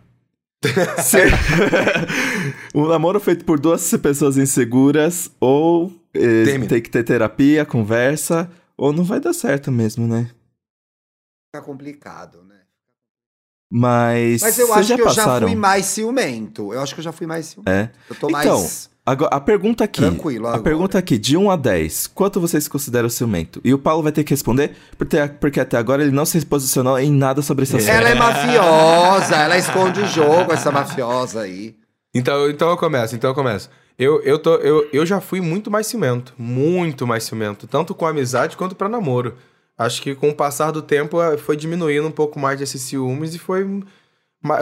Um 2.73 2.87
namoro 2.87 3.19
feito 3.19 3.43
por 3.43 3.59
duas 3.59 3.91
pessoas 4.01 4.37
inseguras, 4.37 5.29
ou 5.39 5.91
Termina. 6.19 6.67
tem 6.67 6.81
que 6.81 6.89
ter 6.89 7.03
terapia, 7.03 7.65
conversa, 7.65 8.49
ou 8.77 8.93
não 8.93 9.03
vai 9.03 9.19
dar 9.19 9.33
certo 9.33 9.71
mesmo, 9.71 10.07
né? 10.07 10.29
Fica 11.55 11.65
complicado, 11.65 12.43
né? 12.43 12.55
Mas. 13.71 14.41
Mas 14.41 14.59
eu 14.59 14.73
acho 14.73 14.89
já 14.89 14.95
que 14.95 15.01
eu 15.01 15.05
passaram? 15.05 15.47
já 15.47 15.47
fui 15.47 15.55
mais 15.55 15.85
ciumento. 15.85 16.73
Eu 16.73 16.81
acho 16.81 16.93
que 16.93 16.99
eu 16.99 17.03
já 17.03 17.11
fui 17.11 17.25
mais 17.25 17.47
ciumento. 17.47 17.69
É. 17.69 17.91
Eu 18.09 18.15
tô 18.15 18.27
Então, 18.29 18.59
mais. 18.59 18.89
Agora, 19.05 19.35
a 19.35 19.41
pergunta 19.41 19.83
aqui. 19.83 19.99
Tranquilo 19.99 20.45
A 20.45 20.49
agora. 20.51 20.63
pergunta 20.63 20.97
aqui, 20.97 21.17
de 21.17 21.35
1 21.35 21.51
a 21.51 21.57
10, 21.57 22.07
quanto 22.07 22.39
vocês 22.39 22.69
consideram 22.69 23.09
ciumento? 23.09 23.59
E 23.61 23.73
o 23.73 23.77
Paulo 23.79 24.01
vai 24.01 24.13
ter 24.13 24.23
que 24.23 24.29
responder, 24.33 24.77
porque, 24.97 25.17
porque 25.41 25.59
até 25.59 25.75
agora 25.75 26.01
ele 26.03 26.11
não 26.11 26.25
se 26.25 26.45
posicionou 26.45 26.97
em 26.97 27.11
nada 27.11 27.41
sobre 27.41 27.63
esse 27.63 27.75
assunto. 27.75 27.89
Ela 27.89 28.09
é 28.09 28.15
mafiosa, 28.15 29.35
ela 29.35 29.57
esconde 29.57 29.99
o 29.99 30.07
jogo, 30.07 30.53
essa 30.53 30.71
mafiosa 30.71 31.41
aí. 31.41 31.75
Então, 32.15 32.49
então 32.49 32.69
eu 32.69 32.77
começo, 32.77 33.13
então 33.13 33.29
eu 33.31 33.35
começo. 33.35 33.69
Eu, 33.97 34.21
eu, 34.23 34.39
tô, 34.39 34.55
eu, 34.55 34.89
eu 34.91 35.05
já 35.05 35.21
fui 35.21 35.39
muito 35.39 35.69
mais 35.69 35.87
ciumento, 35.87 36.33
muito 36.37 37.05
mais 37.05 37.23
ciumento, 37.23 37.67
tanto 37.67 37.93
com 37.93 38.05
amizade 38.05 38.57
quanto 38.57 38.75
pra 38.75 38.89
namoro. 38.89 39.37
Acho 39.77 40.01
que 40.01 40.15
com 40.15 40.29
o 40.29 40.35
passar 40.35 40.71
do 40.71 40.81
tempo 40.81 41.21
eh, 41.21 41.37
foi 41.37 41.55
diminuindo 41.55 42.07
um 42.07 42.11
pouco 42.11 42.39
mais 42.39 42.59
desses 42.59 42.81
ciúmes 42.81 43.33
e 43.33 43.39
foi, 43.39 43.65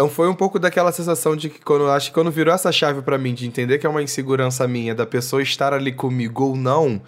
foi 0.09 0.29
um 0.29 0.35
pouco 0.35 0.57
daquela 0.59 0.91
sensação 0.91 1.35
de 1.35 1.49
que 1.49 1.59
quando 1.59 1.89
acho 1.89 2.09
que 2.09 2.13
quando 2.13 2.31
virou 2.31 2.53
essa 2.53 2.71
chave 2.71 3.01
pra 3.01 3.17
mim 3.17 3.33
de 3.33 3.47
entender 3.47 3.77
que 3.77 3.85
é 3.85 3.89
uma 3.89 4.01
insegurança 4.01 4.67
minha 4.67 4.95
da 4.95 5.05
pessoa 5.05 5.41
estar 5.41 5.73
ali 5.73 5.91
comigo 5.91 6.45
ou 6.45 6.55
não, 6.55 7.01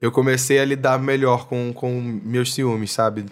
eu 0.00 0.12
comecei 0.12 0.58
a 0.58 0.64
lidar 0.64 0.98
melhor 0.98 1.46
com, 1.48 1.72
com 1.72 2.00
meus 2.24 2.54
ciúmes, 2.54 2.92
sabe? 2.92 3.26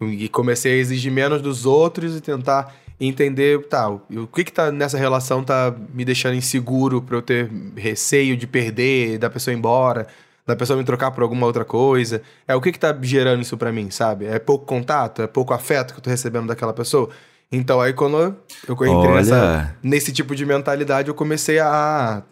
E 0.00 0.28
comecei 0.28 0.72
a 0.72 0.76
exigir 0.76 1.12
menos 1.12 1.40
dos 1.42 1.66
outros 1.66 2.16
e 2.16 2.20
tentar 2.20 2.74
entender, 2.98 3.66
tá, 3.66 3.88
o 3.90 4.26
que 4.32 4.44
que 4.44 4.52
tá 4.52 4.72
nessa 4.72 4.96
relação 4.96 5.44
tá 5.44 5.74
me 5.92 6.04
deixando 6.04 6.34
inseguro 6.34 7.02
pra 7.02 7.16
eu 7.16 7.22
ter 7.22 7.50
receio 7.76 8.36
de 8.36 8.46
perder, 8.46 9.18
da 9.18 9.28
pessoa 9.28 9.52
ir 9.52 9.58
embora, 9.58 10.06
da 10.46 10.56
pessoa 10.56 10.78
me 10.78 10.84
trocar 10.84 11.10
por 11.10 11.22
alguma 11.22 11.44
outra 11.46 11.64
coisa. 11.64 12.22
É 12.46 12.54
o 12.54 12.60
que 12.60 12.72
que 12.72 12.78
tá 12.78 12.96
gerando 13.02 13.42
isso 13.42 13.56
pra 13.56 13.72
mim, 13.72 13.90
sabe? 13.90 14.26
É 14.26 14.38
pouco 14.38 14.64
contato, 14.64 15.20
é 15.20 15.26
pouco 15.26 15.52
afeto 15.52 15.92
que 15.92 15.98
eu 15.98 16.02
tô 16.02 16.08
recebendo 16.10 16.46
daquela 16.46 16.72
pessoa. 16.72 17.10
Então 17.50 17.80
aí 17.80 17.92
quando 17.92 18.36
eu 18.68 18.72
entrei 18.72 19.14
nessa, 19.14 19.76
nesse 19.82 20.12
tipo 20.12 20.34
de 20.34 20.46
mentalidade, 20.46 21.08
eu 21.08 21.14
comecei 21.14 21.58
a 21.58 22.22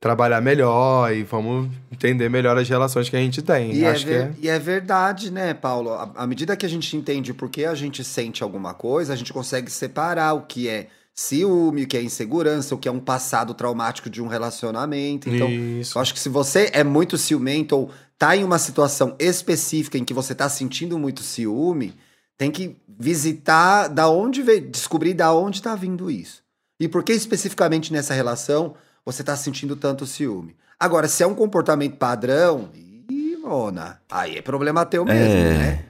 trabalhar 0.00 0.40
melhor 0.40 1.14
e 1.14 1.22
vamos 1.22 1.68
entender 1.92 2.30
melhor 2.30 2.56
as 2.56 2.66
relações 2.68 3.10
que 3.10 3.16
a 3.16 3.20
gente 3.20 3.42
tem. 3.42 3.74
E 3.74 3.84
é, 3.84 3.90
Acho 3.90 4.06
que 4.06 4.10
ver- 4.10 4.22
é. 4.22 4.32
e 4.40 4.48
é 4.48 4.58
verdade, 4.58 5.30
né, 5.30 5.52
Paulo? 5.52 5.92
À 5.92 6.10
à 6.16 6.26
medida 6.26 6.56
que 6.56 6.64
a 6.64 6.68
gente 6.68 6.96
entende 6.96 7.34
por 7.34 7.50
que 7.50 7.66
a 7.66 7.74
gente 7.74 8.02
sente 8.02 8.42
alguma 8.42 8.72
coisa, 8.72 9.12
a 9.12 9.16
gente 9.16 9.32
consegue 9.32 9.70
separar 9.70 10.32
o 10.32 10.42
que 10.42 10.66
é 10.68 10.86
ciúme, 11.14 11.82
o 11.82 11.86
que 11.86 11.98
é 11.98 12.02
insegurança, 12.02 12.74
o 12.74 12.78
que 12.78 12.88
é 12.88 12.92
um 12.92 12.98
passado 13.00 13.52
traumático 13.52 14.08
de 14.08 14.22
um 14.22 14.26
relacionamento. 14.26 15.28
Então, 15.28 15.50
Isso. 15.50 15.98
eu 15.98 16.02
acho 16.02 16.14
que 16.14 16.20
se 16.20 16.30
você 16.30 16.70
é 16.72 16.82
muito 16.82 17.18
ciumento 17.18 17.76
ou 17.76 17.90
tá 18.18 18.34
em 18.34 18.42
uma 18.42 18.58
situação 18.58 19.14
específica 19.18 19.98
em 19.98 20.04
que 20.04 20.14
você 20.14 20.34
tá 20.34 20.48
sentindo 20.48 20.98
muito 20.98 21.22
ciúme, 21.22 21.94
tem 22.38 22.50
que 22.50 22.76
visitar 22.98 23.88
da 23.88 24.08
onde 24.08 24.40
veio, 24.42 24.62
descobrir 24.70 25.12
da 25.12 25.34
onde 25.34 25.60
tá 25.60 25.74
vindo 25.74 26.10
isso. 26.10 26.42
E 26.78 26.88
por 26.88 27.02
que 27.02 27.12
especificamente 27.12 27.92
nessa 27.92 28.14
relação 28.14 28.74
você 29.04 29.22
tá 29.24 29.36
sentindo 29.36 29.74
tanto 29.76 30.06
ciúme. 30.06 30.56
Agora, 30.78 31.08
se 31.08 31.22
é 31.22 31.26
um 31.26 31.34
comportamento 31.34 31.96
padrão, 31.96 32.70
ih, 32.74 33.36
Mona, 33.42 34.00
aí 34.10 34.36
é 34.38 34.42
problema 34.42 34.84
teu 34.86 35.04
mesmo, 35.04 35.34
É. 35.34 35.58
né? 35.58 35.84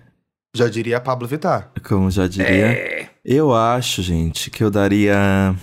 Já 0.54 0.68
diria 0.68 0.98
Pablo 1.00 1.28
Vittar. 1.28 1.70
Como 1.86 2.10
já 2.10 2.26
diria. 2.26 2.48
É. 2.48 3.08
Eu 3.24 3.54
acho, 3.54 4.02
gente, 4.02 4.50
que 4.50 4.64
eu 4.64 4.70
daria. 4.70 5.54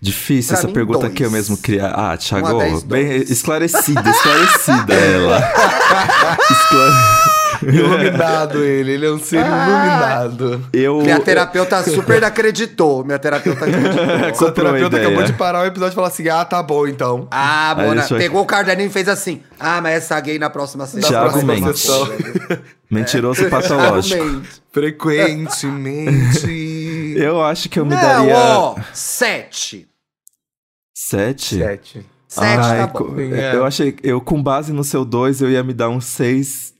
Difícil 0.00 0.52
Pra 0.54 0.58
essa 0.60 0.68
pergunta 0.68 1.00
dois. 1.00 1.12
que 1.12 1.22
eu 1.22 1.30
mesmo 1.30 1.58
criar. 1.58 1.90
Ah, 1.90 2.16
Thiago, 2.16 2.54
Um 2.54 2.60
a 2.60 2.64
dez, 2.64 2.82
bem 2.84 3.06
dois. 3.08 3.30
esclarecida, 3.30 4.08
esclarecida 4.08 4.94
ela. 4.96 5.40
Escla- 6.50 7.29
Iluminado 7.62 8.64
ele, 8.64 8.92
ele 8.92 9.06
é 9.06 9.10
um 9.10 9.18
ser 9.18 9.36
iluminado. 9.40 10.66
Eu. 10.72 11.00
Minha 11.02 11.20
terapeuta 11.20 11.82
super 11.84 12.24
acreditou. 12.24 13.04
Minha 13.04 13.18
terapeuta 13.18 13.64
acreditou. 13.66 14.06
Sua 14.34 14.50
terapeuta 14.52 14.96
ideia. 14.96 15.08
acabou 15.08 15.24
de 15.24 15.32
parar 15.34 15.62
o 15.62 15.66
episódio 15.66 15.92
e 15.92 15.94
falar 15.94 16.08
assim: 16.08 16.28
ah, 16.28 16.44
tá 16.44 16.62
bom 16.62 16.86
então. 16.86 17.28
Ah, 17.30 17.74
Mona, 17.78 18.06
eu- 18.10 18.16
pegou 18.18 18.42
o 18.42 18.46
caderninho 18.46 18.88
e 18.88 18.92
fez 18.92 19.08
assim. 19.08 19.42
Ah, 19.58 19.80
mas 19.80 19.94
essa 19.96 20.18
gay 20.20 20.38
na 20.38 20.48
próxima 20.50 20.86
sessão. 20.86 21.08
Thiago 21.10 21.44
Mendes. 21.44 21.86
Mentiroso 22.90 23.48
patológico. 23.50 24.16
Thiago 24.16 24.32
Mendes. 24.32 24.62
Frequentemente. 24.72 27.14
Eu 27.16 27.42
acho 27.42 27.68
que 27.68 27.78
eu 27.78 27.84
me 27.84 27.94
Não, 27.94 28.00
daria. 28.00 28.34
ó, 28.36 28.76
sete. 28.92 29.88
Sete? 30.94 31.58
Sete. 31.58 32.06
Sete 32.28 32.60
Ai, 32.60 32.78
tá 32.78 32.86
bom. 32.86 32.92
co- 32.92 33.20
É. 33.20 33.56
Eu 33.56 33.64
achei. 33.64 33.96
Eu, 34.02 34.20
com 34.20 34.40
base 34.42 34.72
no 34.72 34.84
seu 34.84 35.04
dois, 35.04 35.40
eu 35.42 35.50
ia 35.50 35.62
me 35.64 35.74
dar 35.74 35.88
um 35.88 36.00
seis. 36.00 36.72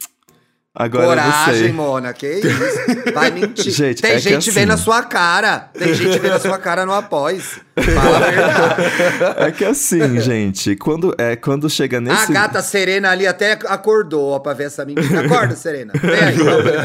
Agora 0.72 1.20
Coragem. 1.20 1.72
Mona, 1.72 2.12
que 2.12 2.28
isso? 2.28 3.12
Vai 3.12 3.33
mentir. 3.33 3.72
Gente, 3.74 4.00
Tem 4.00 4.12
é 4.12 4.18
gente 4.20 4.52
vendo 4.52 4.70
a 4.70 4.74
assim- 4.74 4.85
sua 4.85 5.02
cara. 5.02 5.68
Tem 5.76 5.92
gente 5.92 6.16
vendo 6.20 6.33
a 6.35 6.38
sua 6.38 6.59
cara 6.59 6.87
no 6.87 6.92
após. 6.94 7.61
Fala 7.76 8.16
a 8.16 8.30
verdade. 8.30 8.83
É 9.48 9.50
que 9.50 9.64
assim, 9.64 10.20
gente, 10.20 10.76
quando, 10.76 11.12
é, 11.18 11.35
quando 11.35 11.68
chega 11.68 11.98
A 11.98 12.00
nesse. 12.00 12.33
gata 12.33 12.62
Serena 12.62 13.11
ali 13.11 13.26
até 13.26 13.52
acordou 13.66 14.30
ó, 14.33 14.38
pra 14.38 14.52
ver 14.54 14.64
essa 14.64 14.85
mentira. 14.85 15.26
Acorda, 15.26 15.56
Serena. 15.56 15.92
Vem 15.94 16.12
aí. 16.20 16.37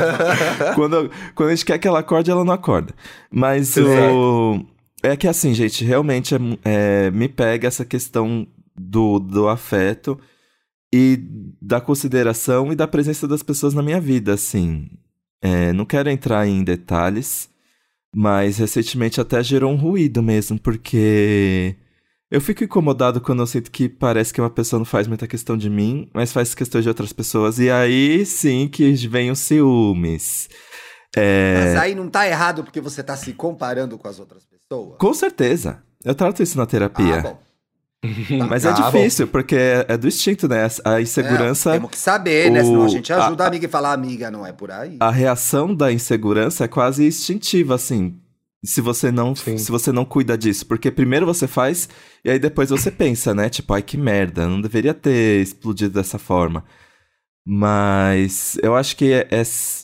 quando, 0.73 1.11
quando 1.35 1.49
a 1.49 1.55
gente 1.55 1.65
quer 1.65 1.77
que 1.77 1.87
ela 1.87 1.99
acorde, 1.99 2.31
ela 2.31 2.43
não 2.43 2.53
acorda. 2.53 2.93
Mas 3.29 3.77
o. 3.77 4.65
É 5.03 5.15
que 5.15 5.27
assim, 5.27 5.53
gente, 5.53 5.85
realmente 5.85 6.33
é 6.33 6.39
é, 6.63 7.11
me 7.11 7.29
pega 7.29 7.67
essa 7.67 7.85
questão 7.85 8.47
do, 8.75 9.19
do 9.19 9.47
afeto 9.47 10.19
e 10.97 11.19
da 11.61 11.81
consideração 11.81 12.71
e 12.71 12.75
da 12.75 12.87
presença 12.87 13.27
das 13.27 13.43
pessoas 13.43 13.73
na 13.73 13.83
minha 13.83 13.99
vida, 13.99 14.33
assim. 14.33 14.89
É, 15.41 15.73
não 15.73 15.85
quero 15.85 16.09
entrar 16.09 16.47
em 16.47 16.63
detalhes, 16.63 17.49
mas 18.15 18.57
recentemente 18.57 19.19
até 19.19 19.43
gerou 19.43 19.73
um 19.73 19.75
ruído 19.75 20.23
mesmo, 20.23 20.57
porque 20.57 21.75
eu 22.31 22.39
fico 22.39 22.63
incomodado 22.63 23.19
quando 23.19 23.41
eu 23.41 23.47
sinto 23.47 23.69
que 23.69 23.89
parece 23.89 24.33
que 24.33 24.39
uma 24.39 24.49
pessoa 24.49 24.79
não 24.79 24.85
faz 24.85 25.05
muita 25.05 25.27
questão 25.27 25.57
de 25.57 25.69
mim, 25.69 26.09
mas 26.13 26.31
faz 26.31 26.55
questão 26.55 26.79
de 26.79 26.87
outras 26.87 27.11
pessoas, 27.11 27.59
e 27.59 27.69
aí 27.69 28.25
sim 28.25 28.69
que 28.69 28.93
vem 29.07 29.29
os 29.29 29.39
ciúmes. 29.39 30.47
É, 31.13 31.55
Mas 31.57 31.75
aí 31.75 31.93
não 31.93 32.07
tá 32.07 32.25
errado 32.25 32.63
porque 32.63 32.79
você 32.79 33.03
tá 33.03 33.17
se 33.17 33.33
comparando 33.33 33.97
com 33.97 34.07
as 34.07 34.17
outras 34.17 34.45
pessoas? 34.45 34.97
Com 34.97 35.13
certeza. 35.13 35.83
Eu 36.03 36.15
trato 36.15 36.41
isso 36.41 36.57
na 36.57 36.65
terapia. 36.65 37.19
Ah, 37.19 37.21
bom. 37.21 37.39
Mas 38.49 38.65
é 38.65 38.69
Ah, 38.69 38.73
bom. 38.73 38.91
difícil, 38.91 39.27
porque 39.27 39.55
é, 39.55 39.85
é 39.89 39.97
do 39.97 40.07
instinto, 40.07 40.47
né? 40.47 40.67
A 40.83 41.01
insegurança. 41.01 41.69
É, 41.71 41.73
temos 41.73 41.91
que 41.91 41.97
saber, 41.97 42.51
né? 42.51 42.61
o- 42.61 42.65
Senão 42.65 42.83
a 42.83 42.87
gente 42.87 43.11
ajuda 43.13 43.43
a- 43.43 43.45
a 43.45 43.49
amiga 43.49 43.65
e 43.65 43.69
fala, 43.69 43.91
amiga, 43.93 44.29
não 44.31 44.45
é 44.45 44.51
por 44.51 44.71
aí. 44.71 44.97
A 44.99 45.11
reação 45.11 45.73
da 45.75 45.91
insegurança 45.91 46.63
é 46.65 46.67
quase 46.67 47.05
instintiva, 47.07 47.75
assim. 47.75 48.19
se 48.65 48.81
você 48.81 49.11
não 49.11 49.35
Sim. 49.35 49.59
se 49.59 49.71
você 49.71 49.91
não 49.91 50.03
cuida 50.03 50.35
disso, 50.35 50.65
porque 50.65 50.89
primeiro 50.89 51.23
você 51.23 51.45
faz 51.47 51.87
e 52.23 52.31
aí 52.31 52.39
depois 52.39 52.71
você 52.71 52.89
pensa, 52.89 53.31
né? 53.31 53.47
Tipo, 53.47 53.75
ai 53.75 53.83
que 53.83 53.95
merda, 53.95 54.47
não 54.47 54.59
deveria 54.59 54.91
ter 54.93 55.39
explodido 55.41 55.93
dessa 55.93 56.17
forma. 56.17 56.63
Mas 57.45 58.57
eu 58.63 58.75
acho 58.75 58.95
que 58.97 59.13
é, 59.13 59.27
é 59.29 59.43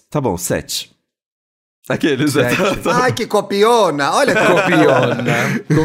tá 0.10 0.20
bom, 0.20 0.36
sete. 0.36 0.92
Aqueles 1.88 2.34
né? 2.36 2.50
Ai, 2.92 3.12
que 3.14 3.28
copiona! 3.28 4.14
Olha 4.14 4.34
que 4.34 4.42
Copiona. 4.48 5.26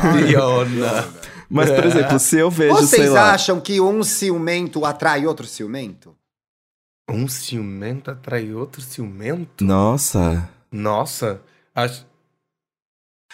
Copiona. 0.01 1.09
Mas 1.49 1.71
por 1.71 1.85
exemplo, 1.85 2.19
se 2.19 2.39
eu 2.39 2.51
vejo, 2.51 2.77
sei 2.79 2.87
Vocês 3.01 3.11
lá, 3.11 3.33
acham 3.33 3.61
que 3.61 3.81
um 3.81 4.03
ciumento 4.03 4.85
atrai 4.85 5.27
outro 5.27 5.47
ciumento? 5.47 6.15
Um 7.09 7.29
ciumento 7.29 8.11
atrai 8.11 8.53
outro 8.53 8.81
ciumento? 8.83 9.65
nossa, 9.65 10.49
Nossa. 10.73 11.41
Acho... 11.75 12.05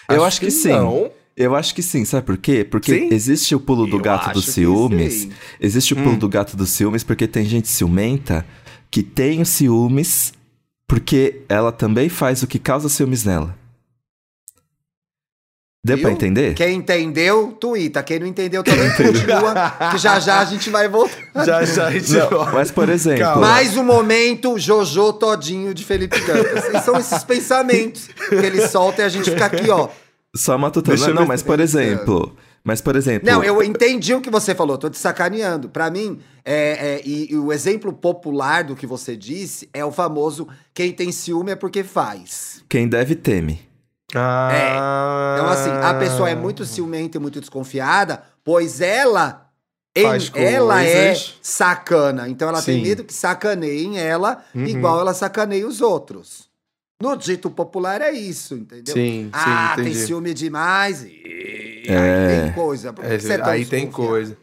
Eu 0.09 0.25
acho 0.25 0.41
que 0.41 0.51
sim. 0.51 0.69
Não. 0.69 1.11
eu 1.37 1.55
acho 1.57 1.75
que 1.75 1.83
sim, 1.83 2.05
sabe 2.05 2.27
por 2.27 2.37
quê? 2.37 2.65
Porque 2.65 2.93
Sim? 2.93 3.09
existe 3.13 3.55
o 3.55 3.61
pulo 3.61 3.87
do 3.87 3.97
Eu 3.97 4.03
gato 4.03 4.25
acho 4.27 4.35
dos 4.35 4.45
que 4.47 4.51
ciúmes. 4.53 5.29
Existe 5.61 5.95
o 5.95 5.97
pulo 5.97 6.11
Hum. 6.13 6.19
do 6.19 6.29
gato 6.29 6.57
dos 6.57 6.71
ciúmes 6.71 7.03
porque 7.05 7.27
tem 7.27 7.45
gente 7.47 7.69
ciumenta 7.69 8.45
que 8.91 9.03
tem 9.03 9.41
os 9.41 9.49
ciúmes 9.49 10.35
porque 10.87 11.43
ela 11.49 11.73
também 11.73 12.09
faz 12.11 12.43
o 12.43 12.47
que 12.47 12.59
causa 12.59 12.89
ciúmes 12.89 13.25
nela. 13.25 13.57
Deu 15.85 15.97
Viu? 15.97 16.05
pra 16.05 16.13
entender? 16.13 16.55
Quem 16.55 16.77
entendeu, 16.77 17.57
tuita. 17.59 18.05
Quem 18.05 18.21
não 18.21 18.27
entendeu 18.29 18.63
também 18.63 18.89
continua, 18.95 19.53
que 19.91 19.99
já 19.99 20.21
já 20.21 20.39
a 20.39 20.45
gente 20.45 20.71
vai 20.71 20.89
voltar. 20.89 21.45
Já, 21.45 21.65
já, 21.65 21.87
a 21.87 21.91
gente 21.91 22.13
Não, 22.13 22.53
mas, 22.53 22.71
por 22.71 22.89
exemplo, 22.89 23.25
Calma. 23.25 23.41
Mais 23.41 23.77
um 23.77 23.83
momento, 23.83 24.57
Jojo 24.61 25.13
Todinho 25.15 25.75
de 25.75 25.85
Felipe 25.85 26.21
Dantas. 26.21 26.73
E 26.73 26.85
são 26.85 26.97
esses 26.97 27.25
pensamentos 27.25 28.09
que 28.29 28.35
ele 28.37 28.65
solta 28.69 29.03
e 29.03 29.05
a 29.05 29.09
gente 29.09 29.29
fica 29.29 29.47
aqui, 29.47 29.69
ó. 29.71 29.89
só 30.37 30.57
matutando. 30.57 31.01
Não, 31.09 31.23
ver 31.23 31.27
mas 31.27 31.43
por 31.43 31.59
exemplo. 31.59 32.37
Mas, 32.63 32.81
por 32.81 32.95
exemplo. 32.95 33.29
Não, 33.29 33.43
eu 33.43 33.61
entendi 33.61 34.15
o 34.15 34.21
que 34.21 34.31
você 34.31 34.55
falou, 34.55 34.79
tô 34.79 34.89
te 34.89 34.97
sacaneando. 34.97 35.69
Pra 35.69 35.91
mim, 35.91 36.21
é, 36.45 36.95
é, 36.95 37.03
e, 37.05 37.33
e 37.33 37.37
o 37.37 37.53
exemplo 37.53 37.93
popular 37.93 38.63
do 38.63 38.77
que 38.77 38.87
você 38.87 39.17
disse 39.17 39.69
é 39.75 39.85
o 39.85 39.91
famoso 39.91 40.47
quem 40.73 40.93
tem 40.93 41.11
ciúme 41.11 41.51
é 41.51 41.57
porque 41.57 41.83
faz. 41.83 42.63
Quem 42.69 42.87
deve 42.87 43.17
teme. 43.17 43.72
Ah. 44.15 45.35
Então, 45.39 45.49
assim, 45.51 45.71
a 45.71 45.95
pessoa 45.95 46.29
é 46.31 46.35
muito 46.35 46.65
ciumenta 46.65 47.17
e 47.17 47.21
muito 47.21 47.41
desconfiada, 47.41 48.23
pois 48.45 48.81
ela. 48.81 49.49
em- 49.95 50.31
ela 50.43 50.83
é 50.83 51.15
sacana. 51.43 52.27
Então 52.29 52.49
ela 52.49 52.63
tem 52.63 52.77
Sim. 52.77 52.83
medo 52.89 53.05
que 53.05 53.13
sacaneiem 53.13 53.99
ela, 53.99 54.43
Uhum. 54.55 54.65
igual 54.67 54.99
ela 55.01 55.13
sacaneia 55.13 55.67
os 55.69 55.83
outros. 55.83 56.49
No 57.03 57.15
dito 57.17 57.51
popular 57.51 58.01
é 58.01 58.11
isso, 58.11 58.55
entendeu? 58.55 58.95
Sim, 58.95 59.25
sim, 59.25 59.31
ah, 59.35 59.73
tem 59.77 59.93
ciúme 59.93 60.33
demais. 60.33 61.03
E... 61.05 61.83
É. 61.89 61.97
Aí 61.99 62.41
tem 62.45 62.53
coisa. 62.53 62.93
Por 62.93 63.05
que 63.05 63.13
É, 63.13 63.19
você 63.19 63.33
é 63.35 63.43
aí 63.45 63.67
tem 63.67 63.91
coisa. 63.91 64.37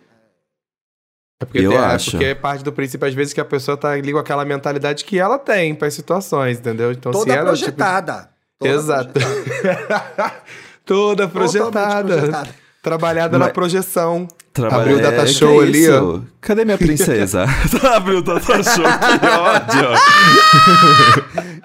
É 1.41 1.45
porque, 1.45 1.59
Eu 1.59 1.71
tem- 1.71 1.79
é 1.79 1.83
acho. 1.83 2.11
porque 2.11 2.25
é 2.25 2.35
parte 2.35 2.63
do 2.63 2.71
princípio, 2.73 3.07
às 3.07 3.13
vezes, 3.13 3.31
que 3.33 3.39
a 3.39 3.45
pessoa 3.45 3.77
tá 3.77 3.91
ali 3.91 4.11
com 4.11 4.19
aquela 4.19 4.43
mentalidade 4.43 5.05
que 5.05 5.17
ela 5.17 5.39
tem 5.39 5.73
para 5.73 5.89
situações, 5.89 6.59
entendeu? 6.59 6.91
Então, 6.91 7.13
se 7.13 7.19
Toda 7.19 7.33
ela. 7.33 7.53
tipo, 7.55 7.71
projetada. 7.71 8.13
Toda 8.13 8.29
Exato. 8.61 9.11
projetada. 9.13 10.33
Toda 10.85 11.27
projetada. 11.27 12.17
projetada. 12.17 12.49
Trabalhada 12.81 13.37
na 13.37 13.45
Mas- 13.45 13.53
projeção. 13.53 14.27
Trabalha- 14.51 14.81
Abriu 14.81 14.97
o 14.97 15.01
data 15.01 15.21
É, 15.23 15.27
show 15.27 15.61
ali, 15.61 15.89
ó. 15.89 16.19
Cadê 16.41 16.65
minha 16.65 16.77
princesa? 16.77 17.45
Abriu 17.95 18.17
o 18.17 18.21
data 18.21 18.63
show, 18.63 18.83
que 18.83 19.27
ódio. 19.29 19.89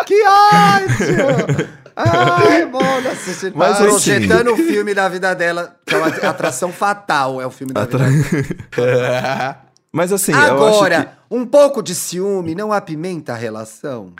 Que 0.07 0.22
ódio! 0.26 1.68
Ai, 1.96 2.66
você 2.66 3.50
tá 3.50 3.57
Mas, 3.59 3.80
assim- 3.80 3.85
projetando 3.88 4.52
o 4.52 4.57
filme 4.57 4.92
da 4.94 5.09
vida 5.09 5.35
dela, 5.35 5.74
que 5.87 5.94
é 5.94 5.98
uma 5.98 6.09
atração 6.09 6.70
fatal, 6.72 7.40
é 7.40 7.46
o 7.46 7.50
filme 7.50 7.72
da 7.72 7.83
Atra- 7.83 8.04
vida 8.07 8.57
dela. 8.76 9.61
Mas 9.92 10.12
assim, 10.12 10.33
eu 10.33 10.38
acho 10.38 10.52
Agora, 10.52 11.04
que... 11.04 11.11
um 11.37 11.46
pouco 11.46 11.83
de 11.83 11.94
ciúme 11.94 12.54
não 12.54 12.72
apimenta 12.72 13.33
a 13.33 13.37
relação? 13.37 14.12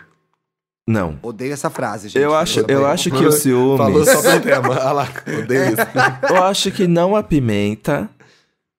Não. 0.87 1.17
Odeio 1.23 1.51
essa 1.53 1.69
frase, 1.69 2.09
gente. 2.09 2.21
Eu 2.21 2.35
acho, 2.35 2.59
eu 2.67 2.85
acho 2.85 3.09
que 3.09 3.25
o 3.25 3.31
ciúmes... 3.31 3.77
Falou 3.77 4.05
só 4.05 4.21
pro 4.21 4.41
tema. 4.41 4.69
Olha 4.69 4.91
lá, 4.91 5.07
odeio 5.43 5.65
isso. 5.69 5.81
Eu 6.29 6.43
acho 6.43 6.71
que 6.71 6.87
não 6.87 7.15
apimenta, 7.15 8.07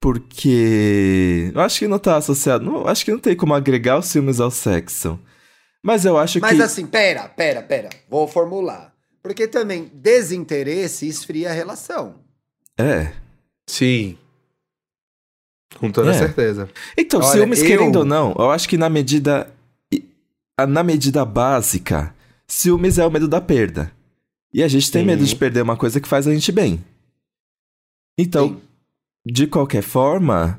porque... 0.00 1.50
Eu 1.54 1.60
acho 1.60 1.80
que 1.80 1.88
não 1.88 1.98
tá 1.98 2.16
associado... 2.16 2.64
Não, 2.64 2.86
acho 2.86 3.04
que 3.04 3.10
não 3.10 3.18
tem 3.18 3.34
como 3.36 3.54
agregar 3.54 3.98
os 3.98 4.06
ciúmes 4.06 4.40
ao 4.40 4.50
sexo. 4.50 5.18
Mas 5.82 6.04
eu 6.04 6.16
acho 6.16 6.38
Mas 6.40 6.56
que... 6.56 6.62
assim, 6.62 6.86
pera, 6.86 7.28
pera, 7.28 7.62
pera. 7.62 7.88
Vou 8.08 8.26
formular. 8.28 8.92
Porque 9.22 9.48
também 9.48 9.90
desinteresse 9.92 11.08
esfria 11.08 11.50
a 11.50 11.52
relação. 11.52 12.16
É. 12.78 13.12
Sim. 13.68 14.16
Com 15.80 15.90
toda 15.90 16.10
É. 16.12 16.14
certeza. 16.14 16.68
Então, 16.96 17.20
Olha, 17.20 17.30
ciúmes, 17.32 17.60
eu- 17.60 17.66
querendo 17.66 17.96
ou 17.96 18.04
não, 18.04 18.32
eu 18.38 18.50
acho 18.52 18.68
que 18.68 18.78
na 18.78 18.88
medida... 18.88 19.48
a- 20.58 20.66
Na 20.66 20.82
medida 20.82 21.24
básica, 21.24 22.14
ciúmes 22.46 22.98
é 22.98 23.06
o 23.06 23.10
medo 23.10 23.28
da 23.28 23.40
perda. 23.40 23.92
E 24.52 24.62
a 24.62 24.68
gente 24.68 24.90
tem 24.90 25.04
medo 25.04 25.24
de 25.24 25.36
perder 25.36 25.62
uma 25.62 25.76
coisa 25.76 26.00
que 26.00 26.08
faz 26.08 26.26
a 26.26 26.32
gente 26.32 26.50
bem. 26.50 26.82
Então, 28.18 28.48
Sim. 28.48 28.60
de 29.26 29.46
qualquer 29.46 29.82
forma, 29.82 30.58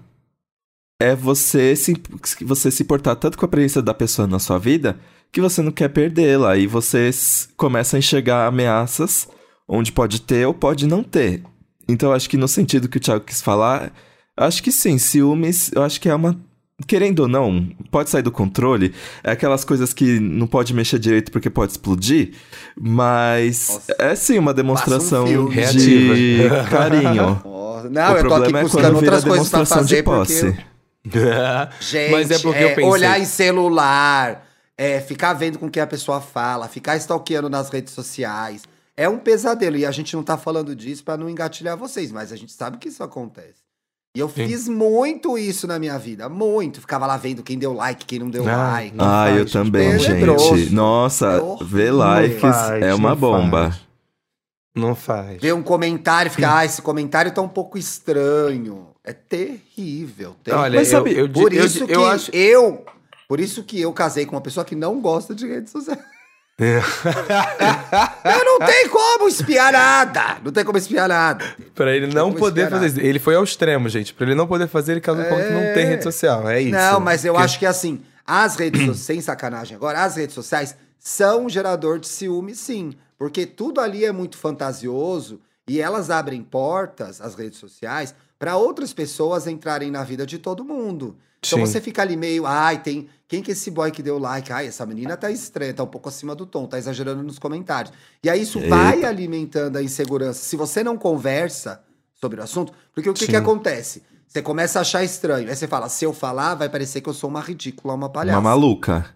é 1.01 1.15
você 1.15 1.75
se, 1.75 1.95
você 2.41 2.69
se 2.69 2.83
importar 2.83 3.15
tanto 3.15 3.37
com 3.37 3.45
a 3.45 3.47
presença 3.47 3.81
da 3.81 3.93
pessoa 3.93 4.27
na 4.27 4.39
sua 4.39 4.57
vida 4.59 4.99
que 5.31 5.41
você 5.41 5.61
não 5.61 5.71
quer 5.71 5.89
perdê-la. 5.89 6.57
E 6.57 6.67
você 6.67 7.09
começa 7.55 7.95
a 7.97 7.99
enxergar 7.99 8.45
ameaças 8.47 9.27
onde 9.67 9.91
pode 9.91 10.21
ter 10.21 10.45
ou 10.45 10.53
pode 10.53 10.85
não 10.85 11.03
ter. 11.03 11.43
Então, 11.89 12.11
acho 12.11 12.29
que 12.29 12.37
no 12.37 12.47
sentido 12.47 12.87
que 12.89 12.97
o 12.97 12.99
Thiago 13.01 13.25
quis 13.25 13.41
falar, 13.41 13.91
acho 14.35 14.61
que 14.61 14.71
sim, 14.71 14.97
ciúmes, 14.97 15.71
eu 15.73 15.81
acho 15.83 15.99
que 15.99 16.09
é 16.09 16.13
uma. 16.15 16.39
Querendo 16.85 17.21
ou 17.21 17.27
não, 17.27 17.67
pode 17.89 18.09
sair 18.11 18.21
do 18.21 18.31
controle. 18.31 18.93
É 19.23 19.31
aquelas 19.31 19.65
coisas 19.65 19.93
que 19.93 20.19
não 20.19 20.45
pode 20.45 20.75
mexer 20.75 20.99
direito 20.99 21.31
porque 21.31 21.49
pode 21.49 21.71
explodir. 21.71 22.33
Mas 22.79 23.67
Nossa. 23.69 23.95
é 23.97 24.15
sim 24.15 24.37
uma 24.37 24.53
demonstração 24.53 25.25
filme. 25.25 25.49
de 25.49 25.55
Reativa. 25.55 26.63
carinho. 26.69 27.41
Nossa, 27.43 27.89
Não, 27.89 28.13
o 28.13 28.17
eu 28.17 28.27
tô 28.27 28.27
aqui 28.27 28.27
problema 28.27 28.59
é 28.59 28.61
buscando 28.61 28.81
quando 28.83 28.99
vira 28.99 29.15
outras 29.15 29.23
coisas 29.23 29.49
pra 29.49 29.59
demonstração 29.59 29.77
fazer 29.77 29.95
de 29.95 30.03
posse. 30.03 30.57
porque 31.03 31.19
Gente, 31.81 32.11
Mas 32.13 32.29
é 32.31 32.39
porque 32.39 32.63
eu 32.63 32.67
é, 32.69 32.75
pensei- 32.75 32.83
olhar 32.91 33.19
em 33.19 33.25
celular, 33.25 34.47
é, 34.77 34.99
ficar 35.01 35.33
vendo 35.33 35.57
com 35.57 35.65
o 35.65 35.71
que 35.71 35.79
a 35.79 35.87
pessoa 35.87 36.21
fala, 36.21 36.67
ficar 36.67 36.95
stalkeando 36.97 37.49
nas 37.49 37.69
redes 37.69 37.91
sociais. 37.93 38.63
É 38.95 39.09
um 39.09 39.17
pesadelo. 39.17 39.77
E 39.77 39.85
a 39.85 39.91
gente 39.91 40.15
não 40.15 40.21
tá 40.23 40.37
falando 40.37 40.75
disso 40.75 41.03
pra 41.03 41.17
não 41.17 41.27
engatilhar 41.27 41.75
vocês, 41.75 42.11
mas 42.11 42.31
a 42.31 42.35
gente 42.35 42.51
sabe 42.51 42.77
que 42.77 42.87
isso 42.89 43.03
acontece. 43.03 43.65
E 44.17 44.19
eu 44.19 44.27
Sim. 44.29 44.47
fiz 44.47 44.67
muito 44.67 45.37
isso 45.37 45.67
na 45.67 45.77
minha 45.77 45.99
vida. 45.99 46.27
Muito. 46.27 46.81
Ficava 46.81 47.05
lá 47.05 47.17
vendo 47.17 47.43
quem 47.43 47.55
deu 47.55 47.71
like, 47.71 48.03
quem 48.03 48.17
não 48.17 48.31
deu 48.31 48.49
Ah, 48.49 48.71
like. 48.71 48.95
não 48.97 49.05
Ah, 49.05 49.25
faz, 49.25 49.37
eu 49.37 49.43
gente, 49.43 49.53
também, 49.53 49.99
gente. 49.99 50.73
Nossa, 50.73 51.27
É 51.61 51.63
ver 51.63 51.91
likes 51.91 52.39
faz, 52.41 52.81
é 52.83 52.95
uma 52.95 53.13
bomba. 53.15 53.69
faz. 53.69 53.81
Não 54.75 54.95
faz. 54.95 55.39
Ver 55.39 55.53
um 55.53 55.61
comentário 55.61 56.29
e 56.29 56.31
ficar, 56.33 56.57
ah, 56.57 56.65
esse 56.65 56.81
comentário 56.81 57.31
tá 57.31 57.43
um 57.43 57.47
pouco 57.47 57.77
estranho. 57.77 58.87
É 59.03 59.13
terrível. 59.13 60.35
terrível. 60.43 60.63
Olha, 60.63 60.79
Mas 60.79 60.91
eu, 60.91 60.97
sabe, 60.97 61.15
eu, 61.15 61.29
Por 61.29 61.53
eu- 61.53 61.63
isso 61.65 61.83
eu, 61.83 61.87
que 61.87 61.93
acho. 61.93 62.31
eu. 62.35 62.85
Por 63.29 63.39
isso 63.39 63.61
que 63.63 63.79
eu 63.79 63.93
casei 63.93 64.25
com 64.25 64.35
uma 64.35 64.41
pessoa 64.41 64.65
que 64.65 64.73
não 64.75 64.99
gosta 64.99 65.35
de 65.35 65.45
redes 65.47 65.71
sociais. 65.71 65.99
Eu 66.59 68.43
não 68.45 68.59
tenho 68.65 68.89
como 68.89 69.27
espiar 69.27 69.71
nada. 69.71 70.37
Não 70.43 70.51
tem 70.51 70.65
como 70.65 70.77
espiar 70.77 71.07
nada. 71.07 71.45
Pra 71.75 71.95
ele 71.95 72.07
não 72.07 72.29
como 72.29 72.39
poder 72.39 72.69
fazer 72.69 72.87
isso. 72.87 72.99
Ele 72.99 73.19
foi 73.19 73.35
ao 73.35 73.43
extremo, 73.43 73.87
gente. 73.87 74.13
Pra 74.13 74.25
ele 74.25 74.35
não 74.35 74.47
poder 74.47 74.67
fazer, 74.67 74.93
ele 74.93 75.01
casou 75.01 75.23
com 75.25 75.33
alguém 75.33 75.47
que 75.47 75.53
não 75.53 75.73
tem 75.73 75.85
rede 75.85 76.03
social. 76.03 76.49
É 76.49 76.61
isso. 76.61 76.71
Não, 76.71 76.99
mas 76.99 77.23
eu 77.23 77.33
Porque- 77.33 77.45
acho 77.45 77.59
que 77.59 77.65
assim, 77.65 78.01
as 78.25 78.55
redes 78.55 78.81
sociais, 78.81 78.99
sem 79.05 79.21
sacanagem 79.21 79.75
agora, 79.75 80.03
as 80.03 80.15
redes 80.15 80.33
sociais 80.33 80.75
são 80.99 81.45
um 81.45 81.49
gerador 81.49 81.99
de 81.99 82.07
ciúme, 82.07 82.55
sim. 82.55 82.93
Porque 83.19 83.45
tudo 83.45 83.79
ali 83.79 84.03
é 84.03 84.11
muito 84.11 84.37
fantasioso 84.37 85.39
e 85.67 85.79
elas 85.79 86.09
abrem 86.09 86.41
portas, 86.41 87.21
as 87.21 87.35
redes 87.35 87.59
sociais, 87.59 88.15
para 88.37 88.57
outras 88.57 88.93
pessoas 88.93 89.47
entrarem 89.47 89.91
na 89.91 90.03
vida 90.03 90.25
de 90.25 90.37
todo 90.37 90.63
mundo. 90.63 91.17
Então 91.39 91.59
Sim. 91.59 91.65
você 91.65 91.79
fica 91.79 92.01
ali 92.01 92.15
meio, 92.15 92.45
ai, 92.45 92.81
tem. 92.81 93.07
Quem 93.27 93.41
que 93.41 93.51
é 93.51 93.53
esse 93.53 93.69
boy 93.69 93.91
que 93.91 94.01
deu 94.01 94.17
like? 94.17 94.51
Ai, 94.51 94.67
essa 94.67 94.85
menina 94.85 95.15
tá 95.15 95.29
estranha, 95.29 95.73
tá 95.73 95.83
um 95.83 95.87
pouco 95.87 96.09
acima 96.09 96.33
do 96.33 96.45
tom, 96.45 96.65
tá 96.65 96.77
exagerando 96.77 97.21
nos 97.21 97.37
comentários. 97.37 97.93
E 98.23 98.29
aí 98.29 98.41
isso 98.41 98.59
vai 98.67 98.95
Eita. 98.95 99.07
alimentando 99.07 99.77
a 99.77 99.83
insegurança. 99.83 100.39
Se 100.39 100.55
você 100.55 100.83
não 100.83 100.97
conversa 100.97 101.83
sobre 102.13 102.39
o 102.39 102.43
assunto, 102.43 102.73
porque 102.93 103.09
o 103.09 103.13
que, 103.13 103.25
Sim. 103.25 103.31
que 103.31 103.35
acontece? 103.35 104.01
Você 104.27 104.41
começa 104.41 104.79
a 104.79 104.81
achar 104.81 105.03
estranho. 105.03 105.49
Aí 105.49 105.55
você 105.55 105.67
fala, 105.67 105.89
se 105.89 106.05
eu 106.05 106.13
falar, 106.13 106.55
vai 106.55 106.69
parecer 106.69 107.01
que 107.01 107.09
eu 107.09 107.13
sou 107.13 107.29
uma 107.29 107.41
ridícula, 107.41 107.93
uma 107.93 108.09
palhaça. 108.09 108.39
Uma 108.39 108.49
maluca. 108.49 109.15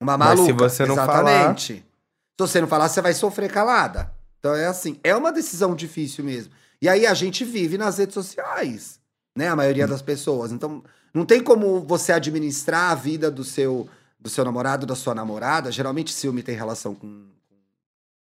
Uma 0.00 0.18
Mas 0.18 0.40
se 0.40 0.46
maluca. 0.46 0.68
você 0.68 0.86
não 0.86 0.94
Exatamente. 0.94 1.74
Se 1.76 2.38
você 2.38 2.60
não 2.60 2.68
falar, 2.68 2.88
você 2.88 3.00
vai 3.00 3.14
sofrer 3.14 3.50
calada. 3.50 4.12
Então 4.38 4.54
é 4.54 4.66
assim, 4.66 4.98
é 5.02 5.16
uma 5.16 5.32
decisão 5.32 5.74
difícil 5.74 6.24
mesmo. 6.24 6.52
E 6.84 6.88
aí 6.88 7.06
a 7.06 7.14
gente 7.14 7.46
vive 7.46 7.78
nas 7.78 7.96
redes 7.96 8.12
sociais, 8.12 9.00
né? 9.34 9.48
A 9.48 9.56
maioria 9.56 9.86
das 9.86 10.02
pessoas. 10.02 10.52
Então, 10.52 10.84
não 11.14 11.24
tem 11.24 11.42
como 11.42 11.80
você 11.80 12.12
administrar 12.12 12.90
a 12.90 12.94
vida 12.94 13.30
do 13.30 13.42
seu 13.42 13.88
do 14.20 14.28
seu 14.28 14.44
namorado, 14.44 14.84
da 14.84 14.94
sua 14.94 15.14
namorada. 15.14 15.72
Geralmente 15.72 16.12
ciúme 16.12 16.42
tem 16.42 16.54
relação 16.54 16.94
com 16.94 17.24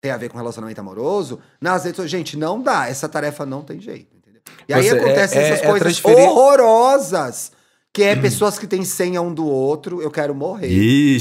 tem 0.00 0.10
a 0.10 0.16
ver 0.16 0.28
com 0.28 0.36
relacionamento 0.38 0.80
amoroso, 0.80 1.38
nas 1.60 1.84
redes 1.84 1.96
sociais, 1.96 2.10
gente, 2.10 2.36
não 2.36 2.60
dá. 2.60 2.88
Essa 2.88 3.08
tarefa 3.08 3.46
não 3.46 3.62
tem 3.62 3.80
jeito, 3.80 4.16
entendeu? 4.16 4.42
E 4.68 4.74
aí 4.74 4.82
Você- 4.88 4.96
acontecem 4.98 5.38
é- 5.38 5.42
é- 5.42 5.48
essas 5.50 5.62
é 5.64 5.66
coisas 5.70 6.00
transferir- 6.00 6.28
horrorosas, 6.28 7.52
que 7.92 8.02
é 8.02 8.16
pessoas 8.16 8.58
que 8.58 8.66
têm 8.66 8.84
senha 8.84 9.22
um 9.22 9.32
do 9.32 9.46
outro, 9.46 10.02
eu 10.02 10.10
quero 10.10 10.34
morrer. 10.34 10.68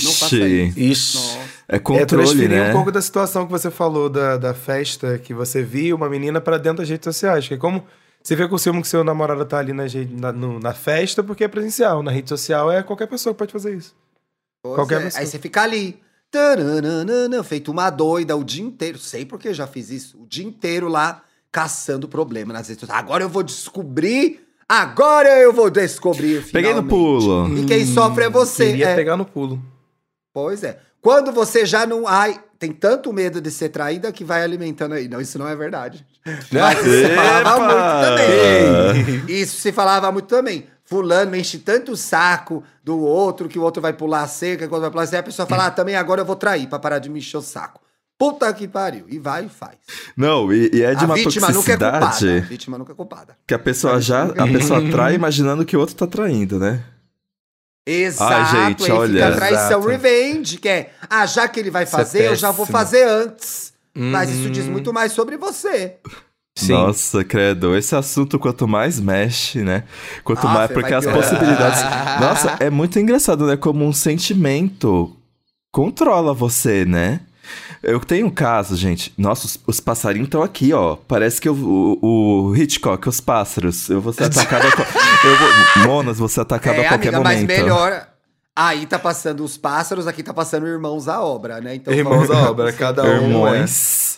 Não 0.03 0.11
faça 0.11 0.35
Ixi. 0.37 0.73
isso. 0.75 0.79
Ixi. 0.79 1.17
Nossa. 1.17 1.56
É 1.69 1.75
É 1.75 1.79
controle, 1.79 2.05
transferir 2.07 2.49
né? 2.49 2.69
um 2.69 2.73
pouco 2.73 2.91
da 2.91 3.01
situação 3.01 3.45
que 3.45 3.51
você 3.51 3.69
falou 3.69 4.09
da, 4.09 4.37
da 4.37 4.53
festa, 4.53 5.17
que 5.19 5.33
você 5.33 5.61
viu 5.61 5.95
uma 5.97 6.09
menina 6.09 6.39
pra 6.39 6.57
dentro 6.57 6.77
das 6.79 6.89
redes 6.89 7.03
sociais. 7.03 7.47
Que 7.47 7.55
é 7.55 7.57
como 7.57 7.83
você 8.23 8.35
vê 8.35 8.47
com 8.47 8.55
o 8.55 8.59
ciúme 8.59 8.81
que 8.81 8.87
seu 8.87 9.03
namorado 9.03 9.43
tá 9.45 9.57
ali 9.59 9.73
rede- 9.73 10.09
na, 10.13 10.31
no- 10.31 10.59
na 10.59 10.73
festa 10.73 11.21
porque 11.21 11.43
é 11.43 11.47
presencial. 11.47 12.01
Na 12.01 12.11
rede 12.11 12.29
social 12.29 12.71
é 12.71 12.81
qualquer 12.83 13.07
pessoa 13.07 13.33
que 13.33 13.39
pode 13.39 13.51
fazer 13.51 13.75
isso. 13.75 13.93
Pois 14.63 14.75
Qualquer 14.75 15.01
é. 15.01 15.03
pessoa. 15.05 15.21
Aí 15.21 15.27
você 15.27 15.39
fica 15.39 15.61
ali, 15.61 15.99
taranana, 16.31 17.43
feito 17.43 17.69
uma 17.71 17.89
doida 17.89 18.35
o 18.35 18.43
dia 18.43 18.63
inteiro. 18.63 18.97
Sei 18.97 19.25
porque 19.25 19.53
já 19.53 19.67
fiz 19.67 19.89
isso. 19.89 20.21
O 20.21 20.27
dia 20.27 20.45
inteiro 20.45 20.87
lá, 20.87 21.21
caçando 21.51 22.07
problema 22.07 22.53
nas 22.53 22.67
redes 22.69 22.81
sociais. 22.81 23.03
Agora 23.03 23.23
eu 23.23 23.29
vou 23.29 23.43
descobrir. 23.43 24.41
Agora 24.69 25.29
eu 25.39 25.53
vou 25.53 25.69
descobrir. 25.69 26.43
Peguei 26.51 26.73
no 26.73 26.83
finalmente. 26.83 26.89
pulo. 26.89 27.57
E 27.59 27.65
quem 27.65 27.85
sofre 27.85 28.25
é 28.25 28.29
você. 28.29 28.67
Queria 28.71 28.89
é. 28.89 28.95
pegar 28.95 29.15
no 29.17 29.25
pulo. 29.25 29.61
Pois 30.33 30.63
é. 30.63 30.79
Quando 31.07 31.31
você 31.31 31.65
já 31.65 31.85
não. 31.85 32.05
Ai, 32.05 32.37
tem 32.59 32.73
tanto 32.73 33.13
medo 33.13 33.39
de 33.39 33.49
ser 33.49 33.69
traída 33.69 34.11
que 34.11 34.25
vai 34.25 34.43
alimentando 34.43 34.93
aí. 34.93 35.07
Não, 35.07 35.21
isso 35.21 35.39
não 35.39 35.47
é 35.47 35.55
verdade. 35.55 36.05
Mas 36.51 36.79
isso 36.85 37.07
se 37.07 37.15
falava 37.15 37.59
muito 37.61 38.01
também. 38.01 39.25
Isso 39.29 39.61
se 39.61 39.71
falava 39.71 40.11
muito 40.11 40.27
também. 40.27 40.67
Fulano 40.83 41.33
enche 41.33 41.59
tanto 41.59 41.93
o 41.93 41.95
saco 41.95 42.61
do 42.83 42.99
outro 42.99 43.47
que 43.47 43.57
o 43.57 43.61
outro 43.61 43.81
vai 43.81 43.93
pular 43.93 44.23
a 44.23 44.27
cerca, 44.27 44.67
quando 44.67 44.81
vai 44.81 44.91
pular 44.91 45.03
a 45.03 45.07
cerca, 45.07 45.21
a 45.21 45.31
pessoa 45.31 45.47
fala: 45.47 45.67
ah, 45.67 45.71
também 45.71 45.95
agora 45.95 46.19
eu 46.19 46.25
vou 46.25 46.35
trair 46.35 46.67
pra 46.67 46.77
parar 46.77 46.99
de 46.99 47.09
me 47.09 47.19
encher 47.19 47.37
o 47.37 47.41
saco. 47.41 47.79
Puta 48.17 48.51
que 48.51 48.67
pariu. 48.67 49.05
E 49.07 49.17
vai 49.17 49.45
e 49.45 49.49
faz. 49.49 49.77
Não, 50.17 50.51
e, 50.51 50.69
e 50.73 50.81
é 50.81 50.93
de 50.93 51.05
a 51.05 51.07
uma 51.07 51.15
vítima 51.15 51.47
nunca 51.51 51.71
é 51.71 51.77
culpada. 51.77 51.97
A 51.97 52.01
toxicidade 52.01 52.47
vítima 52.49 52.77
nunca 52.77 52.91
é 52.91 52.95
culpada. 52.95 53.37
que 53.47 53.53
a 53.53 53.59
pessoa 53.59 54.01
já 54.01 54.25
a 54.25 54.47
pessoa 54.47 54.81
trai 54.91 55.15
imaginando 55.15 55.63
que 55.63 55.77
o 55.77 55.79
outro 55.79 55.95
tá 55.95 56.05
traindo, 56.05 56.59
né? 56.59 56.83
Exato, 57.89 58.33
Ai, 58.33 58.67
gente, 58.69 58.83
aí 58.91 58.97
olha. 58.97 59.13
fica 59.13 59.27
a 59.27 59.35
traição 59.37 59.79
Exato. 59.79 59.87
revenge, 59.87 60.57
que 60.57 60.67
é, 60.67 60.91
ah, 61.09 61.25
já 61.25 61.47
que 61.47 61.57
ele 61.59 61.71
vai 61.71 61.83
é 61.83 61.85
fazer, 61.85 62.25
eu 62.25 62.35
já 62.35 62.51
vou 62.51 62.65
fazer 62.65 63.07
antes. 63.07 63.71
Mas 63.95 64.29
isso 64.29 64.49
diz 64.49 64.67
muito 64.67 64.93
mais 64.93 65.13
sobre 65.13 65.37
você. 65.37 65.95
Sim. 66.55 66.73
Nossa, 66.73 67.23
credo. 67.23 67.75
Esse 67.75 67.95
assunto, 67.95 68.37
quanto 68.37 68.67
mais 68.67 68.99
mexe, 68.99 69.61
né? 69.61 69.83
Quanto 70.23 70.45
Ah, 70.47 70.53
mais. 70.53 70.71
Porque 70.71 70.93
as 70.93 71.05
piorar. 71.05 71.21
possibilidades. 71.23 71.81
Nossa, 72.19 72.57
é 72.59 72.69
muito 72.69 72.99
engraçado, 72.99 73.45
né? 73.45 73.55
Como 73.55 73.85
um 73.85 73.93
sentimento 73.93 75.15
controla 75.71 76.33
você, 76.33 76.83
né? 76.83 77.21
Eu 77.83 77.99
tenho 77.99 78.27
um 78.27 78.29
caso, 78.31 78.75
gente. 78.75 79.13
Nossa, 79.17 79.45
os, 79.45 79.59
os 79.67 79.79
passarinhos 79.79 80.27
estão 80.27 80.41
aqui, 80.41 80.73
ó. 80.73 80.95
Parece 81.07 81.39
que 81.39 81.47
eu- 81.47 81.53
o, 81.55 82.47
o 82.49 82.55
Hitchcock, 82.55 83.07
os 83.07 83.19
pássaros. 83.21 83.89
Eu 83.89 84.01
vou 84.01 84.11
ser 84.13 84.25
atacado. 84.31 84.65
a, 84.67 85.27
eu 85.27 85.37
vou, 85.37 85.83
Monas, 85.87 86.17
vou 86.17 86.27
ser 86.27 86.41
atacado 86.41 86.75
é, 86.79 86.85
a 86.85 86.89
qualquer 86.89 87.09
amiga, 87.09 87.23
mas 87.23 87.41
momento. 87.41 87.47
melhor. 87.61 88.07
Aí 88.55 88.87
tá 88.87 88.97
passando 88.97 89.43
os 89.43 89.55
pássaros, 89.55 90.07
aqui 90.07 90.23
tá 90.23 90.33
passando 90.33 90.65
irmãos 90.67 91.07
à 91.07 91.21
obra, 91.21 91.61
né? 91.61 91.75
Então, 91.75 91.93
Irmãos 91.93 92.31
à 92.31 92.49
obra, 92.49 92.73
cada 92.73 93.03
um. 93.03 93.05
Irmãos. 93.05 93.27
Irmãos. 93.53 94.16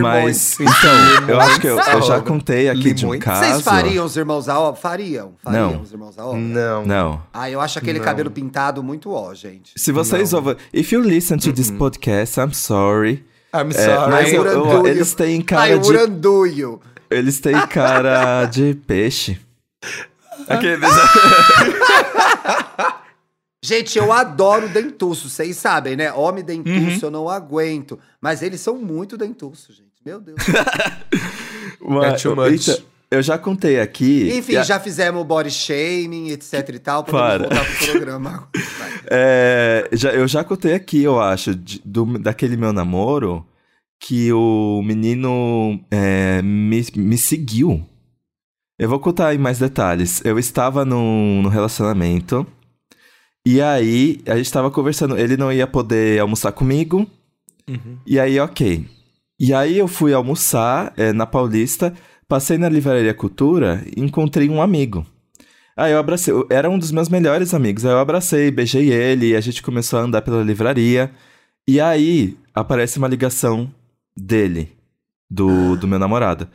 Mas, 0.00 0.58
então, 0.60 1.28
eu 1.28 1.40
acho 1.40 1.60
que 1.60 1.66
eu, 1.66 1.76
eu 1.78 1.82
já 2.02 2.16
Limões. 2.16 2.22
contei 2.22 2.68
aqui 2.68 2.92
de 2.94 3.04
um 3.04 3.12
Limões. 3.12 3.24
caso. 3.24 3.40
Vocês 3.44 3.62
fariam 3.62 4.04
os 4.04 4.16
irmãos 4.16 4.48
à 4.48 4.58
obra? 4.58 4.80
Fariam. 4.80 5.32
Fariam 5.42 5.72
Não. 5.72 5.82
os 5.82 5.92
irmãos 5.92 6.18
à 6.18 6.22
É. 6.22 6.24
obra? 6.24 6.38
Não. 6.40 6.86
Não. 6.86 7.22
Ah, 7.32 7.50
eu 7.50 7.60
acho 7.60 7.78
aquele 7.78 7.98
Não. 7.98 8.04
cabelo 8.04 8.30
pintado 8.30 8.82
muito 8.82 9.10
ó, 9.12 9.34
gente. 9.34 9.72
Se 9.76 9.92
vocês 9.92 10.32
ouvem. 10.32 10.56
If 10.72 10.92
you 10.92 11.00
listen 11.00 11.36
to 11.38 11.52
this 11.52 11.70
podcast, 11.70 12.38
I'm 12.40 12.52
sorry. 12.54 13.24
I'm 13.54 13.68
É, 13.70 13.72
sorry. 13.72 14.10
mas 14.10 14.32
eu- 14.32 14.44
eu- 14.46 14.86
eles 14.86 15.14
têm 15.14 15.40
cara 15.40 15.62
Ai, 15.62 15.78
de. 15.78 15.88
uranduio. 15.88 16.80
Eles 17.10 17.38
têm 17.40 17.54
cara 17.68 18.46
de 18.46 18.74
peixe. 18.86 19.38
Aqueles. 20.48 20.80
Gente, 23.66 23.96
eu 23.98 24.12
adoro 24.12 24.68
dentuço, 24.68 25.30
vocês 25.30 25.56
sabem, 25.56 25.96
né? 25.96 26.12
Homem 26.12 26.44
dentuço 26.44 26.74
Uhum. 26.76 26.98
eu 27.02 27.10
não 27.10 27.28
aguento. 27.30 27.98
Mas 28.20 28.42
eles 28.42 28.60
são 28.60 28.76
muito 28.76 29.16
dentuços, 29.16 29.76
gente. 29.76 29.88
Meu 30.04 30.20
Deus. 30.20 30.36
Uma- 31.80 32.06
É 32.08 32.12
too 32.12 32.36
much. 32.36 32.68
Então, 32.68 32.84
eu 33.10 33.22
já 33.22 33.38
contei 33.38 33.80
aqui. 33.80 34.30
Enfim, 34.36 34.56
a- 34.56 34.62
já 34.62 34.78
fizemos 34.80 35.24
body 35.24 35.50
shaming, 35.50 36.28
etc 36.30 36.68
e 36.74 36.78
tal, 36.78 37.04
pra 37.04 37.12
Para. 37.12 37.38
voltar 37.48 37.64
pro 37.64 37.86
programa. 37.92 38.48
É, 39.10 39.86
já, 39.92 40.12
eu 40.14 40.26
já 40.26 40.42
contei 40.42 40.72
aqui, 40.72 41.02
eu 41.02 41.20
acho, 41.20 41.54
de- 41.54 41.80
do, 41.84 42.18
daquele 42.18 42.56
meu 42.56 42.72
namoro, 42.72 43.46
que 44.00 44.32
o 44.32 44.80
menino 44.82 45.78
é, 45.90 46.40
me, 46.40 46.82
me 46.96 47.18
seguiu. 47.18 47.86
Eu 48.78 48.88
vou 48.88 48.98
contar 48.98 49.34
em 49.34 49.38
mais 49.38 49.58
detalhes. 49.58 50.22
Eu 50.24 50.38
estava 50.38 50.86
no, 50.86 51.42
no 51.42 51.50
relacionamento. 51.50 52.46
E 53.46 53.60
aí, 53.60 54.20
a 54.26 54.36
gente 54.36 54.46
estava 54.46 54.70
conversando. 54.70 55.18
Ele 55.18 55.36
não 55.36 55.52
ia 55.52 55.66
poder 55.66 56.20
almoçar 56.20 56.52
comigo. 56.52 57.06
Uhum. 57.68 57.98
E 58.06 58.18
aí, 58.18 58.38
ok. 58.40 58.86
E 59.38 59.52
aí, 59.52 59.78
eu 59.78 59.86
fui 59.88 60.12
almoçar 60.14 60.92
é, 60.96 61.12
na 61.12 61.26
Paulista. 61.26 61.92
Passei 62.26 62.56
na 62.56 62.68
Livraria 62.68 63.12
Cultura 63.12 63.84
e 63.94 64.00
encontrei 64.00 64.48
um 64.48 64.62
amigo. 64.62 65.06
Aí 65.76 65.92
eu 65.92 65.98
abracei, 65.98 66.32
eu- 66.32 66.46
era 66.50 66.70
um 66.70 66.78
dos 66.78 66.90
meus 66.90 67.08
melhores 67.08 67.52
amigos. 67.52 67.84
Aí 67.84 67.92
eu 67.92 67.98
abracei, 67.98 68.50
beijei 68.50 68.90
ele 68.92 69.30
e 69.30 69.36
a 69.36 69.40
gente 69.40 69.62
começou 69.62 69.98
a 69.98 70.02
andar 70.02 70.22
pela 70.22 70.42
livraria. 70.42 71.10
E 71.68 71.80
aí 71.80 72.36
aparece 72.54 72.96
uma 72.96 73.08
ligação 73.08 73.70
dele, 74.16 74.70
do, 75.30 75.76
do 75.76 75.86
meu 75.88 75.98
namorado. 75.98 76.48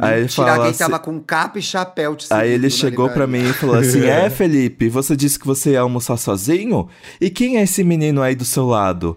Aí 0.00 0.20
ele 0.20 0.28
Tirar 0.28 0.46
fala 0.46 0.62
quem 0.62 0.70
assim- 0.70 0.78
tava 0.78 0.98
com 0.98 1.20
capa 1.20 1.58
e 1.58 1.62
chapéu 1.62 2.16
te 2.16 2.26
Aí 2.30 2.50
ele 2.50 2.64
na 2.64 2.70
chegou 2.70 3.08
pra 3.10 3.24
livraria. 3.26 3.44
mim 3.46 3.50
e 3.50 3.54
falou 3.54 3.76
assim: 3.76 4.04
É, 4.04 4.28
Felipe, 4.30 4.88
você 4.88 5.14
disse 5.14 5.38
que 5.38 5.46
você 5.46 5.70
ia 5.72 5.80
almoçar 5.82 6.16
sozinho? 6.16 6.88
E 7.20 7.30
quem 7.30 7.58
é 7.58 7.62
esse 7.62 7.84
menino 7.84 8.20
aí 8.20 8.34
do 8.34 8.44
seu 8.44 8.66
lado? 8.66 9.16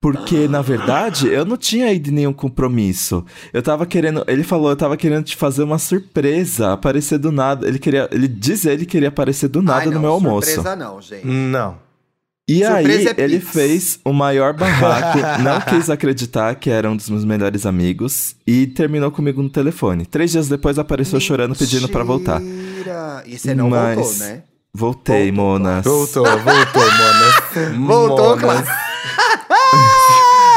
Porque, 0.00 0.46
na 0.46 0.62
verdade, 0.62 1.26
eu 1.28 1.44
não 1.44 1.56
tinha 1.56 1.92
ido 1.92 2.12
nenhum 2.12 2.32
compromisso. 2.32 3.24
Eu 3.52 3.60
tava 3.62 3.84
querendo. 3.84 4.22
Ele 4.28 4.44
falou, 4.44 4.70
eu 4.70 4.76
tava 4.76 4.96
querendo 4.96 5.24
te 5.24 5.34
fazer 5.34 5.64
uma 5.64 5.76
surpresa, 5.78 6.72
aparecer 6.72 7.18
do 7.18 7.32
nada. 7.32 7.66
Ele 7.66 7.78
queria. 7.80 8.08
Ele 8.12 8.28
diz 8.28 8.64
ele 8.64 8.86
queria 8.86 9.08
aparecer 9.08 9.48
do 9.48 9.60
nada 9.60 9.80
Ai, 9.80 9.86
no 9.86 9.92
não, 9.94 10.00
meu 10.02 10.10
almoço. 10.12 10.50
Surpresa 10.50 10.76
não, 10.76 11.00
gente. 11.00 11.26
Não. 11.26 11.87
E 12.48 12.64
Surpresa 12.64 13.10
aí, 13.10 13.14
é 13.18 13.22
ele 13.24 13.40
fez 13.40 14.00
o 14.02 14.12
maior 14.12 14.54
barraco, 14.54 15.18
não 15.44 15.60
quis 15.60 15.90
acreditar 15.90 16.54
que 16.54 16.70
era 16.70 16.90
um 16.90 16.96
dos 16.96 17.10
meus 17.10 17.22
melhores 17.24 17.66
amigos 17.66 18.34
e 18.46 18.66
terminou 18.66 19.10
comigo 19.10 19.42
no 19.42 19.50
telefone. 19.50 20.06
Três 20.06 20.30
dias 20.30 20.48
depois 20.48 20.78
apareceu 20.78 21.20
chorando, 21.20 21.54
pedindo 21.54 21.88
pra 21.90 22.02
voltar. 22.02 22.40
Mentira. 22.40 23.22
E 23.26 23.38
você 23.38 23.54
não 23.54 23.68
Mas- 23.68 23.96
voltou, 23.96 24.14
né? 24.18 24.42
Voltei, 24.72 25.30
Voltou, 25.32 25.44
Monas. 25.44 25.84
Voltou, 25.84 26.24
voltou, 26.24 26.82
mano. 26.82 27.86
Voltou, 27.86 28.26
Monas. 28.38 28.40
claro. 28.40 28.66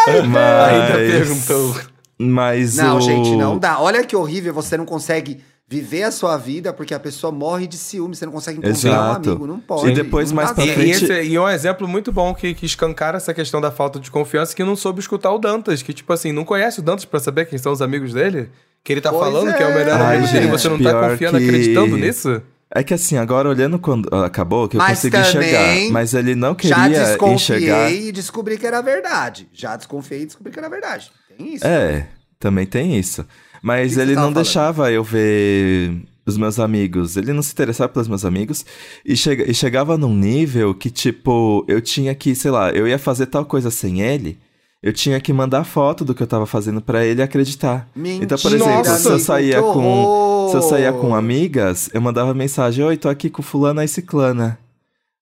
Ainda 0.08 0.28
Mas, 0.28 1.12
perguntou. 1.12 1.76
mas 2.20 2.76
Não, 2.78 2.98
o... 2.98 3.02
gente, 3.02 3.36
não 3.36 3.58
dá. 3.58 3.80
Olha 3.80 4.04
que 4.04 4.16
horrível, 4.16 4.54
você 4.54 4.76
não 4.78 4.86
consegue 4.86 5.42
viver 5.72 6.04
a 6.04 6.12
sua 6.12 6.36
vida 6.36 6.74
porque 6.74 6.94
a 6.94 7.00
pessoa 7.00 7.32
morre 7.32 7.66
de 7.66 7.78
ciúme, 7.78 8.14
você 8.14 8.26
não 8.26 8.34
consegue 8.34 8.60
encontrar 8.60 8.92
um 9.10 9.14
amigo, 9.16 9.48
não 9.48 9.58
pode. 9.58 9.90
E 9.90 9.94
depois, 9.94 10.30
mais 10.34 10.50
dá 10.50 10.56
pra 10.56 10.66
E, 10.66 10.68
certo. 10.68 10.80
frente- 10.82 11.06
e, 11.06 11.14
esse, 11.22 11.30
e 11.30 11.40
um 11.40 11.48
exemplo 11.48 11.88
muito 11.88 12.12
bom 12.12 12.34
que, 12.36 12.54
que 12.54 12.66
escancara 12.66 13.16
essa 13.16 13.34
questão 13.34 13.62
da 13.62 13.72
falta 13.72 13.98
de 13.98 14.12
confiança 14.12 14.54
que 14.54 14.66
não 14.66 14.76
soube 14.76 15.00
escutar 15.00 15.32
o 15.32 15.40
Dantas, 15.40 15.82
que, 15.82 15.94
tipo 15.94 16.12
assim, 16.12 16.34
não 16.34 16.44
conhece 16.44 16.82
o 16.82 16.84
Dantas 16.84 17.06
pra 17.06 17.22
saber 17.22 17.46
quem 17.46 17.58
são 17.58 17.72
os 17.72 17.82
amigos 17.82 18.12
dele. 18.12 18.50
Que 18.84 18.92
ele 18.92 19.00
tá 19.00 19.12
Pois 19.12 19.24
falando 19.24 19.50
é. 19.50 19.54
que 19.54 19.64
é 19.64 19.68
o 19.68 19.74
melhor 19.74 20.02
Ai, 20.02 20.18
amigo 20.18 20.34
dele 20.34 20.48
e 20.48 20.50
você 20.50 20.68
não 20.68 20.78
tá 20.78 21.10
confiando, 21.10 21.38
que- 21.38 21.46
acreditando 21.46 21.96
nisso? 21.98 22.42
É 22.74 22.84
que 22.84 22.94
assim, 22.94 23.16
agora 23.18 23.48
olhando 23.48 23.80
quando 23.80 24.10
ah, 24.12 24.26
acabou, 24.26 24.68
que 24.68 24.76
eu 24.76 24.80
Mas 24.80 25.00
consegui 25.00 25.18
enxergar. 25.18 25.92
Mas 25.92 26.14
ele 26.14 26.36
não 26.36 26.56
Já 26.62 26.84
queria 26.84 27.06
desconfiei 27.06 27.58
enxergar. 27.60 27.92
e 27.94 28.12
descobri 28.12 28.58
que 28.58 28.68
era 28.68 28.82
verdade. 28.82 29.48
Já 29.54 29.76
desconfiei 29.78 30.24
e 30.24 30.26
descobri 30.26 30.52
que 30.52 30.60
era 30.60 30.70
verdade. 30.70 31.12
Tem 31.38 31.54
isso. 31.56 31.66
É, 31.68 32.08
também 32.40 32.66
tem 32.66 32.98
isso. 32.98 33.26
Mas 33.62 33.96
que 33.96 34.00
ele 34.02 34.16
não 34.16 34.24
falando? 34.24 34.36
deixava 34.36 34.92
eu 34.92 35.04
ver 35.04 36.02
os 36.26 36.38
meus 36.38 36.60
amigos. 36.60 37.18
Ele 37.18 37.34
não 37.34 37.42
se 37.42 37.52
interessava 37.52 37.90
pelos 37.90 38.08
meus 38.08 38.26
amigos. 38.26 38.66
E, 39.06 39.16
chega, 39.16 39.50
e 39.50 39.54
chegava 39.54 39.98
num 39.98 40.16
nível 40.16 40.74
que, 40.74 40.90
tipo, 40.90 41.66
eu 41.68 41.82
tinha 41.82 42.14
que, 42.16 42.34
sei 42.34 42.52
lá, 42.52 42.72
eu 42.72 42.88
ia 42.88 42.98
fazer 42.98 43.28
tal 43.28 43.46
coisa 43.46 43.70
sem 43.70 44.02
ele. 44.02 44.38
Eu 44.82 44.92
tinha 44.92 45.20
que 45.22 45.32
mandar 45.32 45.64
foto 45.64 46.04
do 46.04 46.16
que 46.16 46.24
eu 46.24 46.28
tava 46.28 46.48
fazendo 46.48 46.82
pra 46.82 47.06
ele 47.06 47.22
acreditar. 47.22 47.88
Mentira, 47.96 48.24
então, 48.24 48.38
por 48.38 48.52
exemplo, 48.52 48.74
Nossa, 48.78 48.98
se 48.98 49.08
eu 49.10 49.20
saía 49.20 49.62
com. 49.62 50.48
Se 50.50 50.58
eu 50.58 50.62
saía 50.64 50.92
com 50.92 51.14
amigas, 51.14 51.88
eu 51.94 52.02
mandava 52.02 52.34
mensagem: 52.34 52.84
Oi, 52.84 52.98
tô 52.98 53.08
aqui 53.08 53.30
com 53.30 53.44
fulana 53.44 53.86
e 53.86 53.88
ciclana. 53.88 54.58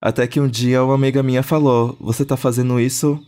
Até 0.01 0.25
que 0.27 0.39
um 0.39 0.47
dia 0.47 0.81
uma 0.81 0.95
amiga 0.95 1.21
minha 1.21 1.43
falou: 1.43 1.97
Você 1.99 2.23
tá 2.23 2.37
fazendo 2.37 2.79
isso 2.79 3.19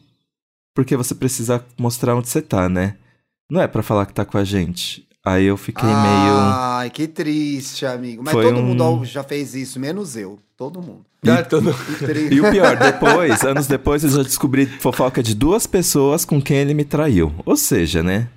porque 0.74 0.95
você 0.95 1.14
precisa 1.14 1.64
mostrar 1.78 2.16
onde 2.16 2.30
você 2.30 2.41
tá, 2.41 2.70
né? 2.70 2.95
Não 3.52 3.62
é 3.62 3.68
pra 3.68 3.84
falar 3.84 4.06
que 4.06 4.14
tá 4.14 4.24
com 4.24 4.38
a 4.38 4.43
gente. 4.45 5.06
Aí 5.26 5.45
eu 5.45 5.58
fiquei 5.58 5.84
meio. 5.86 5.97
Ai, 5.99 6.89
que 6.89 7.06
triste, 7.08 7.86
amigo. 7.86 8.24
Mas 8.24 8.32
Foi 8.32 8.45
todo 8.45 8.58
um- 8.60 8.64
mundo 8.64 9.06
já 9.06 9.24
fez 9.24 9.54
isso, 9.54 9.80
menos 9.80 10.16
eu. 10.16 10.39
Todo 10.58 10.82
mundo. 10.82 11.02
Ah, 11.28 11.43
todo- 11.43 11.72
Que 11.74 12.06
triste. 12.06 12.34
E 12.34 12.39
o 12.41 12.49
pior, 12.49 12.76
depois, 12.80 13.43
anos 13.43 13.68
depois, 13.68 14.04
eu 14.04 14.10
já 14.10 14.24
descobri 14.24 14.66
fofoca 14.66 15.22
de 15.22 15.36
duas 15.36 15.68
pessoas 15.68 16.24
com 16.26 16.41
quem 16.41 16.58
ele 16.58 16.74
me 16.74 16.86
traiu. 16.86 17.32
Ou 17.45 17.56
seja, 17.58 18.02
né? 18.02 18.30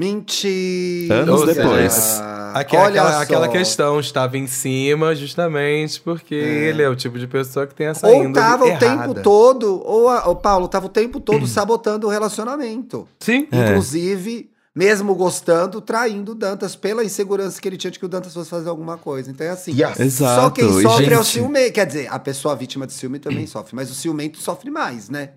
Mentira. 0.00 1.22
Anos 1.22 1.46
depois. 1.46 2.20
Aquela, 2.54 2.84
Olha 2.84 3.00
aquela, 3.00 3.12
só. 3.12 3.22
aquela 3.22 3.48
questão 3.48 4.00
estava 4.00 4.36
em 4.36 4.46
cima 4.48 5.14
justamente 5.14 6.00
porque 6.00 6.34
ele 6.34 6.82
é 6.82 6.88
o 6.88 6.96
tipo 6.96 7.16
de 7.18 7.26
pessoa 7.28 7.64
que 7.66 7.74
tem 7.74 7.86
essa 7.86 8.06
Ou 8.08 8.24
índole 8.24 8.34
tava 8.34 8.64
o 8.64 8.68
errada. 8.68 8.86
tempo 8.86 9.14
todo, 9.22 9.80
ou 9.84 10.08
a- 10.08 10.28
o 10.28 10.34
Paulo 10.34 10.66
tava 10.66 10.86
o 10.86 10.88
tempo 10.88 11.18
Hum. 11.18 11.22
todo 11.22 11.46
sabotando 11.46 12.08
o 12.08 12.10
relacionamento. 12.10 13.06
Sim. 13.20 13.46
É. 13.52 13.68
Inclusive, 13.70 14.50
mesmo 14.74 15.14
gostando, 15.14 15.80
traindo 15.80 16.32
o 16.32 16.34
Dantas 16.34 16.74
pela 16.74 17.04
insegurança 17.04 17.60
que 17.60 17.68
ele 17.68 17.76
tinha 17.76 17.90
de 17.92 17.98
que 18.00 18.04
o 18.04 18.08
Dantas 18.08 18.34
fosse 18.34 18.50
fazer 18.50 18.68
alguma 18.68 18.96
coisa. 18.98 19.30
Então 19.30 19.46
é 19.46 19.50
assim. 19.50 19.70
Exato. 20.00 20.40
Só 20.42 20.50
quem 20.50 20.82
sofre 20.82 21.04
é 21.14 21.18
o 21.18 21.22
gente, 21.22 21.26
ciumento. 21.32 21.72
Quer 21.72 21.86
dizer, 21.86 22.08
a 22.10 22.18
pessoa 22.18 22.56
vítima 22.56 22.84
de 22.84 22.92
ciúme 22.94 23.20
também 23.20 23.46
sofre, 23.46 23.76
mas 23.76 23.88
o 23.90 23.94
ciumento 23.94 24.38
sofre 24.38 24.70
mais, 24.72 25.08
né? 25.08 25.30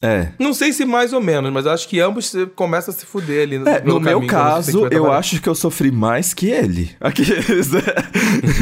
É. 0.00 0.28
Não 0.38 0.54
sei 0.54 0.72
se 0.72 0.84
mais 0.84 1.12
ou 1.12 1.20
menos, 1.20 1.52
mas 1.52 1.66
eu 1.66 1.72
acho 1.72 1.88
que 1.88 1.98
ambos 2.00 2.32
começam 2.54 2.94
a 2.94 2.96
se 2.96 3.04
fuder 3.04 3.42
ali. 3.42 3.56
É, 3.56 3.80
no 3.82 3.98
meu 3.98 4.24
caso, 4.26 4.86
eu 4.92 5.10
acho 5.10 5.40
que 5.42 5.48
eu 5.48 5.54
sofri 5.56 5.90
mais 5.90 6.32
que 6.32 6.48
ele. 6.50 6.94
Aqueles, 7.00 7.72
né? 7.72 7.80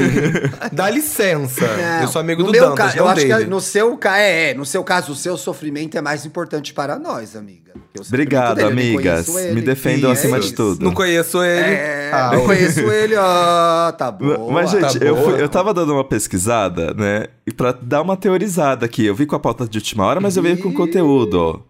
Dá 0.72 0.88
licença. 0.88 1.66
Não, 1.66 2.02
eu 2.02 2.08
sou 2.08 2.20
amigo 2.20 2.40
no 2.42 2.46
do 2.46 2.52
meu 2.52 2.68
Dantas, 2.70 2.92
ca- 2.94 2.98
Eu 2.98 3.08
acho 3.08 3.26
dele. 3.26 3.44
que 3.44 3.50
no 3.50 3.60
seu 3.60 3.98
é, 4.06 4.50
é, 4.50 4.54
no 4.54 4.64
seu 4.64 4.82
caso, 4.82 5.12
o 5.12 5.14
seu 5.16 5.36
sofrimento 5.36 5.96
é 5.96 6.00
mais 6.00 6.24
importante 6.24 6.72
para 6.72 6.98
nós, 6.98 7.36
amiga. 7.36 7.74
Obrigado, 8.06 8.56
dele, 8.56 8.68
amigas. 8.70 9.28
ele. 9.28 9.54
Me 9.54 9.60
defendam 9.62 10.10
acima 10.10 10.36
é 10.36 10.40
de 10.40 10.52
tudo. 10.52 10.84
Não 10.84 10.92
conheço 10.92 11.42
ele. 11.42 11.60
É, 11.74 12.10
Ah, 12.12 12.30
eu 12.34 12.40
ó. 12.42 12.44
conheço 12.46 12.80
ele, 12.80 13.14
ó, 13.16 13.92
tá 13.92 14.10
bom. 14.10 14.50
Mas, 14.50 14.70
gente, 14.70 14.98
tá 14.98 15.04
eu, 15.04 15.16
fui- 15.16 15.40
eu 15.42 15.48
tava 15.48 15.72
dando 15.74 15.92
uma 15.92 16.04
pesquisada, 16.04 16.92
né? 16.94 17.26
E 17.46 17.52
pra 17.52 17.72
dar 17.72 18.02
uma 18.02 18.16
teorizada 18.16 18.86
aqui. 18.86 19.04
Eu 19.06 19.14
vi 19.14 19.26
com 19.26 19.36
a 19.36 19.40
pauta 19.40 19.66
de 19.68 19.78
última 19.78 20.04
hora, 20.04 20.20
mas 20.20 20.36
eu 20.36 20.42
vi 20.42 20.56
com 20.56 20.72
conteúdo, 20.72 21.34
ó. 21.40 21.60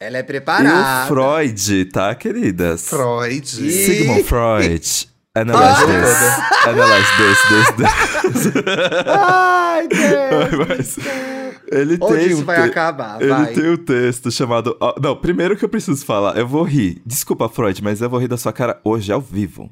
Ela 0.00 0.18
é 0.18 0.20
E 0.20 0.22
o 0.22 0.26
preparada. 0.26 1.06
Freud, 1.06 1.84
tá, 1.86 2.14
queridas? 2.14 2.88
Freud. 2.88 3.66
Ih. 3.66 3.70
Sigmund 3.70 4.22
Freud. 4.24 5.08
Analyze 5.34 5.86
this. 5.86 6.16
Analyze 6.66 7.08
this, 7.16 7.38
this, 7.48 7.66
this. 7.76 8.52
Ai, 9.06 9.88
Deus. 9.88 10.68
Mas 10.68 10.98
ele 11.72 11.98
Onde 12.00 12.16
tem 12.18 12.26
isso 12.28 12.42
um 12.42 12.44
vai 12.44 12.62
te- 12.62 12.68
acabar? 12.70 13.20
Ele 13.20 13.30
Vai. 13.30 13.46
tem 13.52 13.70
um 13.70 13.76
texto 13.76 14.30
chamado. 14.30 14.76
não, 15.02 15.16
primeiro 15.16 15.56
que 15.56 15.64
eu 15.64 15.68
preciso 15.68 16.04
falar, 16.06 16.36
eu 16.36 16.46
vou 16.46 16.62
rir. 16.62 17.02
Desculpa, 17.04 17.48
Freud, 17.48 17.82
mas 17.82 18.00
eu 18.00 18.08
vou 18.08 18.20
rir 18.20 18.28
da 18.28 18.36
sua 18.36 18.52
cara 18.52 18.78
hoje 18.84 19.10
ao 19.12 19.20
vivo. 19.20 19.70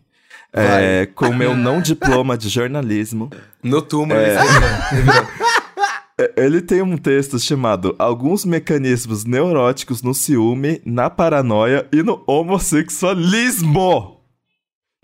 É, 0.53 1.07
com 1.15 1.29
o 1.29 1.35
meu 1.35 1.57
não 1.57 1.81
diploma 1.81 2.37
de 2.37 2.49
jornalismo. 2.49 3.31
No 3.63 3.81
túmulo. 3.81 4.19
É. 4.21 4.39
se- 4.39 6.33
Ele 6.37 6.61
tem 6.61 6.83
um 6.83 6.97
texto 6.99 7.39
chamado 7.39 7.95
Alguns 7.99 8.45
mecanismos 8.45 9.25
neuróticos 9.25 10.03
no 10.03 10.13
ciúme, 10.13 10.81
na 10.85 11.09
paranoia 11.09 11.87
e 11.93 12.03
no 12.03 12.23
homossexualismo. 12.27 14.12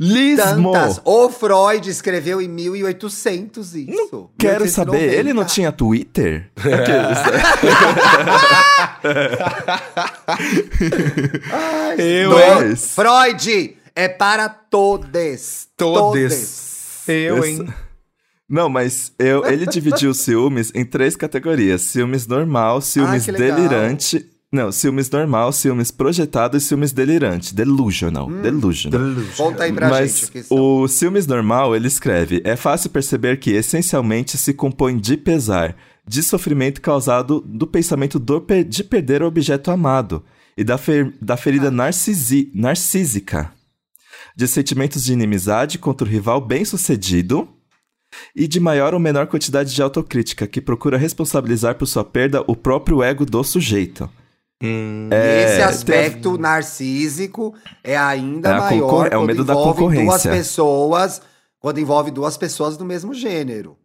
Lismo! 0.00 0.72
Tantas. 0.72 1.00
O 1.04 1.28
Freud 1.28 1.90
escreveu 1.90 2.40
em 2.40 2.46
1800 2.48 3.74
isso. 3.74 4.30
Quero 4.38 4.64
1890. 4.64 4.68
saber, 4.70 5.12
ele 5.18 5.32
não 5.32 5.44
tinha 5.44 5.72
Twitter? 5.72 6.52
Ai, 11.52 11.96
Eu, 12.00 12.30
do- 12.30 12.38
hein? 12.40 12.76
Freud 12.76 13.76
é 13.94 14.08
para 14.08 14.48
todes. 14.48 15.68
Todes. 15.76 17.02
Eu, 17.08 17.44
hein? 17.44 17.66
Não, 18.48 18.68
mas 18.68 19.12
eu, 19.18 19.44
ele 19.46 19.66
dividiu 19.66 20.10
os 20.10 20.20
ciúmes 20.20 20.70
em 20.74 20.84
três 20.84 21.16
categorias: 21.16 21.82
ciúmes 21.82 22.26
normal, 22.26 22.80
ciúmes 22.80 23.28
Ah, 23.28 23.32
que 23.32 23.38
legal. 23.38 23.56
delirante. 23.56 24.30
Não, 24.50 24.72
ciúmes 24.72 25.10
normal, 25.10 25.52
ciúmes 25.52 25.90
projetado 25.90 26.56
e 26.56 26.60
ciúmes 26.60 26.90
delirante. 26.90 27.54
Delusional. 27.54 28.28
Hum. 28.28 28.40
Delusional. 28.40 29.00
Conta 29.36 29.64
aí 29.64 29.72
pra 29.72 29.90
Mas 29.90 30.20
gente 30.32 30.44
são. 30.44 30.56
o 30.82 30.88
ciúmes 30.88 31.26
normal, 31.26 31.76
ele 31.76 31.86
escreve: 31.86 32.40
é 32.44 32.56
fácil 32.56 32.88
perceber 32.88 33.38
que 33.38 33.50
essencialmente 33.50 34.38
se 34.38 34.54
compõe 34.54 34.96
de 34.98 35.18
pesar, 35.18 35.76
de 36.06 36.22
sofrimento 36.22 36.80
causado 36.80 37.40
do 37.46 37.66
pensamento 37.66 38.18
do 38.18 38.40
per- 38.40 38.64
de 38.64 38.82
perder 38.82 39.22
o 39.22 39.26
objeto 39.26 39.70
amado 39.70 40.24
e 40.56 40.64
da, 40.64 40.78
fer- 40.78 41.12
da 41.20 41.36
ferida 41.36 41.70
narcisi- 41.70 42.50
narcísica, 42.54 43.52
de 44.34 44.48
sentimentos 44.48 45.04
de 45.04 45.12
inimizade 45.12 45.78
contra 45.78 46.06
o 46.06 46.10
rival 46.10 46.40
bem-sucedido 46.40 47.46
e 48.34 48.48
de 48.48 48.58
maior 48.58 48.94
ou 48.94 48.98
menor 49.00 49.26
quantidade 49.26 49.74
de 49.74 49.82
autocrítica 49.82 50.46
que 50.46 50.62
procura 50.62 50.96
responsabilizar 50.96 51.74
por 51.74 51.84
sua 51.86 52.02
perda 52.02 52.42
o 52.46 52.56
próprio 52.56 53.02
ego 53.02 53.26
do 53.26 53.44
sujeito. 53.44 54.08
Hum. 54.62 55.08
Esse 55.12 55.60
é, 55.60 55.64
aspecto 55.64 56.36
narcísico 56.36 57.54
é 57.84 57.96
ainda 57.96 58.48
É 58.50 58.58
maior 58.58 59.06
é 59.06 59.16
o 59.16 59.20
quando 59.20 59.26
medo 59.26 59.44
da 59.44 59.52
envolve 59.52 59.80
duas 59.80 59.90
concorrência. 59.92 60.30
pessoas, 60.32 61.22
quando 61.60 61.78
envolve 61.78 62.10
duas 62.10 62.36
pessoas 62.36 62.76
do 62.76 62.84
mesmo 62.84 63.14
gênero. 63.14 63.76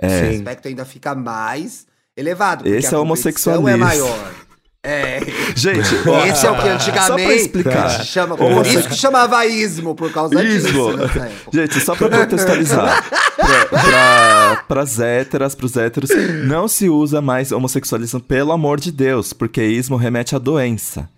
É. 0.00 0.06
Esse 0.06 0.36
aspecto 0.36 0.68
ainda 0.68 0.84
fica 0.84 1.14
mais 1.14 1.86
elevado. 2.16 2.62
porque 2.64 2.76
Esse 2.76 2.94
a 2.94 2.98
é 2.98 3.00
competição 3.00 3.02
homossexualismo. 3.02 3.68
é 3.68 3.76
maior. 3.76 4.34
É. 4.84 5.20
Gente, 5.54 5.78
ó, 6.08 6.26
Esse 6.26 6.44
é 6.44 6.50
o 6.50 6.56
que 6.56 6.62
Só 6.62 6.68
antigamente 6.74 7.34
explicar. 7.42 8.04
chama, 8.04 8.36
por 8.36 8.66
isso 8.66 8.88
que 8.88 8.96
chamava 8.96 9.46
ismo, 9.46 9.94
por 9.94 10.12
causa 10.12 10.42
Ismo. 10.42 10.96
disso. 10.96 11.10
Gente, 11.52 11.80
só 11.80 11.94
pra 11.94 12.08
contextualizar. 12.08 13.04
pra, 13.36 13.66
pra, 13.66 14.64
pras 14.66 14.98
héteras, 14.98 15.54
pros 15.54 15.76
héteros, 15.76 16.10
não 16.46 16.66
se 16.66 16.88
usa 16.88 17.22
mais 17.22 17.52
homossexualismo, 17.52 18.18
pelo 18.18 18.50
amor 18.50 18.80
de 18.80 18.90
Deus, 18.90 19.32
porque 19.32 19.62
ismo 19.62 19.96
remete 19.96 20.34
à 20.34 20.38
doença. 20.40 21.08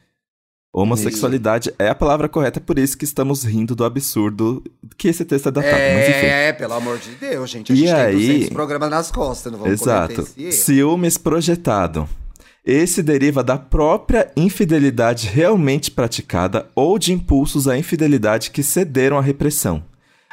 Homossexualidade 0.70 1.72
é 1.78 1.88
a 1.88 1.94
palavra 1.94 2.28
correta, 2.28 2.60
por 2.60 2.78
isso 2.78 2.98
que 2.98 3.04
estamos 3.04 3.44
rindo 3.44 3.74
do 3.76 3.84
absurdo 3.84 4.62
que 4.98 5.08
esse 5.08 5.24
texto 5.24 5.48
é 5.48 5.52
datado. 5.52 5.72
Mas 5.76 6.08
enfim. 6.08 6.26
É, 6.26 6.52
pelo 6.52 6.74
amor 6.74 6.98
de 6.98 7.10
Deus, 7.12 7.48
gente. 7.48 7.72
A 7.72 7.74
E 7.74 7.78
gente 7.78 7.86
tem 7.92 7.94
aí- 7.96 8.14
200 8.26 8.48
programas 8.50 8.90
nas 8.90 9.10
costas, 9.10 9.52
não 9.52 9.58
vamos 9.60 9.80
Exato. 9.80 10.26
Ciúmes 10.50 11.16
projetado. 11.16 12.06
Esse 12.66 13.02
deriva 13.02 13.44
da 13.44 13.58
própria 13.58 14.30
infidelidade 14.34 15.26
realmente 15.28 15.90
praticada 15.90 16.66
ou 16.74 16.98
de 16.98 17.12
impulsos 17.12 17.68
à 17.68 17.76
infidelidade 17.76 18.50
que 18.50 18.62
cederam 18.62 19.18
à 19.18 19.20
repressão. 19.20 19.84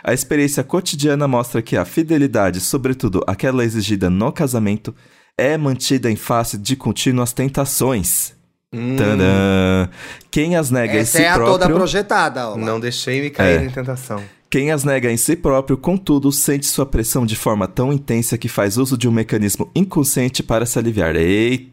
A 0.01 0.13
experiência 0.13 0.63
cotidiana 0.63 1.27
mostra 1.27 1.61
que 1.61 1.75
a 1.75 1.83
fidelidade, 1.83 2.61
sobretudo 2.61 3.21
aquela 3.27 3.65
exigida 3.65 4.09
no 4.09 4.31
casamento, 4.31 4.95
é 5.37 5.57
mantida 5.57 6.09
em 6.09 6.15
face 6.15 6.57
de 6.57 6.75
contínuas 6.75 7.33
tentações. 7.33 8.33
Tadã! 8.97 9.89
Quem 10.31 10.55
as 10.55 10.71
nega 10.71 10.93
em 10.95 10.99
Essa 10.99 11.17
si 11.17 11.23
é 11.23 11.29
a 11.29 11.35
toda 11.35 11.57
próprio, 11.57 11.75
projetada, 11.75 12.51
ó. 12.51 12.55
Não 12.57 12.79
deixei 12.79 13.21
me 13.21 13.29
cair 13.29 13.59
É. 13.61 13.65
em 13.65 13.69
tentação. 13.69 14.23
quem 14.49 14.71
as 14.71 14.85
nega 14.85 15.11
em 15.11 15.17
si 15.17 15.35
próprio, 15.35 15.75
contudo, 15.77 16.31
sente 16.31 16.65
sua 16.65 16.85
pressão 16.85 17.25
de 17.25 17.35
forma 17.35 17.67
tão 17.67 17.91
intensa 17.91 18.37
que 18.37 18.47
faz 18.47 18.77
uso 18.77 18.97
de 18.97 19.07
um 19.09 19.11
mecanismo 19.11 19.69
inconsciente 19.75 20.41
para 20.41 20.65
se 20.65 20.79
aliviar. 20.79 21.15
Eita! 21.17 21.69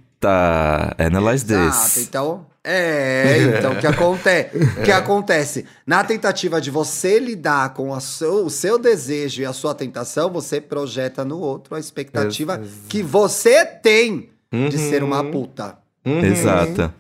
Analyze 0.98 1.44
Exato, 1.44 1.94
this. 1.94 2.06
então. 2.08 2.46
É, 2.64 3.54
então 3.58 3.72
o 3.72 3.76
que 3.78 3.86
acontece? 3.86 4.56
O 4.58 4.82
que 4.82 4.92
acontece? 4.92 5.64
Na 5.86 6.04
tentativa 6.04 6.60
de 6.60 6.70
você 6.70 7.18
lidar 7.18 7.72
com 7.72 7.94
a 7.94 8.00
seu- 8.00 8.44
o 8.44 8.50
seu 8.50 8.78
desejo 8.78 9.40
e 9.40 9.46
a 9.46 9.52
sua 9.54 9.74
tentação, 9.74 10.30
você 10.30 10.60
projeta 10.60 11.24
no 11.24 11.38
outro 11.38 11.74
a 11.74 11.80
expectativa 11.80 12.56
Ex- 12.60 12.70
que 12.88 13.02
você 13.02 13.64
tem 13.64 14.28
de 14.52 14.58
Uhum. 14.58 14.70
ser 14.90 15.02
uma 15.02 15.24
puta. 15.24 15.78
Uhum. 16.04 16.24
Exata. 16.24 16.94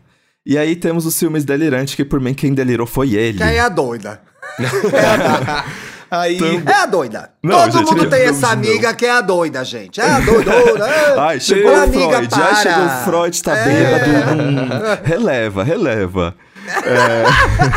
E 0.46 0.56
aí 0.56 0.74
temos 0.76 1.04
os 1.04 1.14
ciúmes 1.14 1.44
delirantes, 1.44 1.94
que 1.94 2.04
por 2.04 2.20
mim 2.20 2.32
quem 2.32 2.54
delirou 2.54 2.86
foi 2.86 3.14
ele. 3.14 3.36
Que 3.38 3.42
aí 3.44 3.56
é 3.56 3.60
a 3.60 3.68
doida. 3.68 4.20
Aí. 6.10 6.38
É 6.66 6.72
a 6.72 6.86
doida. 6.86 7.30
Não, 7.42 7.58
Todo 7.62 7.72
gente, 7.78 7.94
mundo 7.94 8.08
tem 8.10 8.22
essa 8.22 8.48
amiga 8.48 8.94
que 8.94 9.04
é 9.04 9.10
a 9.10 9.20
doida, 9.20 9.64
gente. 9.64 10.00
É 10.00 10.10
a 10.10 10.20
doidona. 10.20 10.86
é. 10.88 11.18
Ai, 11.20 11.40
chegou 11.40 11.72
o 11.72 11.82
amiga, 11.82 12.16
Freud. 12.16 12.34
Ai, 12.34 12.40
para. 12.40 12.54
chegou 12.62 12.84
o 12.86 13.04
Freud, 13.04 13.42
tá 13.42 13.56
É. 13.56 13.64
bêbado. 13.64 14.40
Hum, 14.42 14.68
releva, 15.04 15.62
releva. 15.64 16.34
É. 16.66 17.24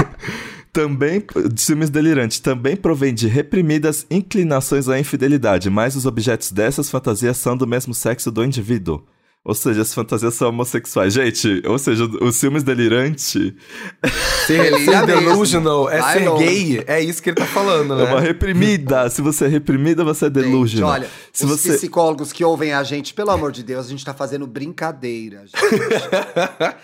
Também, 0.73 1.21
ciúmes 1.57 1.89
delirantes 1.89 2.39
também 2.39 2.77
provém 2.77 3.13
de 3.13 3.27
reprimidas 3.27 4.05
inclinações 4.09 4.87
à 4.87 4.97
infidelidade, 4.97 5.69
mas 5.69 5.97
os 5.97 6.05
objetos 6.05 6.49
dessas 6.53 6.89
fantasias 6.89 7.35
são 7.35 7.57
do 7.57 7.67
mesmo 7.67 7.93
sexo 7.93 8.31
do 8.31 8.41
indivíduo. 8.41 9.03
Ou 9.43 9.55
seja, 9.55 9.81
as 9.81 9.91
fantasias 9.91 10.35
são 10.35 10.49
homossexuais. 10.49 11.13
Gente, 11.13 11.63
ou 11.65 11.79
seja, 11.79 12.03
o 12.21 12.31
ciúmes 12.31 12.61
delirante 12.61 13.55
Ser, 14.45 14.71
delusional 15.07 15.89
é 15.89 15.99
ser 16.13 16.29
longe. 16.29 16.45
gay. 16.45 16.83
É 16.85 17.01
isso 17.01 17.23
que 17.23 17.29
ele 17.31 17.37
tá 17.37 17.47
falando, 17.47 17.99
é 17.99 18.03
uma 18.03 18.21
né? 18.21 18.27
reprimida. 18.27 19.09
Se 19.09 19.19
você 19.19 19.45
é 19.45 19.47
reprimida, 19.47 20.03
você 20.03 20.25
é 20.25 20.27
Gente, 20.27 20.33
delusional. 20.43 20.91
olha, 20.91 21.07
Se 21.33 21.45
os 21.45 21.51
você... 21.51 21.73
psicólogos 21.75 22.31
que 22.31 22.43
ouvem 22.45 22.71
a 22.73 22.83
gente, 22.83 23.15
pelo 23.15 23.31
amor 23.31 23.51
de 23.51 23.63
Deus, 23.63 23.87
a 23.87 23.89
gente 23.89 24.05
tá 24.05 24.13
fazendo 24.13 24.45
brincadeira, 24.45 25.39
gente. 25.47 25.55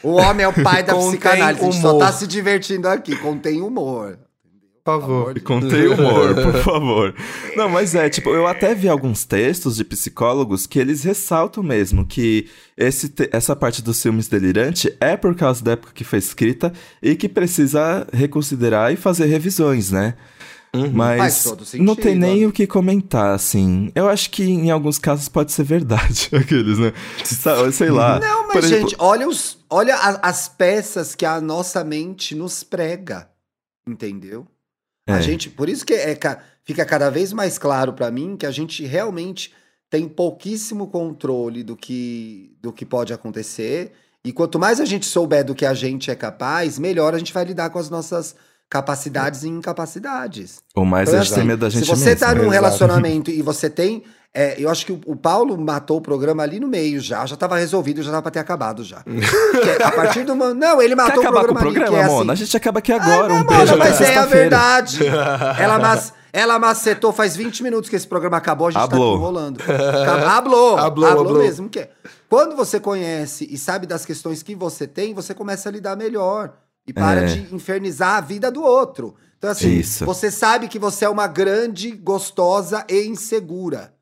o 0.02 0.14
homem 0.14 0.44
é 0.44 0.48
o 0.48 0.54
pai 0.64 0.82
da 0.82 0.94
Contém 0.98 1.10
psicanálise, 1.12 1.62
a 1.62 1.72
gente 1.72 1.80
só 1.82 1.98
tá 2.00 2.12
se 2.12 2.26
divertindo 2.26 2.88
aqui, 2.88 3.16
contém 3.18 3.62
humor. 3.62 4.18
Por 4.88 5.02
favor. 5.02 5.40
Contei 5.42 5.88
humor, 5.88 6.34
por 6.34 6.54
favor. 6.64 7.16
Não, 7.58 7.68
mas 7.68 7.94
é, 7.94 8.10
tipo, 8.10 8.30
eu 8.30 8.48
até 8.48 8.74
vi 8.74 8.88
alguns 8.88 9.26
textos 9.26 9.76
de 9.76 9.84
psicólogos 9.84 10.66
que 10.66 10.80
eles 10.80 11.04
ressaltam 11.04 11.62
mesmo 11.62 12.06
que 12.06 12.48
esse 12.78 13.12
essa 13.34 13.54
parte 13.54 13.82
dos 13.82 14.02
filmes 14.02 14.30
delirante 14.30 14.96
é 15.02 15.18
por 15.18 15.36
causa 15.36 15.62
da 15.62 15.72
época 15.74 15.92
que 15.94 16.06
foi 16.06 16.20
escrita 16.20 16.72
e 17.02 17.16
que 17.16 17.28
precisa 17.28 18.08
reconsiderar 18.14 18.94
e 18.94 18.96
fazer 18.96 19.26
revisões, 19.26 19.92
né? 19.92 20.16
Faz 20.72 20.94
Mas 20.94 21.44
todo 21.44 21.66
não 21.80 21.96
tem 21.96 22.04
sentido, 22.06 22.20
nem 22.22 22.46
o 22.46 22.52
que 22.52 22.68
comentar, 22.68 23.34
assim. 23.34 23.92
Eu 23.96 24.08
acho 24.08 24.30
que 24.30 24.44
em 24.44 24.70
alguns 24.70 25.00
casos 25.00 25.28
pode 25.28 25.52
ser 25.52 25.64
verdade, 25.64 26.30
aqueles, 26.36 26.78
né? 26.78 26.94
Sei 27.74 27.90
lá. 27.90 28.20
Não, 28.20 28.48
mas, 28.48 28.64
exemplo, 28.66 28.90
gente, 28.90 28.96
olha, 29.00 29.28
os, 29.28 29.58
olha 29.70 29.96
a- 29.96 30.20
as 30.30 30.48
peças 30.48 31.16
que 31.16 31.26
a 31.26 31.42
nossa 31.42 31.84
mente 31.84 32.36
nos 32.36 32.64
prega. 32.64 33.28
Entendeu? 33.88 34.46
A 35.08 35.18
É. 35.18 35.22
gente, 35.22 35.50
por 35.50 35.70
isso 35.70 35.86
que 35.86 35.94
é, 35.94 36.14
ca- 36.16 36.40
fica 36.64 36.86
cada 36.86 37.10
vez 37.10 37.32
mais 37.34 37.58
claro 37.58 37.94
pra 37.94 38.12
mim 38.12 38.36
que 38.38 38.46
a 38.46 38.52
gente 38.52 38.86
realmente 38.86 39.54
tem 39.90 40.08
pouquíssimo 40.08 40.88
controle 40.88 41.64
do 41.64 41.76
que, 41.78 42.56
do 42.62 42.74
que 42.74 42.86
pode 42.86 43.14
acontecer. 43.14 43.94
E 44.24 44.34
quanto 44.34 44.60
mais 44.60 44.82
a 44.82 44.86
gente 44.86 45.06
souber 45.06 45.46
do 45.46 45.56
que 45.56 45.66
a 45.66 45.74
gente 45.74 46.12
é 46.12 46.16
capaz, 46.16 46.78
melhor 46.78 47.16
a 47.16 47.18
gente 47.18 47.32
vai 47.34 47.46
lidar 47.46 47.70
com 47.70 47.80
as 47.80 47.90
nossas 47.90 48.36
capacidades 48.70 49.44
e 49.44 49.50
incapacidades. 49.50 50.60
O 50.76 50.84
mais 50.86 51.08
Então, 51.10 51.20
a 51.20 51.24
gente 51.24 51.34
tem 51.34 51.40
assim, 51.40 51.48
medo 51.48 51.60
da 51.60 51.70
gente 51.70 51.86
Se 51.86 51.90
você 51.90 52.10
mesmo. 52.10 52.20
tá 52.20 52.36
num 52.36 52.50
relacionamento 52.50 53.32
e 53.32 53.42
você 53.42 53.70
tem. 53.70 54.04
é, 54.34 54.56
eu 54.60 54.70
acho 54.70 54.86
que 54.86 54.92
o, 54.92 55.00
o 55.06 55.16
Paulo 55.16 55.58
matou 55.58 55.98
o 55.98 56.02
programa 56.02 56.44
ali 56.44 56.60
no 56.60 56.68
meio 56.68 57.00
já, 57.00 57.26
já 57.26 57.36
tava 57.36 57.58
resolvido, 57.58 58.04
já 58.04 58.12
tava 58.12 58.22
pra 58.24 58.32
ter 58.32 58.40
acabado 58.40 58.84
já. 58.84 59.04
Porque 59.04 59.84
a 59.84 59.92
partir 59.92 60.24
do. 60.24 60.36
Não, 60.36 60.82
ele 60.82 60.96
Quer 60.96 61.02
matou 61.02 61.18
o 61.18 61.28
acabar 61.28 61.46
com 61.46 61.54
programa, 61.54 61.60
o 61.60 61.74
programa, 61.74 61.98
ali, 61.98 62.06
que 62.06 62.12
é 62.12 62.14
Mona? 62.14 62.32
A 62.32 62.34
assim, 62.34 62.46
gente 62.46 62.58
acaba 62.58 62.80
aqui 62.80 62.92
agora. 62.92 63.34
Ai, 63.34 63.40
um 63.40 63.44
não, 63.44 63.46
beijo 63.46 63.72
Mona, 63.72 63.78
mas 63.86 64.02
é 64.02 64.18
a 64.18 64.26
verdade. 64.26 65.00
ela, 65.60 65.80
mas, 65.80 66.14
ela 66.34 66.60
macetou 66.60 67.14
faz 67.14 67.36
20 67.36 67.64
minutos 67.64 67.90
que 67.90 67.96
esse 67.96 68.08
programa 68.08 68.38
acabou, 68.38 68.68
a 68.68 68.72
gente 68.72 68.82
Hablou. 68.82 69.00
tá 69.02 69.08
aqui 69.08 69.18
enrolando. 69.24 69.64
Hablou, 70.28 70.78
Hablou, 70.78 71.10
hablou, 71.10 71.38
mesmo. 71.40 71.70
Que 71.70 71.80
é. 71.80 71.90
Quando 72.30 72.56
você 72.56 72.80
conhece 72.80 73.48
e 73.50 73.58
sabe 73.58 73.88
das 73.88 74.06
questões 74.06 74.44
que 74.44 74.54
você 74.54 74.86
tem, 74.86 75.14
você 75.14 75.34
começa 75.34 75.70
a 75.70 75.72
lidar 75.72 75.96
melhor. 75.96 76.52
E 76.88 76.94
para 76.94 77.22
É. 77.22 77.26
de 77.26 77.54
infernizar 77.54 78.16
a 78.16 78.22
vida 78.22 78.50
do 78.50 78.64
outro. 78.64 79.14
Então, 79.38 79.52
assim, 79.52 79.70
Isso. 79.74 80.06
você 80.06 80.32
sabe 80.32 80.68
que 80.68 80.80
você 80.80 81.06
é 81.06 81.10
uma 81.10 81.28
grande, 81.28 81.92
gostosa 81.92 82.86
e 82.90 83.06
insegura. 83.06 83.94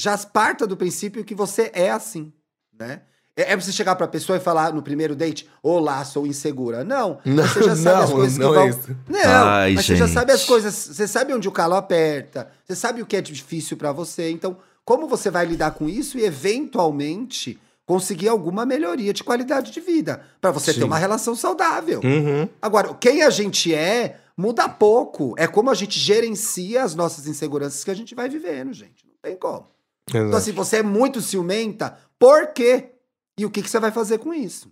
Já 0.00 0.16
parta 0.18 0.66
do 0.66 0.76
princípio 0.76 1.24
que 1.24 1.34
você 1.34 1.70
é 1.72 1.90
assim, 1.90 2.32
né? 2.78 3.02
É, 3.36 3.52
é 3.52 3.56
você 3.56 3.70
chegar 3.70 3.94
pra 3.96 4.08
pessoa 4.08 4.38
e 4.38 4.40
falar 4.40 4.72
no 4.72 4.82
primeiro 4.82 5.14
date, 5.14 5.46
olá, 5.62 6.02
sou 6.04 6.26
insegura. 6.26 6.82
Não, 6.82 7.18
Não, 7.24 7.44
você 7.46 7.62
já 7.62 7.76
sabe 7.76 8.02
as 8.02 8.10
não, 8.10 8.16
coisas 8.16 8.38
que 8.38 8.42
não 8.44 8.54
é 8.54 8.56
vão... 8.58 8.68
isso. 8.68 8.96
Não, 9.08 9.20
Ai, 9.46 9.74
mas 9.74 9.84
você 9.86 9.94
já 9.96 10.06
gente. 10.06 10.14
sabe 10.14 10.32
as 10.32 10.44
coisas, 10.44 10.74
você 10.74 11.06
sabe 11.06 11.34
onde 11.34 11.46
o 11.48 11.52
calo 11.52 11.74
aperta, 11.74 12.50
você 12.64 12.74
sabe 12.74 13.02
o 13.02 13.06
que 13.06 13.16
é 13.16 13.20
difícil 13.20 13.76
pra 13.76 13.92
você. 13.92 14.30
Então, 14.30 14.56
como 14.84 15.06
você 15.06 15.30
vai 15.30 15.44
lidar 15.46 15.72
com 15.72 15.88
isso 15.88 16.18
e 16.18 16.24
eventualmente 16.24 17.58
conseguir 17.86 18.28
alguma 18.28 18.66
melhoria 18.66 19.12
de 19.12 19.22
qualidade 19.22 19.70
de 19.70 19.80
vida 19.80 20.20
Pra 20.40 20.50
você 20.50 20.74
ter 20.74 20.80
Sim. 20.80 20.86
uma 20.86 20.98
relação 20.98 21.34
saudável. 21.36 22.00
Uhum. 22.04 22.48
Agora, 22.60 22.92
quem 22.94 23.22
a 23.22 23.30
gente 23.30 23.72
é 23.72 24.18
muda 24.36 24.68
pouco. 24.68 25.34
É 25.38 25.46
como 25.46 25.70
a 25.70 25.74
gente 25.74 25.98
gerencia 25.98 26.82
as 26.82 26.94
nossas 26.94 27.26
inseguranças 27.26 27.82
que 27.84 27.90
a 27.90 27.94
gente 27.94 28.14
vai 28.14 28.28
vivendo, 28.28 28.72
gente. 28.72 29.06
Não 29.06 29.14
tem 29.22 29.36
como. 29.36 29.66
Então, 30.08 30.20
Exato. 30.22 30.36
assim, 30.36 30.52
você 30.52 30.76
é 30.78 30.82
muito 30.82 31.20
ciumenta, 31.22 31.96
por 32.18 32.48
quê? 32.48 32.90
E 33.38 33.46
o 33.46 33.50
que, 33.50 33.62
que 33.62 33.70
você 33.70 33.80
vai 33.80 33.90
fazer 33.90 34.18
com 34.18 34.34
isso? 34.34 34.70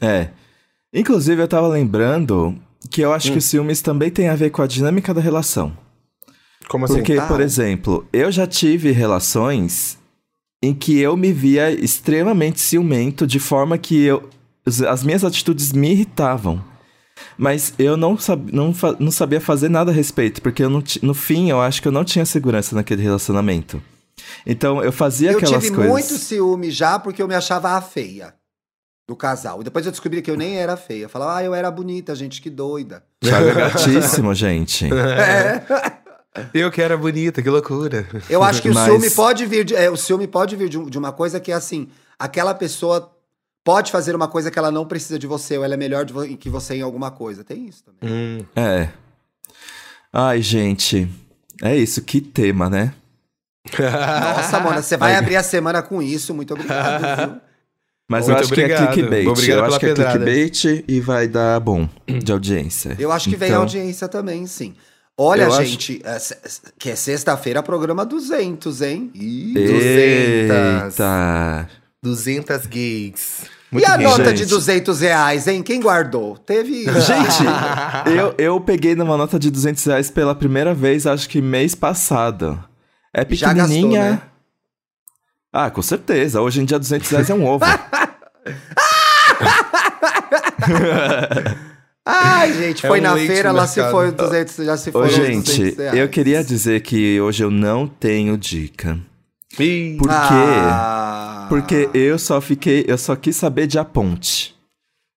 É. 0.00 0.30
Inclusive, 0.92 1.40
eu 1.42 1.48
tava 1.48 1.68
lembrando 1.68 2.56
que 2.90 3.00
eu 3.02 3.12
acho 3.12 3.28
Hum. 3.28 3.32
que 3.32 3.38
os 3.38 3.44
ciúmes 3.44 3.82
também 3.82 4.10
tem 4.10 4.28
a 4.28 4.34
ver 4.34 4.50
com 4.50 4.62
a 4.62 4.66
dinâmica 4.66 5.12
da 5.14 5.20
relação. 5.20 5.76
Como 6.68 6.84
assim? 6.84 6.94
Porque, 6.96 7.16
Tá. 7.16 7.26
por 7.28 7.40
exemplo, 7.40 8.06
eu 8.12 8.30
já 8.32 8.46
tive 8.46 8.90
relações 8.92 9.98
em 10.62 10.74
que 10.74 10.98
eu 10.98 11.16
me 11.16 11.32
via 11.32 11.70
extremamente 11.70 12.60
ciumento, 12.60 13.26
de 13.26 13.38
forma 13.38 13.78
que 13.78 14.02
eu, 14.04 14.28
as- 14.66 14.82
as 14.82 15.02
minhas 15.02 15.24
atitudes 15.24 15.72
me 15.72 15.90
irritavam. 15.92 16.62
Mas 17.36 17.74
eu 17.78 17.96
não, 17.96 18.18
sab, 18.18 18.50
não, 18.52 18.74
não 18.98 19.10
sabia 19.10 19.40
fazer 19.40 19.68
nada 19.68 19.90
a 19.90 19.94
respeito, 19.94 20.40
porque 20.42 20.62
eu 20.62 20.70
não 20.70 20.82
no 21.02 21.14
fim 21.14 21.50
eu 21.50 21.60
acho 21.60 21.80
que 21.82 21.88
eu 21.88 21.92
não 21.92 22.04
tinha 22.04 22.24
segurança 22.26 22.74
naquele 22.74 23.02
relacionamento. 23.02 23.82
Então 24.46 24.82
eu 24.82 24.92
fazia 24.92 25.32
eu 25.32 25.38
aquelas 25.38 25.62
tive 25.64 25.74
coisas. 25.76 25.92
muito 25.92 26.14
ciúme 26.18 26.70
já 26.70 26.98
porque 26.98 27.22
eu 27.22 27.28
me 27.28 27.34
achava 27.34 27.70
a 27.70 27.80
feia 27.80 28.34
do 29.08 29.16
casal. 29.16 29.60
E 29.60 29.64
depois 29.64 29.84
eu 29.84 29.90
descobri 29.92 30.22
que 30.22 30.30
eu 30.30 30.36
nem 30.36 30.56
era 30.56 30.76
feia. 30.76 31.04
Eu 31.04 31.08
falava, 31.08 31.36
ah, 31.36 31.44
eu 31.44 31.54
era 31.54 31.70
bonita, 31.70 32.14
gente, 32.14 32.40
que 32.40 32.48
doida. 32.50 33.02
Thiago 33.20 33.48
é 33.48 33.54
gatíssimo, 33.68 34.34
gente. 34.34 34.86
É. 34.92 35.62
Eu 36.54 36.70
que 36.70 36.80
era 36.80 36.96
bonita, 36.96 37.42
que 37.42 37.50
loucura. 37.50 38.06
Eu 38.28 38.42
acho 38.42 38.62
que 38.62 38.70
o 38.70 38.74
Mas- 38.74 38.84
ciúme 38.84 39.10
pode 39.10 39.46
vir 39.46 39.64
de, 39.64 39.74
é, 39.74 39.90
o 39.90 39.96
ciúme 39.96 40.26
pode 40.26 40.54
vir 40.56 40.68
de, 40.68 40.78
de 40.90 40.98
uma 40.98 41.12
coisa 41.12 41.40
que 41.40 41.50
é 41.50 41.54
assim, 41.54 41.88
aquela 42.18 42.54
pessoa 42.54 43.10
pode 43.64 43.90
fazer 43.92 44.14
uma 44.14 44.28
coisa 44.28 44.50
que 44.50 44.58
ela 44.58 44.70
não 44.70 44.86
precisa 44.86 45.18
de 45.18 45.26
você, 45.26 45.58
ou 45.58 45.64
ela 45.64 45.74
é 45.74 45.76
melhor 45.76 46.04
de 46.04 46.12
vo- 46.12 46.36
que 46.36 46.48
você 46.48 46.76
em 46.76 46.82
alguma 46.82 47.10
coisa. 47.10 47.42
Tem 47.44 47.66
isso 47.68 47.82
também. 47.84 48.14
Hum. 48.14 48.44
É. 48.56 48.88
Ai, 50.12 50.40
gente. 50.40 51.08
É 51.62 51.76
isso, 51.76 52.00
que 52.02 52.20
tema, 52.20 52.70
né? 52.70 52.94
Nossa, 53.78 54.58
Mona, 54.60 54.82
você 54.82 54.96
vai 54.96 55.14
abrir 55.16 55.36
a 55.36 55.42
semana 55.42 55.82
com 55.82 56.00
isso. 56.00 56.32
Muito 56.34 56.54
obrigado, 56.54 57.30
viu? 57.30 57.40
Mas 58.08 58.26
Muito 58.26 58.38
eu 58.38 58.40
acho 58.42 58.52
obrigado. 58.52 58.78
que 58.78 58.84
é 58.84 58.92
clickbait. 58.92 59.26
Obrigado 59.28 59.58
eu 59.58 59.64
acho 59.66 59.78
que 59.78 59.86
é 59.86 59.88
pedrada. 59.90 60.18
clickbait 60.24 60.84
e 60.88 61.00
vai 61.00 61.28
dar 61.28 61.60
bom 61.60 61.88
de 62.08 62.32
audiência. 62.32 62.96
Eu 62.98 63.12
acho 63.12 63.28
que 63.30 63.36
vem 63.36 63.50
Então, 63.50 63.60
audiência 63.60 64.08
também, 64.08 64.46
sim. 64.48 64.74
Olha, 65.22 65.42
Eu 65.42 65.52
acho- 65.52 65.64
gente, 65.64 66.00
é, 66.02 66.18
se- 66.18 66.34
que 66.78 66.88
é 66.90 66.96
sexta-feira, 66.96 67.62
programa 67.62 68.06
200, 68.06 68.80
hein? 68.80 69.10
Ih, 69.14 69.52
Eita! 69.54 71.68
200 72.02 72.62
gigs. 72.62 73.42
e 73.70 73.84
a 73.84 73.98
nota 73.98 74.32
de 74.32 74.38
gente. 74.40 74.48
200 74.48 75.00
reais, 75.00 75.46
hein? 75.46 75.62
Quem 75.62 75.78
guardou? 75.80 76.38
Teve... 76.38 76.84
Gente, 77.00 77.44
eu, 78.18 78.34
eu 78.38 78.58
peguei 78.62 78.94
numa 78.94 79.16
nota 79.18 79.38
de 79.38 79.50
200 79.50 79.84
reais 79.84 80.10
pela 80.10 80.34
primeira 80.34 80.72
vez, 80.74 81.06
acho 81.06 81.28
que 81.28 81.42
mês 81.42 81.74
passado. 81.74 82.58
É 83.14 83.20
Já 83.28 83.52
gastou, 83.52 83.68
pequenininha. 83.74 84.12
né? 84.12 84.22
Ah, 85.52 85.68
com 85.70 85.82
certeza. 85.82 86.40
Hoje 86.40 86.62
em 86.62 86.64
dia 86.64 86.78
200 86.78 87.10
reais 87.10 87.28
é 87.28 87.34
um 87.34 87.46
ovo. 87.46 87.64
Ai, 92.06 92.52
gente, 92.58 92.84
É 92.84 92.88
foi 92.88 93.00
um 93.00 93.02
na 93.02 93.16
feira, 93.16 93.52
lá 93.52 93.66
se 93.66 93.82
foi 93.90 94.12
200, 94.12 94.56
já 94.56 94.76
se 94.76 94.88
Ô, 94.90 94.92
foram 94.92 95.06
os 95.06 95.14
gente, 95.14 95.56
200 95.58 95.76
reais. 95.78 95.98
eu 95.98 96.08
queria 96.08 96.42
dizer 96.44 96.80
que 96.82 97.20
hoje 97.20 97.44
eu 97.44 97.50
não 97.50 97.86
tenho 97.86 98.36
dica. 98.38 98.98
Ih, 99.58 99.96
Por 99.98 100.08
quê? 100.08 100.14
Ah. 100.14 101.46
Porque 101.48 101.90
eu 101.92 102.18
só 102.18 102.40
fiquei, 102.40 102.84
eu 102.86 102.96
só 102.96 103.16
quis 103.16 103.36
saber 103.36 103.66
de 103.66 103.78
A 103.78 103.84
Ponte. 103.84 104.54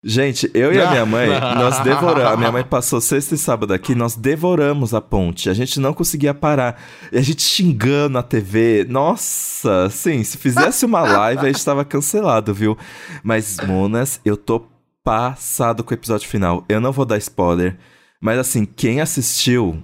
Gente, 0.06 0.52
eu 0.54 0.74
e 0.74 0.82
a 0.82 0.90
minha 0.92 1.06
mãe, 1.06 1.30
nós 1.56 1.80
devoramos. 1.80 2.34
A 2.34 2.36
minha 2.36 2.52
mãe 2.52 2.64
passou 2.64 3.00
sexta 3.00 3.36
e 3.36 3.38
sábado 3.38 3.74
aqui, 3.74 3.96
nós 3.96 4.18
devoramos 4.18 4.94
a 4.94 5.00
ponte. 5.00 5.50
A 5.50 5.54
gente 5.54 5.80
não 5.80 5.94
conseguia 5.94 6.34
parar. 6.34 6.78
E 7.10 7.18
a 7.18 7.22
gente 7.22 7.42
xingando 7.42 8.18
a 8.18 8.24
TV. 8.24 8.86
Nossa, 8.90 9.90
sim, 9.90 10.22
se 10.22 10.38
fizesse 10.38 10.84
uma 10.86 11.04
live, 11.04 11.46
a 11.46 11.50
gente 11.50 11.64
tava 11.64 11.86
cancelado, 11.86 12.54
viu? 12.54 12.78
Mas, 13.24 13.56
Monas, 13.66 14.20
eu 14.26 14.36
tô 14.36 14.62
passado 15.04 15.84
com 15.84 15.91
o 15.91 15.93
episódio 15.93 16.28
final. 16.28 16.64
Eu 16.70 16.80
não 16.80 16.91
vou 16.91 17.06
dar 17.06 17.18
spoiler. 17.18 17.78
Mas 18.22 18.39
assim, 18.39 18.66
quem 18.66 19.01
assistiu, 19.01 19.84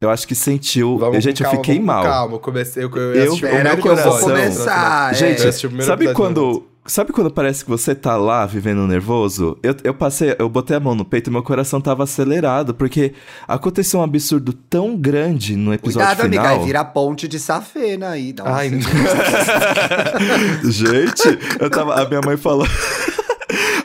eu 0.00 0.08
acho 0.10 0.26
que 0.28 0.34
sentiu. 0.34 0.96
vamos 0.98 1.22
gente, 1.24 1.38
com 1.42 1.48
eu 1.48 1.50
calma, 1.50 1.64
fiquei 1.64 1.80
mal. 1.80 2.02
Calma, 2.04 2.34
eu 2.36 2.38
comecei. 2.40 2.84
Eu, 2.84 2.90
eu, 2.94 3.14
Eu- 3.14 3.34
o 3.34 3.38
meu 3.40 3.76
que 3.76 3.88
eu 3.88 3.96
vou 3.96 4.04
coração- 4.04 4.20
começar. 4.20 5.14
Gente, 5.14 5.44
é. 5.46 5.50
O 5.50 5.54
primeiro 5.54 5.84
sabe 5.84 6.12
quando. 6.14 6.66
Sabe 6.86 7.12
quando 7.12 7.30
parece 7.30 7.62
que 7.62 7.70
você 7.70 7.94
tá 7.94 8.16
lá 8.16 8.46
vivendo 8.46 8.84
nervoso? 8.86 9.56
Eu, 9.62 9.76
eu 9.84 9.92
passei, 9.92 10.34
eu 10.38 10.48
botei 10.48 10.74
a 10.76 10.80
mão 10.80 10.94
no 10.94 11.04
peito 11.04 11.28
e 11.28 11.32
meu 11.32 11.42
coração 11.42 11.78
tava 11.78 12.02
acelerado, 12.04 12.72
porque 12.74 13.12
aconteceu 13.46 14.00
um 14.00 14.02
absurdo 14.02 14.52
tão 14.54 14.96
grande 14.96 15.56
no 15.56 15.74
episódio 15.74 16.08
Cuidado, 16.08 16.26
amiga, 16.26 16.42
final. 16.42 16.58
aí 16.60 16.66
vira 16.66 16.82
ponte 16.84 17.28
de 17.28 17.38
safena 17.38 18.08
aí. 18.08 18.32
Dá 18.32 18.44
Ai, 18.46 18.70
Gente, 20.64 21.38
eu 21.60 21.70
tava. 21.70 22.00
A 22.00 22.08
minha 22.08 22.20
mãe 22.24 22.36
falou. 22.36 22.66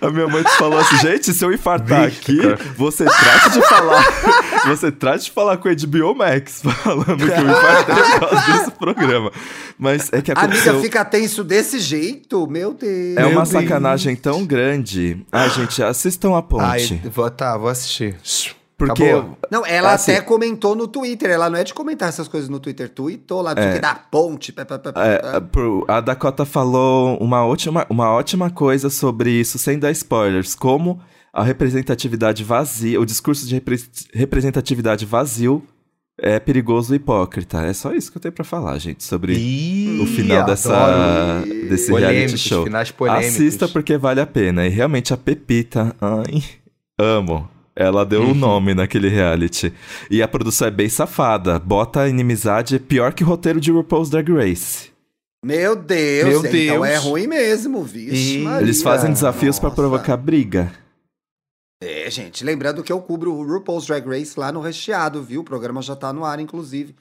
A 0.02 0.10
minha 0.10 0.28
mãe 0.28 0.44
falou 0.58 0.80
assim, 0.80 0.98
gente, 0.98 1.34
se 1.34 1.44
eu 1.44 1.52
infartar 1.54 2.10
Vixe, 2.10 2.20
aqui, 2.22 2.42
cara. 2.42 2.60
você 2.78 3.06
trate 3.06 3.52
de 3.52 3.68
falar. 3.68 4.06
Você 4.66 4.92
trate 4.92 5.26
de 5.26 5.32
falar 5.32 5.58
com 5.58 5.70
a 5.70 5.74
HBO 5.76 6.16
Max, 6.16 6.62
falando 6.84 7.18
que 7.18 7.24
eu 7.24 7.50
infartei 7.50 7.96
por 7.96 8.20
causa 8.20 8.52
desse 8.52 8.72
programa. 8.72 9.32
Mas 9.78 10.12
é 10.12 10.24
que 10.24 10.32
aconteceu. 10.32 10.72
Amiga, 10.72 10.84
fica 10.84 11.06
tenso 11.06 11.44
desse 11.44 11.78
jeito? 11.80 12.48
Meu 12.48 12.74
Deus. 12.74 13.16
É 13.16 13.22
Meu 13.22 13.30
uma 13.30 13.44
Deus. 13.44 13.50
sacanagem 13.50 14.16
tão 14.16 14.44
grande. 14.44 15.24
Ai, 15.32 15.52
gente, 15.52 15.84
assistam 15.84 16.36
a 16.36 16.42
ponte. 16.42 16.64
Ai, 16.64 17.02
vou, 17.12 17.30
tá, 17.30 17.56
vou 17.58 17.70
assistir. 17.70 18.16
Porque 18.78 19.04
acabou. 19.04 19.38
Não, 19.52 19.66
ela 19.66 19.94
Assim- 19.94 20.12
até 20.12 20.22
comentou 20.22 20.76
no 20.76 20.88
Twitter. 20.88 21.30
Ela 21.30 21.50
não 21.50 21.58
é 21.58 21.64
de 21.64 21.74
comentar 21.74 22.10
essas 22.10 22.28
coisas 22.28 22.50
no 22.50 22.60
Twitter. 22.60 22.90
Tweetou 22.90 23.42
lá, 23.42 23.54
é. 23.56 23.74
que 23.74 23.80
da 23.80 23.96
ponte. 23.96 24.52
pá, 24.52 24.66
pá, 24.66 24.78
pá, 24.80 24.92
pá, 24.94 25.06
é, 25.06 25.40
pro- 25.40 25.86
a 25.88 26.00
Dakota 26.02 26.46
falou 26.46 27.18
uma 27.18 27.46
ótima, 27.46 27.86
uma 27.90 28.12
ótima 28.12 28.50
coisa 28.50 28.90
sobre 28.90 29.32
isso, 29.32 29.58
sem 29.58 29.80
dar 29.80 29.92
spoilers. 29.92 30.56
Como 30.56 31.00
a 31.34 31.44
representatividade 31.44 32.44
vazia, 32.44 33.00
o 33.00 33.06
discurso 33.06 33.46
de 33.48 33.56
repre 33.56 33.78
representatividade 34.14 35.06
vazio 35.06 35.64
é 36.18 36.40
perigoso 36.40 36.94
e 36.94 36.98
hipócrita. 36.98 37.62
É 37.66 37.74
só 37.74 37.92
isso 37.94 38.10
que 38.12 38.18
eu 38.18 38.22
tenho 38.22 38.32
para 38.34 38.46
falar, 38.46 38.78
gente, 38.78 39.04
sobre 39.04 39.34
Ih, 39.34 40.00
o 40.02 40.06
final 40.06 40.46
dessa, 40.46 41.44
desse 41.70 41.92
reality 41.94 42.38
show. 42.38 42.64
finais 42.64 42.90
polêmicos. 42.92 43.36
Assista 43.36 43.68
porque 43.68 43.98
vale 43.98 44.22
a 44.22 44.26
pena. 44.26 44.66
E 44.66 44.70
realmente 44.70 45.14
a 45.14 45.18
Pepita, 45.18 45.94
ai, 46.00 46.42
amo. 46.98 47.50
Ela 47.76 48.06
deu 48.06 48.22
o 48.22 48.28
Uhum. 48.28 48.34
nome 48.34 48.74
naquele 48.74 49.10
reality. 49.10 49.74
E 50.10 50.22
a 50.24 50.28
produção 50.28 50.68
é 50.68 50.72
bem 50.72 50.88
safada. 50.88 51.60
Bota 51.60 52.02
a 52.02 52.08
inimizade 52.10 52.80
pior 52.80 53.14
que 53.14 53.24
roteiro 53.24 53.60
de 53.60 53.72
RuPaul's 53.72 54.10
Drag 54.10 54.32
Race. 54.32 54.90
Meu 55.44 55.76
Deus, 55.76 56.28
Meu 56.30 56.40
então 56.40 56.52
Deus. 56.52 56.86
é 56.88 56.96
ruim 56.96 57.28
mesmo, 57.28 57.84
vixe 57.84 58.40
Maria. 58.40 58.62
Eles 58.66 58.82
fazem 58.82 59.12
desafios 59.12 59.60
pra 59.60 59.70
Nossa. 59.70 59.82
provocar 59.82 60.18
briga. 60.18 60.72
É, 61.84 62.10
gente, 62.10 62.44
lembrando 62.44 62.82
que 62.82 62.92
eu 62.92 63.02
cubro 63.02 63.34
o 63.34 63.46
RuPaul's 63.46 63.86
Drag 63.86 64.08
Race 64.08 64.40
lá 64.40 64.52
no 64.52 64.62
Recheado, 64.62 65.22
viu? 65.22 65.42
O 65.42 65.44
programa 65.44 65.82
já 65.82 65.96
tá 65.96 66.12
no 66.14 66.24
ar, 66.26 66.40
inclusive. 66.40 66.96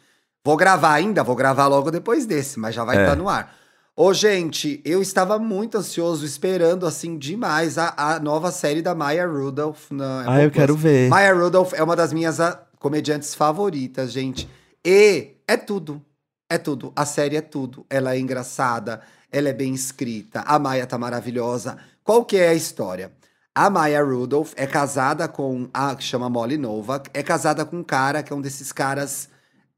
Vou 0.45 0.57
gravar 0.57 0.93
ainda, 0.93 1.23
vou 1.23 1.35
gravar 1.37 1.69
logo 1.69 1.91
depois 1.91 2.27
desse, 2.27 2.59
mas 2.59 2.75
já 2.75 2.85
vai 2.85 2.99
É. 2.99 3.03
estar 3.03 3.17
no 3.17 3.29
ar. 3.29 3.55
Ô, 3.97 4.13
gente, 4.13 4.81
eu 4.85 5.01
estava 5.01 5.39
muito 5.39 5.79
ansioso, 5.79 6.27
esperando, 6.27 6.85
assim, 6.85 7.17
demais 7.17 7.79
a, 7.79 7.95
a 7.97 8.19
nova 8.19 8.51
série 8.51 8.83
da 8.83 8.93
Maya 8.93 9.25
Rudolph 9.27 9.93
na 9.93 10.23
Apple 10.23 10.33
Ah, 10.33 10.43
eu 10.43 10.51
Plus. 10.51 10.61
quero 10.61 10.77
ver. 10.77 11.09
Maya 11.09 11.33
Rudolph 11.33 11.73
é 11.75 11.83
uma 11.83 11.95
das 11.95 12.13
minhas 12.13 12.41
ah, 12.41 12.61
comediantes 12.81 13.37
favoritas, 13.37 14.11
gente. 14.11 14.49
E 14.85 15.37
é 15.47 15.57
tudo. 15.57 16.03
É 16.51 16.59
tudo. 16.59 16.93
A 16.97 17.07
série 17.07 17.37
é 17.37 17.41
tudo. 17.41 17.87
Ela 17.89 18.15
é 18.17 18.19
engraçada, 18.19 19.01
ela 19.31 19.49
é 19.49 19.53
bem 19.53 19.73
escrita. 19.73 20.41
A 20.41 20.59
Maya 20.59 20.87
tá 20.89 20.99
maravilhosa. 20.99 21.79
Qual 22.03 22.25
que 22.25 22.37
é 22.37 22.49
a 22.49 22.55
história? 22.55 23.13
A 23.55 23.71
Maya 23.71 24.03
Rudolph 24.03 24.55
é 24.57 24.67
casada 24.67 25.29
com 25.29 25.69
a 25.73 25.95
que 25.95 26.03
chama 26.03 26.29
Molly 26.29 26.59
Novak, 26.59 27.09
é 27.15 27.23
casada 27.23 27.65
com 27.65 27.77
um 27.77 27.85
cara 27.85 28.25
que 28.25 28.33
é 28.33 28.37
um 28.37 28.41
desses 28.41 28.73
caras 28.73 29.29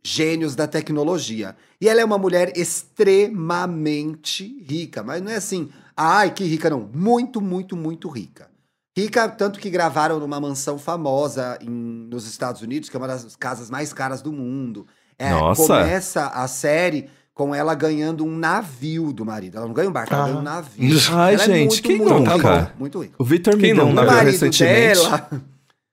gênios 0.07 0.54
da 0.54 0.66
tecnologia. 0.66 1.57
E 1.80 1.88
ela 1.88 2.00
é 2.00 2.04
uma 2.04 2.18
mulher 2.18 2.52
extremamente 2.57 4.62
rica, 4.68 5.02
mas 5.02 5.22
não 5.22 5.30
é 5.32 5.36
assim, 5.36 5.68
ai, 5.96 6.30
que 6.32 6.44
rica 6.44 6.70
não, 6.70 6.88
muito, 6.92 7.40
muito, 7.40 7.76
muito 7.76 8.09
rica. 8.09 8.48
Rica, 8.96 9.28
tanto 9.28 9.59
que 9.61 9.68
gravaram 9.68 10.18
numa 10.18 10.40
mansão 10.40 10.78
famosa 10.78 11.59
em- 11.61 11.68
nos 12.09 12.26
Estados 12.26 12.62
Unidos, 12.62 12.88
que 12.88 12.96
é 12.96 12.98
uma 12.98 13.09
das 13.09 13.36
casas 13.36 13.68
mais 13.68 13.92
caras 13.92 14.22
do 14.22 14.32
mundo. 14.32 14.86
É, 15.18 15.30
Nossa! 15.30 15.66
Começa 15.66 16.26
a 16.28 16.48
série 16.48 17.11
com 17.34 17.54
ela 17.54 17.74
ganhando 17.74 18.24
um 18.24 18.34
navio 18.34 19.12
do 19.12 19.22
marido. 19.24 19.59
Ela 19.59 19.66
não 19.66 19.74
ganha 19.74 19.90
um 19.90 19.92
barco, 19.92 20.14
ela 20.14 20.22
Ah. 20.24 20.26
ganha 20.28 20.38
um 20.38 20.42
navio. 20.42 20.98
Ai, 21.12 21.34
Ela 21.34 21.42
é 21.42 21.46
gente, 21.46 21.68
muito, 21.68 21.82
quem 21.82 21.96
muito 21.98 22.14
nunca? 22.14 22.34
rica, 22.36 22.72
muito 22.78 23.02
rica. 23.02 23.14
O 23.18 23.24
Victor 23.24 23.54
me 23.57 23.61
Quem 23.62 23.74
deu 23.74 23.84
um 23.84 23.92
navio 23.92 24.30
recentemente. 24.30 24.98
dela. 24.98 25.30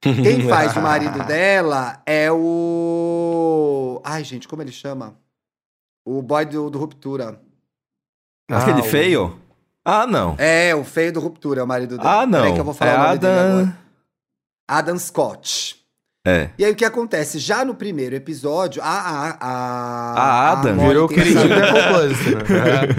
Quem 0.04 0.42
faz 0.50 0.76
o 0.76 0.82
marido 0.82 1.24
dela 1.26 2.02
é 2.06 2.30
o. 2.32 4.02
Ai, 4.04 4.24
gente, 4.24 4.48
como 4.48 4.62
ele 4.62 4.72
chama? 4.72 5.16
O 6.06 6.22
boy 6.22 6.46
do, 6.46 6.70
do 6.70 6.78
Ruptura. 6.78 7.40
Aquele 8.52 8.82
Ah, 8.82 8.84
o- 8.84 8.90
feio? 8.90 9.40
Ah, 9.86 10.06
não. 10.08 10.36
É, 10.38 10.74
o 10.76 10.84
feio 10.84 11.12
do 11.14 11.20
Ruptura 11.20 11.62
é 11.62 11.64
o 11.64 11.68
marido 11.68 11.98
dela. 11.98 12.22
Ah, 12.22 12.26
não. 12.26 12.40
Peraí 12.42 12.54
que 12.54 12.60
eu 12.60 12.66
vou 12.66 12.74
falar 12.74 12.92
é 12.92 12.96
o 12.96 13.04
nome 13.08 13.18
dele 13.20 13.34
Adam... 13.34 13.52
agora. 13.60 13.78
Adam 14.68 15.00
Scott. 15.00 15.84
É. 16.26 16.50
E 16.58 16.64
aí 16.64 16.72
o 16.72 16.76
que 16.76 16.86
acontece? 16.86 17.38
Já 17.38 17.66
no 17.66 17.76
primeiro 17.76 18.16
episódio, 18.16 18.82
a. 18.82 18.88
A, 18.88 19.38
a, 19.42 20.14
A 20.14 20.52
Adam 20.54 20.76
Molly 20.76 20.88
Virou 20.88 21.06
o 21.06 21.10
queridinho 21.10 21.50
da 21.50 21.70
Apple 21.70 21.84
Plus, 21.90 22.28
né? 22.28 22.42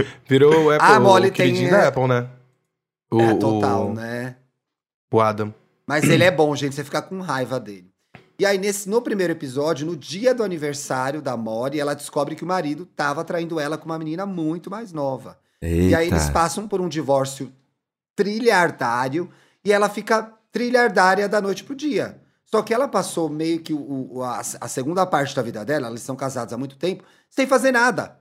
É. 0.02 0.06
Virou 0.28 0.64
o 0.64 0.70
Apple, 0.70 0.86
A 0.88 1.00
Molly 1.00 1.28
o 1.28 1.32
queridinho 1.32 1.68
tem, 1.70 1.78
é- 1.78 1.82
da 1.82 1.88
Apple, 1.88 2.06
né? 2.08 2.28
O, 3.10 3.20
É, 3.20 3.34
total, 3.34 3.86
o, 3.88 3.94
né? 3.94 4.36
o 5.12 5.20
Adam. 5.20 5.54
Mas 5.86 6.04
ele 6.04 6.24
é 6.24 6.30
bom, 6.30 6.54
gente, 6.56 6.74
você 6.74 6.82
fica 6.84 7.02
com 7.02 7.20
raiva 7.20 7.60
dele. 7.60 7.90
E 8.38 8.44
aí, 8.44 8.58
nesse, 8.58 8.88
no 8.88 9.00
primeiro 9.00 9.32
episódio, 9.32 9.86
no 9.86 9.96
dia 9.96 10.34
do 10.34 10.42
aniversário 10.42 11.22
da 11.22 11.36
Mori, 11.36 11.78
ela 11.78 11.94
descobre 11.94 12.34
que 12.34 12.42
o 12.42 12.46
marido 12.46 12.84
tava 12.86 13.22
traindo 13.22 13.60
ela 13.60 13.78
com 13.78 13.84
uma 13.86 13.98
menina 13.98 14.26
muito 14.26 14.70
mais 14.70 14.92
nova. 14.92 15.38
Eita. 15.62 15.84
E 15.90 15.94
aí 15.94 16.08
eles 16.08 16.28
passam 16.30 16.66
por 16.66 16.80
um 16.80 16.88
divórcio 16.88 17.52
trilhardário 18.16 19.30
e 19.64 19.72
ela 19.72 19.88
fica 19.88 20.32
trilhardária 20.50 21.28
da 21.28 21.40
noite 21.40 21.64
pro 21.64 21.74
dia. 21.74 22.18
Só 22.44 22.62
que 22.62 22.72
ela 22.72 22.86
passou 22.88 23.28
meio 23.28 23.60
que 23.60 23.72
o, 23.72 24.08
o- 24.16 24.22
a, 24.22 24.40
a 24.60 24.68
segunda 24.68 25.04
parte 25.06 25.34
da 25.34 25.42
vida 25.42 25.64
dela, 25.64 25.88
eles 25.88 26.02
são 26.02 26.14
casados 26.16 26.52
há 26.52 26.58
muito 26.58 26.76
tempo, 26.76 27.04
sem 27.28 27.46
fazer 27.46 27.72
nada. 27.72 28.18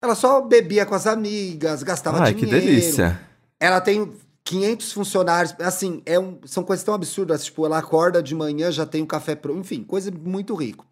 Ela 0.00 0.14
só 0.14 0.40
bebia 0.40 0.84
com 0.86 0.94
as 0.94 1.06
amigas, 1.06 1.82
gastava 1.82 2.22
Ai, 2.22 2.34
que 2.34 2.46
dinheiro. 2.46 2.66
delícia. 2.66 3.20
Ela 3.60 3.80
tem 3.80 4.12
500 4.52 4.92
funcionários, 4.92 5.54
assim, 5.60 6.02
é 6.04 6.18
um- 6.18 6.38
são 6.44 6.62
coisas 6.62 6.84
tão 6.84 6.92
absurdas, 6.92 7.44
tipo, 7.44 7.64
ela 7.64 7.78
acorda 7.78 8.22
de 8.22 8.34
manhã, 8.34 8.70
já 8.70 8.84
tem 8.84 9.02
um 9.02 9.06
café 9.06 9.34
pronto, 9.34 9.60
enfim, 9.60 9.82
coisa 9.82 10.10
muito 10.10 10.54
rico. 10.54 10.84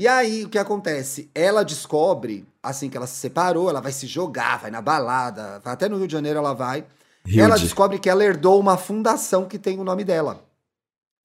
E 0.00 0.08
aí, 0.08 0.44
o 0.44 0.48
que 0.48 0.58
acontece? 0.58 1.30
Ela 1.34 1.62
descobre, 1.62 2.46
assim 2.62 2.88
que 2.88 2.96
ela 2.96 3.06
se 3.06 3.16
separou, 3.16 3.68
ela 3.68 3.80
vai 3.80 3.92
se 3.92 4.06
jogar, 4.06 4.58
vai 4.58 4.70
na 4.70 4.80
balada, 4.80 5.60
vai 5.62 5.74
até 5.74 5.86
no 5.88 5.98
Rio 5.98 6.06
de 6.06 6.12
Janeiro 6.14 6.38
ela 6.38 6.54
vai. 6.54 6.84
Ela 7.26 7.50
Hilde. 7.54 7.62
descobre 7.64 7.98
que 7.98 8.08
ela 8.08 8.24
herdou 8.24 8.58
uma 8.58 8.76
fundação 8.78 9.44
que 9.46 9.58
tem 9.58 9.78
o 9.78 9.84
nome 9.84 10.02
dela. 10.02 10.42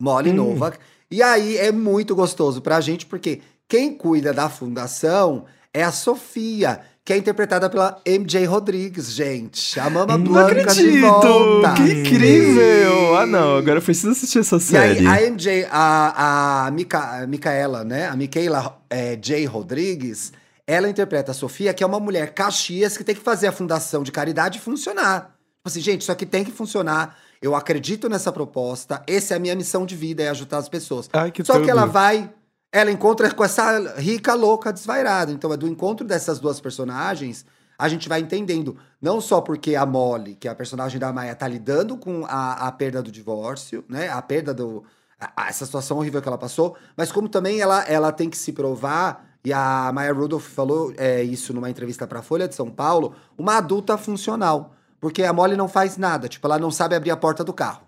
Molly 0.02 0.32
Hum. 0.32 0.36
Novak. 0.36 0.78
E 1.10 1.24
aí 1.24 1.58
é 1.58 1.72
muito 1.72 2.14
gostoso 2.16 2.62
pra 2.62 2.80
gente, 2.82 3.06
porque 3.06 3.42
quem 3.68 3.94
cuida 3.96 4.34
da 4.34 4.50
fundação 4.50 5.46
é 5.74 5.84
a 5.84 5.92
Sofia, 5.92 6.82
que 7.10 7.14
é 7.14 7.18
interpretada 7.18 7.68
pela 7.72 8.00
MJ 8.06 8.46
Rodrigues, 8.46 9.12
gente. 9.12 9.80
A 9.80 9.90
Mama 9.90 10.16
Não 10.16 10.26
Blanca 10.26 10.72
de 10.76 11.02
volta. 11.02 11.74
Que 11.74 11.82
incrível! 11.92 13.18
Ah, 13.18 13.26
não. 13.26 13.58
Agora 13.58 13.80
eu 13.80 13.82
preciso 13.82 14.12
assistir 14.12 14.38
essa 14.38 14.58
E 14.58 14.60
série. 14.60 15.08
aí, 15.08 15.26
a 15.26 15.32
MJ, 15.32 15.68
a, 15.72 16.68
a, 16.68 16.70
Mica, 16.72 17.00
a 17.24 17.26
Micaela, 17.26 17.84
né? 17.84 18.08
A 18.10 18.16
Micaela 18.16 18.78
é, 18.88 19.16
J. 19.16 19.44
Rodrigues, 19.48 20.32
ela 20.68 20.88
interpreta 20.88 21.32
a 21.32 21.34
Sofia, 21.34 21.74
que 21.74 21.84
é 21.84 21.88
uma 21.88 22.00
mulher 22.00 22.32
caxias 22.32 22.96
que 22.96 23.04
tem 23.04 23.16
que 23.16 23.22
fazer 23.24 23.48
a 23.48 23.52
fundação 23.52 24.04
de 24.04 24.12
caridade 24.12 24.60
funcionar. 24.60 25.22
Tipo 25.32 25.66
assim, 25.66 25.82
gente, 25.82 26.02
isso 26.04 26.12
aqui 26.12 26.28
tem 26.28 26.44
que 26.44 26.52
funcionar. 26.52 27.18
Eu 27.42 27.56
acredito 27.56 28.08
nessa 28.08 28.32
proposta. 28.32 29.02
Essa 29.08 29.34
é 29.34 29.38
a 29.38 29.40
minha 29.40 29.56
missão 29.56 29.84
de 29.84 29.96
vida, 29.96 30.22
é 30.22 30.30
ajudar 30.30 30.60
as 30.60 30.70
pessoas. 30.70 31.10
Ai, 31.12 31.32
que 31.32 31.44
Só 31.44 31.54
tudo. 31.54 31.66
que 31.66 31.72
ela 31.72 31.88
vai. 31.88 32.30
Ela 32.72 32.92
encontra 32.92 33.34
com 33.34 33.44
essa 33.44 33.96
rica 34.00 34.34
louca 34.34 34.72
desvairada. 34.72 35.32
Então, 35.32 35.52
é 35.52 35.58
do 35.58 35.68
encontro 35.68 36.06
dessas 36.06 36.40
duas 36.40 36.60
personagens, 36.60 37.46
a 37.78 37.90
gente 37.90 38.08
vai 38.08 38.20
entendendo. 38.20 38.78
Não 39.02 39.20
só 39.20 39.42
porque 39.42 39.76
a 39.76 39.86
Molly, 39.86 40.36
que 40.36 40.48
é 40.48 40.52
a 40.52 40.56
personagem 40.56 41.00
da 41.00 41.12
Maia, 41.12 41.36
tá 41.36 41.48
lidando 41.48 41.98
com 41.98 42.26
a, 42.28 42.68
a 42.68 42.72
perda 42.72 43.02
do 43.02 43.12
divórcio, 43.12 43.84
né? 43.90 44.10
A 44.10 44.22
perda 44.22 44.54
do. 44.54 44.84
a- 45.20 45.32
a- 45.36 45.48
essa 45.50 45.66
situação 45.66 45.98
horrível 45.98 46.22
que 46.22 46.28
ela 46.28 46.38
passou, 46.38 46.78
mas 46.96 47.12
como 47.12 47.28
também 47.28 47.60
ela, 47.60 47.84
ela 47.84 48.12
tem 48.12 48.30
que 48.30 48.38
se 48.38 48.54
provar. 48.54 49.28
E 49.44 49.54
a 49.54 49.90
Maya 49.94 50.14
Rudolph 50.14 50.46
falou 50.46 50.94
é, 50.98 51.24
isso 51.24 51.54
numa 51.54 51.70
entrevista 51.70 52.06
pra 52.06 52.22
Folha 52.22 52.48
de 52.48 52.54
São 52.56 52.70
Paulo, 52.70 53.16
uma 53.38 53.56
adulta 53.58 53.98
funcional. 53.98 54.76
Porque 55.00 55.24
a 55.24 55.32
Molly 55.32 55.56
não 55.56 55.70
faz 55.70 55.96
nada, 55.96 56.28
tipo, 56.28 56.46
ela 56.46 56.60
não 56.60 56.70
sabe 56.70 56.94
abrir 56.94 57.10
a 57.12 57.16
porta 57.18 57.42
do 57.42 57.54
carro. 57.54 57.88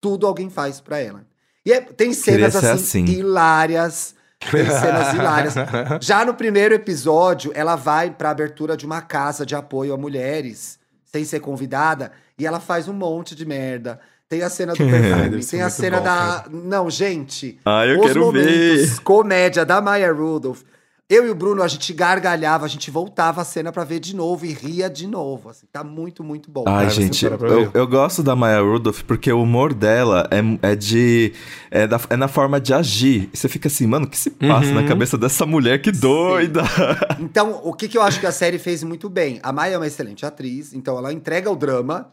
Tudo 0.00 0.26
alguém 0.26 0.50
faz 0.50 0.80
pra 0.80 0.98
ela. 0.98 1.24
E 1.66 1.72
é- 1.72 1.80
tem 1.80 2.12
cenas 2.12 2.54
assim, 2.54 2.68
assim. 2.68 3.04
hilárias. 3.04 4.14
Tem 4.50 4.64
cenas 4.64 5.14
hilárias. 5.14 5.54
Já 6.00 6.24
no 6.24 6.32
primeiro 6.34 6.74
episódio, 6.74 7.50
ela 7.54 7.74
vai 7.74 8.10
pra 8.10 8.30
abertura 8.30 8.76
de 8.76 8.86
uma 8.86 9.02
casa 9.02 9.44
de 9.44 9.56
apoio 9.56 9.92
a 9.92 9.96
mulheres, 9.96 10.78
sem 11.04 11.24
ser 11.24 11.40
convidada, 11.40 12.12
e 12.38 12.46
ela 12.46 12.60
faz 12.60 12.86
um 12.86 12.92
monte 12.92 13.34
de 13.34 13.44
merda. 13.44 13.98
Tem 14.28 14.42
a 14.42 14.50
cena 14.50 14.72
do 14.74 14.78
perfume, 14.86 15.44
tem 15.44 15.62
a 15.62 15.70
cena 15.70 15.98
bom, 15.98 16.04
da. 16.04 16.44
Não, 16.50 16.88
gente. 16.90 17.58
Ah, 17.64 17.84
eu 17.86 17.98
os 18.00 18.06
quero 18.06 18.20
momentos 18.20 18.90
ver. 18.90 19.00
comédia 19.02 19.64
da 19.64 19.80
Maya 19.80 20.12
Rudolph. 20.12 20.62
Eu 21.08 21.24
e 21.24 21.30
o 21.30 21.36
Bruno, 21.36 21.62
a 21.62 21.68
gente 21.68 21.92
gargalhava, 21.92 22.64
a 22.64 22.68
gente 22.68 22.90
voltava 22.90 23.40
a 23.40 23.44
cena 23.44 23.70
pra 23.70 23.84
ver 23.84 24.00
de 24.00 24.14
novo 24.16 24.44
e 24.44 24.52
ria 24.52 24.90
de 24.90 25.06
novo. 25.06 25.48
Assim, 25.50 25.64
tá 25.70 25.84
muito, 25.84 26.24
muito 26.24 26.50
bom. 26.50 26.64
Ai, 26.66 26.90
gente, 26.90 27.30
para 27.30 27.46
eu, 27.48 27.70
eu 27.72 27.86
gosto 27.86 28.24
da 28.24 28.34
Maya 28.34 28.60
Rudolph 28.60 29.02
porque 29.02 29.30
o 29.32 29.40
humor 29.40 29.72
dela 29.72 30.28
é, 30.32 30.72
é 30.72 30.74
de. 30.74 31.32
É, 31.70 31.86
da- 31.86 32.00
é 32.10 32.16
na 32.16 32.26
forma 32.26 32.60
de 32.60 32.74
agir. 32.74 33.30
E 33.32 33.36
você 33.36 33.48
fica 33.48 33.68
assim, 33.68 33.86
mano, 33.86 34.06
o 34.06 34.10
que 34.10 34.18
se 34.18 34.30
passa 34.30 34.66
Uhum. 34.70 34.74
na 34.74 34.84
cabeça 34.88 35.16
dessa 35.16 35.46
mulher? 35.46 35.80
Que 35.80 35.92
doida! 35.92 36.62
Então, 37.20 37.60
o 37.62 37.72
que, 37.72 37.88
que 37.88 37.96
eu 37.96 38.02
acho 38.02 38.18
que 38.18 38.26
a 38.26 38.32
série 38.32 38.58
fez 38.58 38.82
muito 38.82 39.08
bem? 39.08 39.38
A 39.44 39.52
Maia 39.52 39.74
é 39.74 39.78
uma 39.78 39.86
excelente 39.86 40.26
atriz, 40.26 40.72
então 40.74 40.98
ela 40.98 41.12
entrega 41.12 41.48
o 41.50 41.54
drama, 41.56 42.12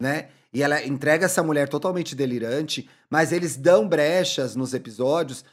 né? 0.00 0.28
E 0.54 0.62
ela 0.62 0.82
entrega 0.86 1.26
essa 1.26 1.42
mulher 1.42 1.68
totalmente 1.68 2.14
delirante, 2.16 2.88
mas 3.10 3.30
eles 3.30 3.56
dão 3.56 3.86
brechas 3.86 4.56
nos 4.56 4.72
episódios 4.72 5.44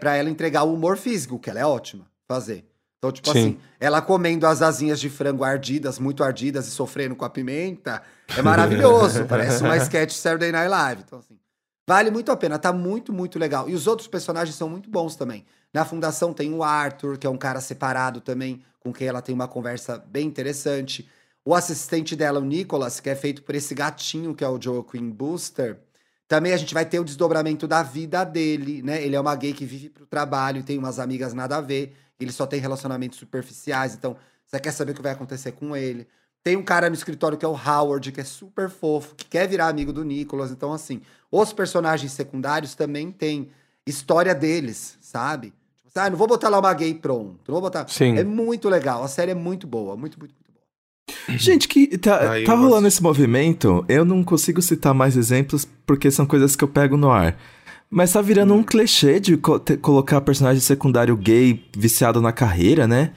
pra 0.00 0.16
ela 0.16 0.30
entregar 0.30 0.62
o 0.64 0.72
humor 0.74 0.96
físico, 0.96 1.38
que 1.38 1.48
ela 1.50 1.58
é 1.60 1.66
ótima 1.66 2.11
fazer. 2.32 2.64
Então, 2.98 3.10
tipo 3.10 3.32
Sim. 3.32 3.38
assim, 3.38 3.58
ela 3.80 4.00
comendo 4.00 4.46
as 4.46 4.62
asinhas 4.62 5.00
de 5.00 5.10
frango 5.10 5.42
ardidas, 5.42 5.98
muito 5.98 6.22
ardidas 6.22 6.68
e 6.68 6.70
sofrendo 6.70 7.16
com 7.16 7.24
a 7.24 7.30
pimenta, 7.30 8.00
é 8.36 8.40
maravilhoso. 8.40 9.24
parece 9.28 9.62
uma 9.62 9.76
sketch 9.76 10.12
Saturday 10.12 10.52
Night 10.52 10.68
Live. 10.68 11.02
Então, 11.04 11.18
assim, 11.18 11.36
vale 11.86 12.10
muito 12.10 12.30
a 12.30 12.36
pena, 12.36 12.58
tá 12.58 12.72
muito, 12.72 13.12
muito 13.12 13.38
legal. 13.38 13.68
E 13.68 13.74
os 13.74 13.88
outros 13.88 14.06
personagens 14.06 14.56
são 14.56 14.68
muito 14.68 14.88
bons 14.88 15.16
também. 15.16 15.44
Na 15.74 15.84
fundação 15.84 16.32
tem 16.32 16.54
o 16.54 16.62
Arthur, 16.62 17.18
que 17.18 17.26
é 17.26 17.30
um 17.30 17.36
cara 17.36 17.60
separado 17.60 18.20
também, 18.20 18.62
com 18.78 18.92
quem 18.92 19.08
ela 19.08 19.20
tem 19.20 19.34
uma 19.34 19.48
conversa 19.48 19.98
bem 19.98 20.26
interessante. 20.26 21.08
O 21.44 21.54
assistente 21.54 22.14
dela, 22.14 22.38
o 22.38 22.44
Nicholas, 22.44 23.00
que 23.00 23.10
é 23.10 23.16
feito 23.16 23.42
por 23.42 23.54
esse 23.54 23.74
gatinho 23.74 24.32
que 24.32 24.44
é 24.44 24.48
o 24.48 24.60
Joaquin 24.60 25.10
Booster, 25.10 25.76
Também 26.32 26.54
a 26.54 26.56
gente 26.56 26.72
vai 26.72 26.86
ter 26.86 26.98
o 26.98 27.04
desdobramento 27.04 27.68
da 27.68 27.82
vida 27.82 28.24
dele, 28.24 28.80
né? 28.80 29.04
Ele 29.04 29.14
é 29.14 29.20
uma 29.20 29.36
gay 29.36 29.52
que 29.52 29.66
vive 29.66 29.90
pro 29.90 30.06
trabalho, 30.06 30.62
tem 30.62 30.78
umas 30.78 30.98
amigas 30.98 31.34
nada 31.34 31.58
a 31.58 31.60
ver, 31.60 31.92
ele 32.18 32.32
só 32.32 32.46
tem 32.46 32.58
relacionamentos 32.58 33.18
superficiais, 33.18 33.94
então 33.94 34.16
você 34.46 34.58
quer 34.58 34.70
saber 34.70 34.92
o 34.92 34.94
que 34.94 35.02
vai 35.02 35.12
acontecer 35.12 35.52
com 35.52 35.76
ele. 35.76 36.08
Tem 36.42 36.56
um 36.56 36.62
cara 36.62 36.88
no 36.88 36.94
escritório 36.94 37.36
que 37.36 37.44
é 37.44 37.48
o 37.48 37.52
Howard, 37.52 38.10
que 38.10 38.18
é 38.18 38.24
super 38.24 38.70
fofo, 38.70 39.14
que 39.14 39.26
quer 39.26 39.46
virar 39.46 39.68
amigo 39.68 39.92
do 39.92 40.02
Nicholas. 40.06 40.50
Então, 40.50 40.72
assim, 40.72 41.02
os 41.30 41.52
personagens 41.52 42.12
secundários 42.12 42.74
também 42.74 43.12
têm 43.12 43.50
história 43.86 44.34
deles, 44.34 44.96
sabe? 45.02 45.52
Tipo, 45.84 46.00
ah, 46.00 46.08
não 46.08 46.16
vou 46.16 46.26
botar 46.26 46.48
lá 46.48 46.58
uma 46.58 46.72
gay 46.72 46.94
pronto. 46.94 47.40
Não 47.46 47.52
vou 47.52 47.60
botar. 47.60 47.86
Sim. 47.88 48.16
É 48.16 48.24
muito 48.24 48.70
legal. 48.70 49.04
A 49.04 49.08
série 49.08 49.32
é 49.32 49.34
muito 49.34 49.66
boa. 49.66 49.98
Muito, 49.98 50.18
muito. 50.18 50.34
Gente, 51.28 51.68
que 51.68 51.98
tá, 51.98 52.30
Aí 52.32 52.44
tá 52.44 52.52
rolando 52.54 52.72
gosto. 52.82 52.86
esse 52.88 53.02
movimento. 53.02 53.84
Eu 53.88 54.04
não 54.04 54.22
consigo 54.22 54.62
citar 54.62 54.94
mais 54.94 55.16
exemplos 55.16 55.66
porque 55.86 56.10
são 56.10 56.24
coisas 56.26 56.54
que 56.56 56.62
eu 56.64 56.68
pego 56.68 56.96
no 56.96 57.10
ar. 57.10 57.36
Mas 57.90 58.12
tá 58.12 58.22
virando 58.22 58.54
um 58.54 58.62
clichê 58.62 59.20
de 59.20 59.36
co- 59.36 59.60
colocar 59.82 60.20
personagem 60.22 60.60
secundário 60.62 61.14
gay 61.14 61.62
viciado 61.76 62.22
na 62.22 62.32
carreira, 62.32 62.86
né? 62.88 63.10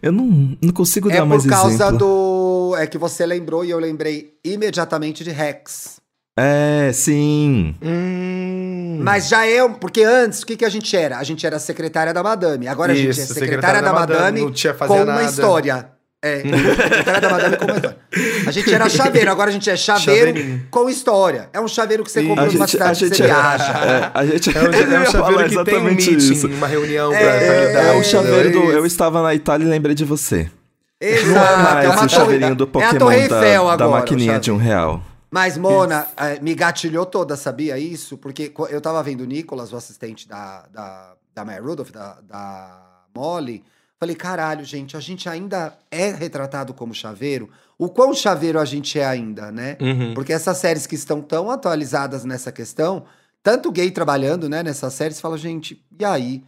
Eu 0.00 0.10
não, 0.10 0.56
não 0.62 0.72
consigo 0.72 1.10
É 1.10 1.16
dar 1.18 1.26
mais 1.26 1.42
por 1.42 1.50
causa 1.50 1.74
exemplo. 1.74 1.98
do. 1.98 2.76
É 2.78 2.86
que 2.86 2.96
você 2.96 3.26
lembrou 3.26 3.62
e 3.64 3.70
eu 3.70 3.78
lembrei 3.78 4.32
imediatamente 4.42 5.22
de 5.22 5.30
Rex. 5.30 6.00
É, 6.38 6.90
sim. 6.94 7.74
Hum. 7.82 9.00
Mas 9.02 9.28
já 9.28 9.44
é. 9.46 9.68
Porque 9.68 10.02
antes, 10.02 10.40
o 10.40 10.46
que, 10.46 10.56
que 10.56 10.64
a 10.64 10.70
gente 10.70 10.96
era? 10.96 11.18
A 11.18 11.22
gente 11.24 11.46
era 11.46 11.58
secretária 11.58 12.14
da 12.14 12.22
Madame. 12.22 12.68
Agora 12.68 12.92
a 12.92 12.96
gente 12.96 13.08
é 13.08 13.10
Isso, 13.24 13.34
secretária, 13.34 13.82
da, 13.82 13.92
Madame, 13.92 14.40
não 14.40 14.50
tinha 14.50 14.72
com 14.72 14.78
fazia 14.78 14.96
uma 14.96 15.04
nada. 15.04 15.24
história. 15.24 15.88
É, 16.24 16.36
secretária 16.40 17.20
da 17.20 17.30
Madame 17.30 17.56
com 17.56 17.64
uma 17.64 17.74
história. 17.74 17.98
A 18.46 18.50
gente 18.52 18.72
era 18.74 18.88
chaveiro, 18.88 19.30
agora 19.30 19.50
a 19.50 19.52
gente 19.52 19.68
é 19.68 19.76
chaveiro 19.76 20.60
com 20.70 20.88
história. 20.88 21.48
É 21.52 21.60
um 21.60 21.66
chaveiro 21.66 22.04
que 22.04 22.12
você 22.12 22.22
compra 22.22 22.44
A 22.44 22.52
numa 22.52 22.68
cidade 22.68 22.98
que 23.08 23.08
você 23.16 23.22
é, 23.24 23.26
viaja. 23.26 23.72
é, 23.72 24.10
a 24.14 24.24
gente 24.26 24.56
É 24.56 24.60
um, 24.60 24.64
é 24.64 25.00
um 25.00 25.10
chaveiro 25.10 25.48
que 25.48 25.64
tem 25.64 25.74
um 25.74 25.88
exatamente 25.88 26.10
meeting, 26.12 26.32
isso. 26.32 26.46
uma 26.46 26.66
reunião 26.68 27.10
pra, 27.10 27.20
É, 27.20 27.72
pra. 27.72 27.82
É 27.82 27.92
o 27.96 28.00
É, 28.00 28.02
chaveiro 28.04 28.52
do. 28.52 28.58
Eu 28.70 28.86
estava 28.86 29.20
na 29.20 29.34
Itália 29.34 29.64
e 29.64 29.68
lembrei 29.68 29.94
de 29.96 30.04
você. 30.04 30.48
Exato. 31.00 31.28
Não 31.28 31.36
é 31.36 31.62
mais 31.62 31.84
é 31.84 31.88
uma 31.88 32.06
o 32.06 32.08
chaveirinho 32.08 32.54
do 32.54 32.62
É 32.64 32.66
a 32.66 32.70
Pokémon 32.70 32.98
Torre 32.98 33.16
Eiffel 33.22 33.40
da, 33.40 33.58
agora. 33.58 33.76
da 33.76 33.88
maquininha 33.88 34.38
de 34.38 34.52
um 34.52 34.56
real. 34.56 35.02
Mas, 35.28 35.58
Mona, 35.58 36.06
me 36.40 36.54
gatilhou 36.54 37.04
toda, 37.04 37.36
sabia 37.36 37.76
isso? 37.78 38.16
Porque 38.16 38.52
eu 38.70 38.80
tava 38.80 39.02
vendo 39.02 39.22
o 39.22 39.26
Nicolas, 39.26 39.72
o 39.72 39.76
assistente 39.76 40.28
da, 40.28 40.66
da, 40.72 41.14
da 41.34 41.44
Maya 41.44 41.60
Rudolph, 41.60 41.90
da, 41.90 42.18
da 42.22 42.80
Molly. 43.16 43.64
Falei, 44.02 44.16
caralho, 44.16 44.64
gente, 44.64 44.96
a 44.96 45.00
gente 45.00 45.28
ainda 45.28 45.78
é 45.88 46.10
retratado 46.10 46.74
como 46.74 46.92
chaveiro? 46.92 47.48
O 47.78 47.88
quão 47.88 48.12
chaveiro 48.12 48.58
a 48.58 48.64
gente 48.64 48.98
é 48.98 49.04
ainda, 49.04 49.52
né? 49.52 49.76
Uhum. 49.80 50.12
Porque 50.12 50.32
essas 50.32 50.56
séries 50.58 50.88
que 50.88 50.96
estão 50.96 51.22
tão 51.22 51.48
atualizadas 51.52 52.24
nessa 52.24 52.50
questão, 52.50 53.04
tanto 53.44 53.70
gay 53.70 53.92
trabalhando, 53.92 54.48
né, 54.48 54.60
nessas 54.60 54.92
séries, 54.94 55.20
fala, 55.20 55.38
gente, 55.38 55.80
e 55.96 56.04
aí? 56.04 56.42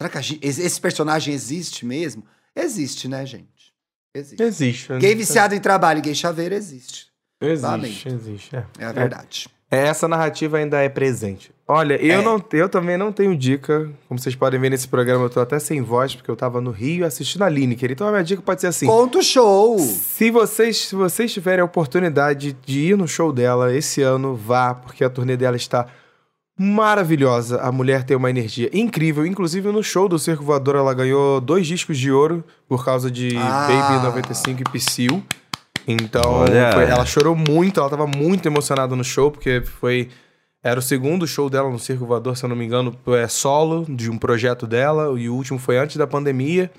Será 0.00 0.08
que 0.08 0.22
gente- 0.22 0.46
esse 0.46 0.80
personagem 0.80 1.34
existe 1.34 1.84
mesmo? 1.84 2.22
Existe, 2.54 3.08
né, 3.08 3.26
gente? 3.26 3.74
Existe. 4.14 4.40
Existe. 4.44 4.98
Gay 5.00 5.16
viciado 5.16 5.52
em 5.52 5.60
trabalho 5.60 5.98
e 5.98 6.02
gay 6.02 6.14
chaveiro 6.14 6.54
existe. 6.54 7.08
Existe, 7.40 7.62
Lamento. 7.66 8.08
existe. 8.08 8.54
É. 8.54 8.64
É 8.78 8.84
a 8.84 8.92
verdade. 8.92 9.48
É, 9.68 9.88
Essa 9.88 10.06
narrativa 10.06 10.58
ainda 10.58 10.80
é 10.80 10.88
presente. 10.88 11.50
Olha, 11.72 11.94
eu, 12.04 12.20
É. 12.20 12.22
não, 12.22 12.42
eu 12.52 12.68
também 12.68 12.96
não 12.96 13.12
tenho 13.12 13.36
dica. 13.36 13.88
Como 14.08 14.18
vocês 14.18 14.34
podem 14.34 14.58
ver 14.58 14.70
nesse 14.70 14.88
programa, 14.88 15.24
eu 15.24 15.30
tô 15.30 15.38
até 15.40 15.58
sem 15.58 15.80
voz, 15.82 16.14
porque 16.16 16.30
eu 16.30 16.34
tava 16.34 16.60
no 16.60 16.70
Rio 16.70 17.06
assistindo 17.06 17.42
a 17.42 17.48
Lineker. 17.48 17.92
Então 17.92 18.08
a 18.08 18.10
minha 18.10 18.24
dica 18.24 18.42
pode 18.42 18.60
ser 18.60 18.66
assim. 18.66 18.86
Conta 18.86 19.18
o 19.18 19.22
show. 19.22 19.78
Se 19.78 20.30
vocês, 20.30 20.76
se 20.88 20.94
vocês 20.96 21.32
tiverem 21.32 21.60
a 21.60 21.64
oportunidade 21.64 22.56
de 22.66 22.80
ir 22.90 22.96
no 22.96 23.06
show 23.06 23.32
dela 23.32 23.72
esse 23.74 24.02
ano, 24.02 24.34
vá, 24.34 24.74
porque 24.74 25.04
a 25.04 25.10
turnê 25.10 25.36
dela 25.36 25.56
está 25.56 25.86
maravilhosa. 26.58 27.60
A 27.62 27.72
mulher 27.72 28.04
tem 28.04 28.16
uma 28.16 28.28
energia 28.28 28.68
incrível. 28.72 29.24
Inclusive, 29.24 29.70
no 29.72 29.82
show 29.82 30.08
do 30.08 30.18
Circo 30.18 30.44
Voador, 30.44 30.76
ela 30.76 30.92
ganhou 30.92 31.40
dois 31.40 31.66
discos 31.66 31.96
de 31.98 32.10
ouro 32.12 32.44
por 32.68 32.84
causa 32.84 33.10
de 33.10 33.36
Ah. 33.38 33.66
Baby 33.68 34.04
95 34.04 34.60
e 34.60 34.64
Psyll. 34.64 35.22
Então, 35.88 36.22
Olha. 36.26 36.70
foi- 36.72 36.84
ela 36.84 37.06
chorou 37.06 37.34
muito, 37.34 37.80
ela 37.80 37.88
tava 37.88 38.06
muito 38.06 38.46
emocionada 38.46 38.94
no 38.94 39.02
show, 39.04 39.30
porque 39.30 39.62
foi. 39.62 40.08
Era 40.62 40.78
o 40.78 40.82
segundo 40.82 41.26
show 41.26 41.48
dela 41.48 41.70
no 41.70 41.78
Circo 41.78 42.04
Voador, 42.04 42.36
se 42.36 42.44
eu 42.44 42.48
não 42.48 42.56
me 42.56 42.64
engano, 42.66 42.94
é 43.08 43.26
solo 43.28 43.86
de 43.88 44.10
um 44.10 44.18
projeto 44.18 44.66
dela, 44.66 45.18
e 45.18 45.28
o 45.28 45.34
último 45.34 45.58
foi 45.58 45.78
antes 45.78 45.96
da 45.96 46.06
pandemia. 46.06 46.70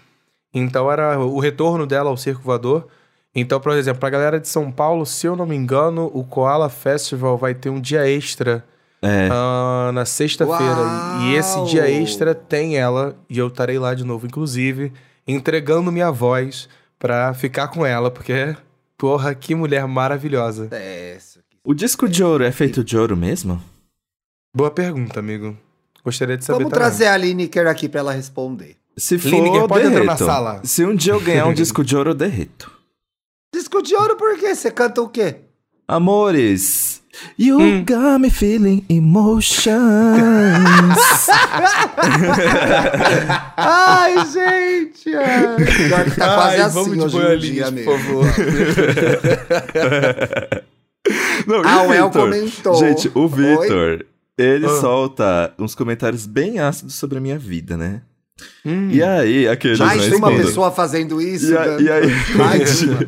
Então 0.54 0.92
era 0.92 1.18
o 1.20 1.40
retorno 1.40 1.88
dela 1.88 2.10
ao 2.10 2.18
Circo 2.18 2.44
Voador. 2.44 2.88
Então, 3.34 3.60
por 3.60 3.72
exemplo, 3.72 4.00
pra 4.00 4.10
galera 4.10 4.40
de 4.40 4.48
São 4.48 4.72
Paulo, 4.72 5.06
se 5.06 5.26
eu 5.26 5.36
não 5.36 5.46
me 5.46 5.56
engano, 5.56 6.12
o 6.14 6.24
Koala 6.24 6.70
Festival 6.70 7.38
vai 7.38 7.56
ter 7.56 7.70
um 7.70 7.80
dia 7.80 8.08
extra 8.08 8.64
É. 9.02 9.30
ah, 9.32 9.90
na 9.94 10.06
sexta-feira. 10.06 10.82
E 11.24 11.34
esse 11.34 11.64
dia 11.66 11.90
extra 11.90 12.36
tem 12.36 12.78
ela, 12.78 13.16
e 13.30 13.40
eu 13.40 13.48
estarei 13.48 13.80
lá 13.80 13.96
de 13.96 14.04
novo, 14.04 14.28
inclusive, 14.28 14.92
entregando 15.26 15.92
minha 15.92 16.12
voz 16.12 16.68
pra 17.00 17.34
ficar 17.34 17.70
com 17.70 17.84
ela, 17.86 18.12
porque, 18.12 18.56
porra, 18.98 19.34
que 19.34 19.56
mulher 19.56 19.88
maravilhosa. 19.88 20.68
É. 20.72 21.18
O 21.64 21.74
disco 21.74 22.07
de 22.09 22.24
ouro 22.24 22.43
é 22.43 22.51
feito 22.51 22.84
de 22.84 22.97
ouro 22.97 23.16
mesmo? 23.16 23.62
Boa 24.55 24.72
pergunta, 24.72 25.20
amigo. 25.20 25.55
Gostaria 26.03 26.36
de 26.38 26.43
saber 26.43 26.57
Vamos 26.64 26.72
também. 26.74 26.88
trazer 26.88 27.05
a 27.07 27.16
Lineker 27.18 27.68
aqui 27.68 27.88
pra 27.88 27.99
ela 27.99 28.14
responder. 28.14 28.76
Se 28.97 29.18
for, 29.20 29.30
Lineker, 29.30 29.68
pode 29.68 29.86
entrar 29.86 29.99
na 30.03 30.14
derreto. 30.14 30.26
sala. 30.26 30.62
Se 30.64 30.84
um 30.84 30.95
dia 30.95 31.14
eu 31.14 31.22
ganhar 31.22 31.45
um 31.45 31.53
disco 31.53 31.84
de 31.84 31.95
ouro, 31.95 32.09
eu 32.12 32.16
derreto. 32.16 32.72
Disco 33.53 33.82
de 33.84 33.93
ouro 33.95 34.16
por 34.16 34.38
quê? 34.39 34.55
Você 34.55 34.72
canta 34.72 35.01
o 35.01 35.09
quê? 35.09 35.36
Amores, 35.88 37.01
you 37.38 37.59
Hum. 37.59 37.84
got 37.86 38.18
me 38.20 38.30
feeling 38.30 38.84
emotions. 38.89 39.68
Ai, 43.57 44.26
gente! 44.26 45.14
ai. 45.14 45.55
Pior 45.66 46.05
que 46.05 46.12
tá 46.16 46.36
quase 46.36 46.55
Ai, 46.55 46.62
assim 46.62 46.74
vamos 46.95 47.12
de 47.12 47.18
hoje 47.18 47.49
em 47.49 47.53
dia 47.55 47.72
por 47.72 47.99
favor. 47.99 48.26
Não, 51.47 51.62
Ah, 51.66 51.84
o 51.88 51.93
El 51.93 52.10
comentou. 52.10 52.76
Gente, 52.76 53.10
o 53.16 53.22
Oi? 53.22 53.30
Vitor, 53.30 54.06
ele 54.38 54.66
Ah. 54.66 54.70
solta 54.80 55.54
uns 55.58 55.74
comentários 55.76 56.26
bem 56.26 56.60
ácidos 56.60 56.95
sobre 56.95 57.18
a 57.18 57.22
minha 57.22 57.38
vida, 57.39 57.76
né? 57.76 58.02
Hum. 58.66 58.89
E 58.91 59.04
aí, 59.04 59.47
aqueles 59.47 59.78
Mais 59.80 60.02
de 60.04 60.16
uma 60.16 60.32
pessoa 60.36 60.72
fazendo 60.72 61.22
isso. 61.22 61.52
E, 61.52 61.58
a- 61.58 61.78
e 61.80 61.89
aí, 61.89 62.08
Mais 62.36 62.82
uma. 62.84 62.99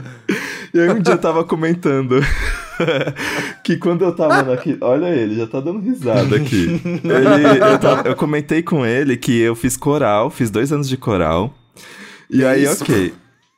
e 0.74 0.80
aí 0.80 0.90
um 0.90 1.00
dia 1.00 1.14
eu 1.14 1.18
tava 1.18 1.44
comentando 1.44 2.20
que 3.64 3.78
quando 3.78 4.04
eu 4.06 4.16
tava 4.16 4.54
aqui, 4.54 4.78
olha 4.82 5.08
ele, 5.08 5.36
já 5.36 5.48
tá 5.48 5.60
dando 5.60 5.80
risada 5.80 6.36
aqui. 6.36 6.80
Ele- 6.86 7.64
eu, 7.74 7.80
tava- 7.80 8.10
eu 8.10 8.16
comentei 8.16 8.62
com 8.62 8.86
ele 8.86 9.18
que 9.18 9.40
eu 9.40 9.56
fiz 9.56 9.76
coral, 9.78 10.30
fiz 10.30 10.50
dois 10.52 10.72
anos 10.72 10.88
de 10.90 10.98
coral. 10.98 11.54
E 12.30 12.44
aí, 12.46 12.64
Isso. 12.64 12.84
ok. 12.84 13.14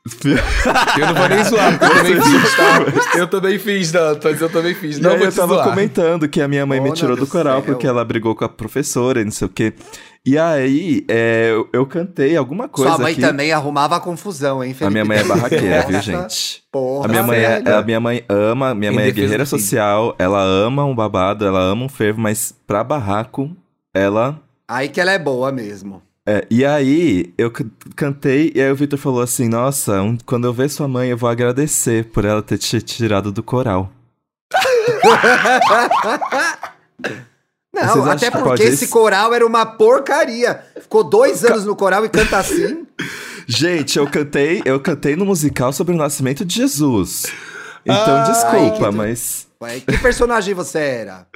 Eu 0.99 1.07
não 1.07 1.15
vou 1.15 1.27
nem 1.27 1.43
zoar, 1.43 1.79
porque 1.79 1.97
eu 1.97 2.05
também 2.05 2.21
fiz, 2.21 2.55
tá? 2.55 3.17
Eu 3.17 3.27
também 3.27 3.59
fiz, 3.59 3.91
Dantas, 3.91 4.39
eu 4.41 4.49
também 4.49 4.75
fiz. 4.75 4.99
Não 4.99 5.15
eu 5.15 5.31
tava 5.31 5.55
zoar. 5.55 5.69
comentando 5.69 6.29
que 6.29 6.39
a 6.41 6.47
minha 6.47 6.63
mãe 6.63 6.79
me 6.79 6.91
tirou 6.93 7.17
do 7.17 7.25
coral 7.25 7.63
céu. 7.63 7.73
porque 7.73 7.87
ela 7.87 8.05
brigou 8.05 8.35
com 8.35 8.45
a 8.45 8.49
professora 8.49 9.19
e 9.19 9.25
não 9.25 9.31
sei 9.31 9.47
o 9.47 9.49
quê. 9.49 9.73
E 10.23 10.37
aí, 10.37 11.03
é, 11.07 11.49
eu, 11.51 11.67
eu 11.73 11.85
cantei 11.87 12.37
alguma 12.37 12.67
coisa 12.67 12.91
Sua 12.91 13.01
mãe 13.01 13.13
aqui. 13.13 13.21
também 13.21 13.51
arrumava 13.51 13.99
confusão, 13.99 14.63
hein, 14.63 14.73
Felipe? 14.75 14.85
A 14.85 14.89
minha 14.91 15.05
mãe 15.05 15.17
é 15.17 15.23
barraqueira, 15.23 15.81
viu, 15.87 16.01
gente? 16.01 16.63
Porra, 16.71 17.05
A 17.05 17.07
minha 17.07 17.23
mãe 17.23 17.39
é, 17.39 17.63
a 17.71 17.81
minha 17.81 17.99
mãe 17.99 18.23
ama, 18.29 18.75
minha 18.75 18.91
Em 18.91 18.95
mãe 18.95 19.07
é 19.07 19.11
guerreira 19.11 19.45
social, 19.45 20.15
ela 20.19 20.41
ama 20.41 20.85
um 20.85 20.95
babado, 20.95 21.45
ela 21.45 21.59
ama 21.61 21.83
um 21.85 21.89
fervo, 21.89 22.21
mas 22.21 22.53
pra 22.67 22.83
barraco, 22.83 23.49
ela 23.93 24.39
Aí 24.67 24.89
que 24.89 24.99
ela 24.99 25.11
é 25.11 25.19
boa 25.19 25.51
mesmo. 25.51 26.01
É, 26.27 26.45
e 26.49 26.65
aí, 26.65 27.33
eu 27.37 27.51
cantei, 27.95 28.51
e 28.55 28.61
aí 28.61 28.71
o 28.71 28.75
Vitor 28.75 28.97
falou 28.99 29.21
assim: 29.21 29.47
Nossa, 29.47 30.01
um- 30.01 30.17
quando 30.25 30.45
eu 30.45 30.53
ver 30.53 30.69
sua 30.69 30.87
mãe, 30.87 31.09
eu 31.09 31.17
vou 31.17 31.29
agradecer 31.29 32.05
por 32.05 32.25
ela 32.25 32.41
ter 32.41 32.57
te 32.57 32.81
tirado 32.81 33.31
do 33.31 33.43
coral. 33.43 33.91
Não, 37.73 38.09
até 38.09 38.31
porque 38.31 38.63
esse 38.63 38.87
coral 38.87 39.33
era 39.33 39.45
uma 39.45 39.65
porcaria. 39.65 40.61
Ficou 40.81 41.03
dois 41.03 41.43
anos 41.43 41.65
no 41.65 41.75
coral 41.75 42.05
e 42.05 42.09
canta 42.09 42.37
assim. 42.37 42.87
Gente, 43.47 43.99
eu 43.99 44.07
cantei, 44.09 44.61
eu 44.65 44.79
cantei 44.79 45.15
no 45.15 45.25
musical 45.25 45.71
sobre 45.73 45.93
o 45.93 45.97
nascimento 45.97 46.45
de 46.45 46.55
Jesus. 46.55 47.25
Então, 47.85 48.17
Ah, 48.17 48.23
desculpa, 48.23 48.85
ai, 48.85 48.91
que- 48.91 48.97
mas 48.97 49.47
Ué, 49.61 49.79
que 49.81 49.97
personagem 49.99 50.53
você 50.55 50.79
era? 50.79 51.27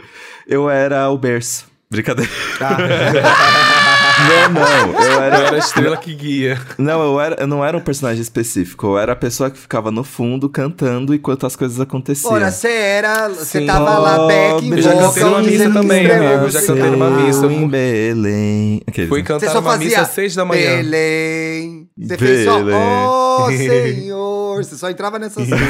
eu 0.47 0.69
era 0.69 1.09
o 1.09 1.17
berço. 1.17 1.68
Brincadeira. 1.91 2.29
Ah, 2.61 2.77
Não, 4.19 4.49
não, 4.49 5.01
eu 5.01 5.11
eu 5.11 5.21
era. 5.21 5.37
era 5.37 5.55
a 5.55 5.59
estrela 5.59 5.97
que 5.97 6.13
guia. 6.13 6.59
Não, 6.77 7.01
eu, 7.01 7.21
era, 7.21 7.37
eu 7.39 7.47
não 7.47 7.63
era 7.63 7.77
um 7.77 7.79
personagem 7.81 8.21
específico. 8.21 8.87
Eu 8.87 8.99
era 8.99 9.13
a 9.13 9.15
pessoa 9.15 9.49
que 9.49 9.57
ficava 9.57 9.91
no 9.91 10.03
fundo 10.03 10.49
cantando 10.49 11.15
enquanto 11.15 11.45
as 11.45 11.55
coisas 11.55 11.79
aconteciam. 11.79 12.33
Ora, 12.33 12.51
você 12.51 12.67
era. 12.67 13.29
Você 13.29 13.65
tava 13.65 13.97
lá, 13.97 14.27
back, 14.27 14.69
Eu 14.69 14.81
já 14.81 14.93
cantei 14.93 15.23
numa 15.23 15.37
vocal, 15.39 15.43
missa 15.43 15.71
também, 15.71 16.11
amigo, 16.11 16.43
eu 16.43 16.49
já 16.49 16.61
cantei 16.61 16.89
numa 16.89 17.09
missa. 17.09 17.45
Em 17.47 17.67
Belém. 17.67 18.81
Aqueles, 18.85 19.09
Fui? 19.09 19.21
Você 19.21 19.25
cantar 19.27 19.49
só 19.49 19.61
numa 19.61 19.77
missa 19.77 19.89
fazia 19.95 20.01
às 20.01 20.09
seis 20.09 20.35
da 20.35 20.45
manhã. 20.45 20.75
Belém. 20.77 21.87
Você 21.97 22.17
fez 22.17 22.45
só, 22.45 22.61
Belém. 22.61 22.77
oh 22.77 23.47
Senhor. 23.47 24.38
Você 24.63 24.77
só 24.77 24.89
entrava 24.89 25.19
nessa 25.19 25.43
sala. 25.45 25.61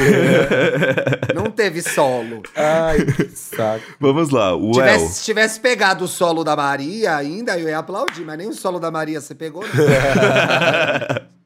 Não 1.34 1.50
teve 1.50 1.82
solo. 1.82 2.42
Ai, 2.54 3.04
que 3.04 3.30
saco. 3.36 3.84
Vamos 3.98 4.30
lá, 4.30 4.54
o 4.54 4.68
El. 4.68 4.72
Tivesse, 4.72 5.14
se 5.14 5.24
tivesse 5.24 5.60
pegado 5.60 6.04
o 6.04 6.08
solo 6.08 6.44
da 6.44 6.56
Maria 6.56 7.16
ainda, 7.16 7.58
eu 7.58 7.68
ia 7.68 7.78
aplaudir, 7.78 8.24
mas 8.24 8.38
nem 8.38 8.48
o 8.48 8.54
solo 8.54 8.78
da 8.78 8.90
Maria 8.90 9.20
você 9.20 9.34
pegou, 9.34 9.62
não. 9.62 11.30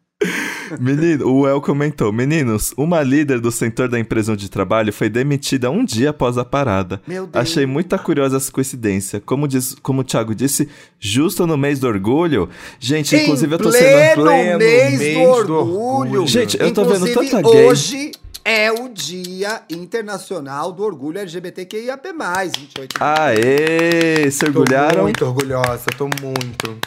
Menino, 0.80 1.28
o 1.28 1.46
El 1.46 1.60
comentou: 1.60 2.12
Meninos, 2.12 2.72
uma 2.76 3.02
líder 3.02 3.40
do 3.40 3.50
setor 3.50 3.88
da 3.88 3.98
empresa 3.98 4.32
onde 4.32 4.48
trabalho 4.48 4.92
foi 4.92 5.08
demitida 5.08 5.70
um 5.70 5.84
dia 5.84 6.10
após 6.10 6.38
a 6.38 6.44
parada. 6.44 7.00
Meu 7.06 7.26
Deus. 7.26 7.42
Achei 7.42 7.66
muita 7.66 7.98
curiosa 7.98 8.36
essa 8.36 8.50
coincidência. 8.50 9.20
Como, 9.20 9.46
diz, 9.46 9.76
como 9.82 10.00
o 10.00 10.04
Thiago 10.04 10.34
disse, 10.34 10.68
justo 10.98 11.46
no 11.46 11.56
mês 11.56 11.78
do 11.78 11.86
orgulho. 11.86 12.48
Gente, 12.78 13.14
inclusive 13.16 13.54
eu 13.54 13.58
tô 13.58 13.70
sendo. 13.70 13.84
pleno, 13.84 14.22
pleno 14.22 14.58
mês, 14.58 14.98
mês 14.98 15.18
do 15.18 15.24
do 15.46 15.54
orgulho. 15.54 15.84
orgulho. 15.86 16.26
Gente, 16.26 16.58
eu 16.60 16.72
tô 16.72 16.84
vendo 16.84 17.08
Inclusive, 17.08 17.30
tanta 17.30 17.50
gay. 17.50 17.66
hoje 17.66 18.12
é 18.44 18.70
o 18.70 18.88
dia 18.88 19.62
internacional 19.70 20.70
do 20.72 20.82
orgulho 20.82 21.18
LGBTQIAP+, 21.18 22.08
28 22.12 22.96
Aê! 23.00 24.30
Se 24.30 24.40
Tô 24.40 24.46
orgulharam? 24.60 25.02
muito 25.02 25.24
orgulhosa, 25.24 25.86
tô 25.96 26.08
muito. 26.22 26.78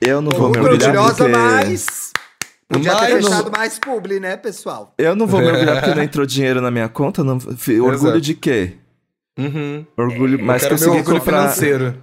Eu 0.00 0.20
não 0.20 0.30
Tô 0.30 0.38
vou 0.38 0.50
me 0.50 0.58
orgulhar 0.58 0.90
orgulhosa, 0.90 1.24
porque... 1.24 1.32
mas... 1.32 2.12
Podia 2.68 2.94
ter 2.96 3.14
Mas- 3.14 3.24
fechado 3.26 3.50
mais 3.50 3.78
publi, 3.78 4.20
né, 4.20 4.36
pessoal? 4.36 4.92
Eu 4.98 5.16
não 5.16 5.26
vou 5.26 5.40
me 5.40 5.46
orgulhar 5.46 5.80
porque 5.80 5.94
não 5.94 6.02
entrou 6.04 6.26
dinheiro 6.26 6.60
na 6.60 6.70
minha 6.70 6.88
conta. 6.88 7.24
Não... 7.24 7.36
Orgulho 7.36 7.92
Exato. 7.94 8.20
de 8.20 8.34
quê? 8.34 8.72
Uhum. 9.38 9.86
Orgulho, 9.96 10.38
mas 10.44 10.62
Quero 10.62 10.74
meu 10.74 10.78
consegui 10.84 10.98
orgulho 10.98 11.18
comprar. 11.20 11.38
financeiro. 11.52 11.94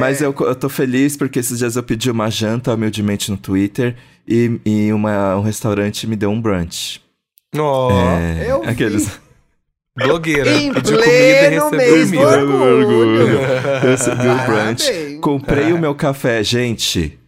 Mas 0.00 0.20
eu, 0.20 0.34
eu 0.40 0.54
tô 0.56 0.68
feliz 0.68 1.16
porque 1.16 1.38
esses 1.38 1.58
dias 1.58 1.76
eu 1.76 1.82
pedi 1.84 2.10
uma 2.10 2.28
janta 2.30 2.74
humildemente 2.74 3.30
no 3.30 3.36
Twitter 3.36 3.94
e, 4.26 4.60
e 4.66 4.92
uma, 4.92 5.36
um 5.36 5.40
restaurante 5.40 6.04
me 6.06 6.16
deu 6.16 6.30
um 6.30 6.40
brunch. 6.40 7.00
Ó, 7.56 7.90
É, 8.18 8.50
eu 8.50 8.62
vi. 8.62 8.68
aqueles. 8.68 9.20
blogueira. 9.96 10.50
Em 10.50 10.72
Pediu 10.74 10.98
comida 10.98 11.12
e 11.16 11.38
pleno 11.48 11.70
recebeu 11.70 11.96
mês 11.96 12.10
do 12.10 12.16
comida. 12.16 12.64
orgulho. 12.64 13.28
Recebi 13.82 14.28
um 14.28 14.46
brunch. 14.46 15.18
Comprei 15.20 15.72
o 15.72 15.78
meu 15.78 15.94
café, 15.94 16.42
gente. 16.42 17.18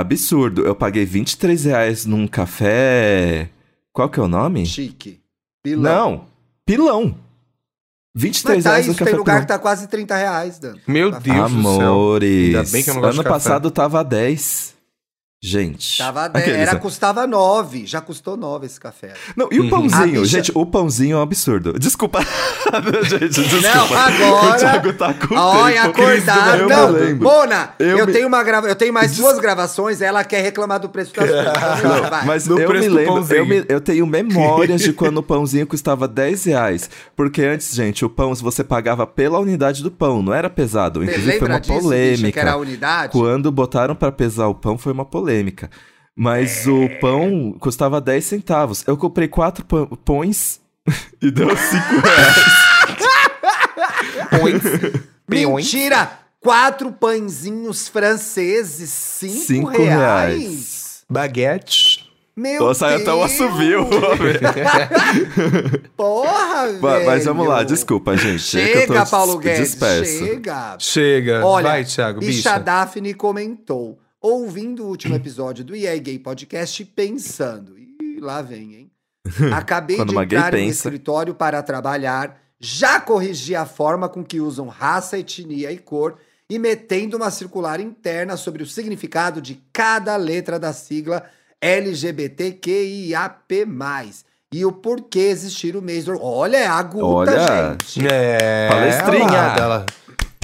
Absurdo. 0.00 0.62
Eu 0.64 0.74
paguei 0.74 1.04
23 1.04 1.64
reais 1.64 2.06
num 2.06 2.26
café. 2.26 3.48
Qual 3.92 4.08
que 4.08 4.18
é 4.18 4.22
o 4.22 4.28
nome? 4.28 4.64
Chique. 4.66 5.20
Pilão. 5.62 6.10
Não, 6.10 6.24
pilão. 6.66 7.14
23 8.14 8.56
Mas 8.56 8.64
tá 8.64 8.70
reais 8.70 8.86
no 8.86 8.92
isso, 8.92 8.98
café 8.98 9.10
tem 9.10 9.18
lugar 9.18 9.32
pilão. 9.34 9.42
que 9.42 9.48
tá 9.48 9.58
quase 9.58 9.86
30 9.86 10.16
reais, 10.16 10.58
Dan. 10.58 10.74
Meu 10.86 11.10
Tá 11.10 11.18
Deus 11.18 11.36
do 11.36 11.62
céu. 11.62 11.70
Amores. 11.70 12.56
Ainda 12.56 12.70
bem 12.70 12.82
que 12.82 12.90
eu 12.90 12.94
não 12.94 13.00
gosto 13.00 13.14
ano 13.14 13.22
de 13.22 13.28
café. 13.28 13.34
passado 13.34 13.70
tava 13.70 14.04
10. 14.04 14.71
Gente. 15.52 15.98
Tava, 15.98 16.26
aqueles, 16.26 16.54
era, 16.60 16.74
né? 16.74 16.78
custava 16.78 17.26
9. 17.26 17.84
Já 17.84 18.00
custou 18.00 18.36
9 18.36 18.64
esse 18.66 18.78
café. 18.78 19.14
Não, 19.36 19.48
e 19.50 19.58
o 19.58 19.64
Uhum. 19.64 19.70
pãozinho? 19.70 20.20
A 20.20 20.22
bicha- 20.22 20.24
Gente, 20.36 20.52
o 20.54 20.64
pãozinho 20.64 21.16
é 21.16 21.18
um 21.18 21.22
absurdo. 21.22 21.72
Desculpa. 21.80 22.20
gente, 23.10 23.28
desculpa. 23.28 23.60
Não, 23.60 23.98
agora- 23.98 24.54
O 24.54 24.58
Thiago 24.58 24.92
tá 24.92 25.14
com 25.14 25.34
Olha, 25.34 25.82
tempo. 25.82 26.00
acordado. 26.00 26.60
Eu 26.60 26.68
Não, 26.68 26.92
me 26.92 26.98
lembro. 27.00 27.24
Mona, 27.28 27.70
eu, 27.80 27.98
Eu 27.98 28.06
me- 28.06 28.12
tenho 28.12 28.28
uma 28.28 28.40
grava... 28.44 28.68
eu 28.68 28.76
tenho 28.76 28.92
mais 28.94 29.16
duas 29.16 29.40
gravações, 29.40 30.00
ela 30.00 30.22
quer 30.22 30.42
reclamar 30.42 30.78
do 30.78 30.88
preço 30.88 31.12
das 31.12 31.26
coisas. 31.28 32.24
Mas 32.24 32.46
eu 32.46 32.56
me 32.56 32.88
lembro, 32.88 33.34
eu, 33.34 33.44
me- 33.44 33.64
eu 33.68 33.80
tenho 33.80 34.06
memórias 34.06 34.80
de 34.82 34.92
quando 34.92 35.18
o 35.18 35.22
pãozinho 35.24 35.66
custava 35.66 36.06
10 36.06 36.44
reais. 36.44 36.88
Porque 37.16 37.42
antes, 37.42 37.74
gente, 37.74 38.04
o 38.04 38.08
pão, 38.08 38.32
você 38.32 38.62
pagava 38.62 39.08
pela 39.08 39.40
unidade 39.40 39.82
do 39.82 39.90
pão, 39.90 40.22
não 40.22 40.32
era 40.32 40.48
pesado. 40.48 41.02
Inclusive, 41.02 41.38
foi 41.40 41.48
uma 41.48 41.58
disso, 41.58 41.72
bicha, 41.72 41.82
polêmica. 41.82 42.32
que 42.32 42.38
era 42.38 42.52
a 42.52 42.56
unidade? 42.56 43.12
Quando 43.12 43.50
botaram 43.50 43.96
pra 43.96 44.12
pesar 44.12 44.46
o 44.46 44.54
pão, 44.54 44.78
foi 44.78 44.92
uma 44.92 45.04
polêmica. 45.04 45.31
Mas 46.14 46.66
o 46.66 46.88
pão 47.00 47.56
custava 47.58 48.00
10 48.00 48.24
centavos. 48.24 48.84
Eu 48.86 48.96
comprei 48.96 49.28
quatro 49.28 49.64
pã- 49.64 49.86
pães 50.04 50.60
e 51.22 51.30
deu 51.30 51.56
5 51.56 52.00
reais. 52.00 52.62
Pões. 54.30 54.62
Mentira! 55.28 56.18
Quatro 56.40 56.90
pãezinhos 56.92 57.88
franceses, 57.88 58.90
cinco, 58.90 59.46
Cinco 59.46 59.68
reais. 59.70 60.38
reais. 60.40 61.04
Baguete. 61.08 62.10
Meu 62.34 62.64
Nossa, 62.64 62.88
Deus! 62.88 63.02
até 63.02 63.12
o 63.14 63.22
assovio. 63.22 63.86
Porra, 65.96 66.66
velho! 66.68 67.06
Mas 67.06 67.24
vamos 67.24 67.46
lá, 67.46 67.62
desculpa, 67.62 68.16
gente. 68.16 68.58
é 68.58 68.64
que 68.64 68.70
eu 68.76 68.80
Chega, 68.82 69.04
tô 69.04 69.10
Paulo 69.10 69.38
Guedes, 69.38 69.70
disperso. 69.70 70.18
chega. 70.24 70.76
Chega. 70.78 71.44
Olha, 71.46 71.68
Vai, 71.68 71.84
Thiago, 71.84 72.20
Bicha 72.20 72.32
bicha. 72.32 72.58
Daphne 72.58 73.14
comentou, 73.14 73.98
ouvindo 74.22 74.84
o 74.84 74.88
último 74.88 75.16
episódio 75.16 75.64
do 75.64 75.74
EA 75.74 75.98
Gay 75.98 76.18
Podcast, 76.18 76.84
pensando. 76.84 77.76
E 77.76 78.20
lá 78.20 78.40
vem, 78.40 78.74
hein? 78.74 78.90
Acabei 79.52 79.96
de 80.04 80.16
entrar 80.16 80.52
no 80.52 80.58
pensa. 80.58 80.70
escritório 80.70 81.34
para 81.34 81.62
trabalhar, 81.62 82.40
já 82.60 83.00
corrigi 83.00 83.56
a 83.56 83.66
forma 83.66 84.08
com 84.08 84.24
que 84.24 84.40
usam 84.40 84.68
raça, 84.68 85.18
etnia 85.18 85.72
e 85.72 85.78
cor 85.78 86.16
e 86.48 86.58
metendo 86.58 87.16
uma 87.16 87.30
circular 87.30 87.80
interna 87.80 88.36
sobre 88.36 88.62
o 88.62 88.66
significado 88.66 89.40
de 89.40 89.60
cada 89.72 90.16
letra 90.16 90.58
da 90.58 90.72
sigla 90.72 91.24
LGBTQIAP+. 91.60 93.66
E 94.52 94.64
o 94.66 94.72
porquê 94.72 95.20
existir 95.20 95.76
o 95.76 95.82
mês 95.82 96.04
do... 96.04 96.20
Olha, 96.22 96.58
é 96.58 96.66
aguda, 96.66 97.06
Olha. 97.06 97.70
gente. 97.72 98.06
É. 98.06 98.68
Palestrinha. 98.68 99.38
Ela, 99.38 99.56
ela 99.58 99.86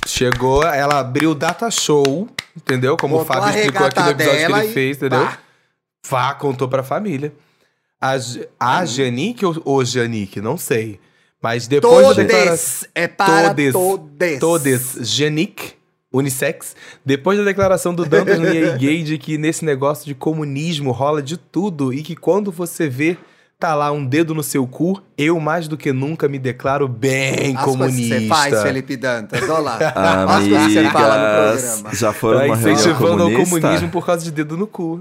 chegou, 0.06 0.64
ela 0.64 1.00
abriu 1.00 1.32
o 1.32 1.34
data 1.34 1.70
show, 1.70 2.26
entendeu? 2.58 2.96
Como 2.96 3.16
o 3.16 3.18
Botou 3.18 3.36
a 3.36 3.40
Fábio 3.40 3.60
explicou 3.60 3.86
aqui 3.86 4.00
no 4.00 4.10
episódio 4.10 4.46
que 4.46 4.52
ele 4.52 4.64
e 4.64 4.72
fez, 4.72 4.96
entendeu? 4.96 5.24
pá. 5.24 5.38
Vá, 6.08 6.34
contou 6.34 6.68
pra 6.68 6.82
família. 6.82 7.32
A, 8.00 8.14
a 8.58 8.84
Janique 8.84 9.44
ou 9.44 9.60
o 9.64 9.84
Janique? 9.84 10.40
Não 10.40 10.56
sei. 10.56 11.00
Mas 11.42 11.66
depois 11.66 12.16
da 12.16 12.22
declaração. 12.22 12.48
Todes, 12.48 12.88
é 12.94 13.08
para 13.08 13.48
Todes. 13.48 13.72
todes. 13.72 14.38
Todes, 14.40 14.98
Janique, 15.02 15.74
unissex. 16.12 16.74
Depois 17.04 17.38
da 17.38 17.44
declaração 17.44 17.94
do 17.94 18.04
Dantas 18.04 18.38
no 18.40 18.46
EA 18.46 18.76
Gay 18.76 19.02
de 19.02 19.18
que 19.18 19.38
nesse 19.38 19.64
negócio 19.64 20.04
de 20.04 20.14
comunismo 20.14 20.90
rola 20.90 21.22
de 21.22 21.36
tudo 21.36 21.92
e 21.92 22.02
que 22.02 22.16
quando 22.16 22.50
você 22.50 22.88
vê, 22.88 23.16
tá 23.58 23.74
lá 23.74 23.90
um 23.90 24.04
dedo 24.06 24.34
no 24.34 24.42
seu 24.42 24.66
cu, 24.68 25.02
eu 25.16 25.40
mais 25.40 25.66
do 25.66 25.76
que 25.76 25.92
nunca 25.92 26.28
me 26.28 26.38
declaro 26.38 26.86
bem 26.86 27.32
As 27.32 27.38
coisas 27.38 27.56
que 27.56 27.64
comunista. 27.64 28.20
você 28.20 28.26
faz, 28.28 28.62
Felipe 28.62 28.96
Dantas, 28.96 29.42
olha 29.42 29.58
lá. 29.58 29.78
Olha 29.78 30.24
as 30.36 30.48
coisas 30.48 30.66
que 30.66 30.72
você 30.74 30.90
fala 30.90 31.18
no 31.18 31.24
Amigas, 31.48 31.62
programa. 31.72 31.94
já 31.96 32.12
foram 32.12 32.38
Tá 32.38 32.44
reunião 32.46 32.70
incentivando 32.72 33.22
ao 33.24 33.30
comunista? 33.30 33.60
comunismo 33.60 33.88
por 33.90 34.06
causa 34.06 34.24
de 34.24 34.30
dedo 34.30 34.56
no 34.56 34.66
cu. 34.66 35.00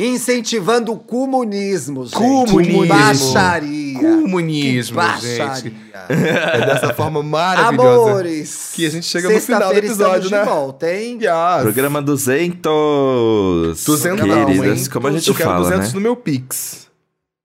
Incentivando 0.00 0.92
o 0.92 0.96
comunismo, 0.96 2.04
gente. 2.04 2.14
Comunismo. 2.14 2.86
Baixaria. 2.86 3.98
Comunismo, 3.98 4.96
Que 4.96 5.06
baixaria. 5.06 5.54
gente. 5.56 5.76
É 6.08 6.66
dessa 6.66 6.94
forma 6.94 7.20
maravilhosa. 7.20 8.10
Amores. 8.12 8.70
que 8.76 8.86
a 8.86 8.90
gente 8.90 9.06
chega 9.06 9.28
no 9.28 9.40
final 9.40 9.72
do 9.72 9.76
episódio, 9.78 10.30
né? 10.30 10.38
de 10.38 10.44
volta, 10.48 10.88
hein? 10.94 11.18
Yes. 11.20 11.62
Programa 11.62 12.00
200. 12.00 12.62
200 13.84 14.20
Queridas, 14.24 14.82
não, 14.86 14.92
como 14.92 15.06
a 15.08 15.10
hein? 15.10 15.18
gente 15.18 15.28
eu 15.30 15.34
quero 15.34 15.50
fala, 15.50 15.62
200 15.64 15.88
né? 15.88 15.94
no 15.94 16.00
meu 16.00 16.14
Pix. 16.14 16.87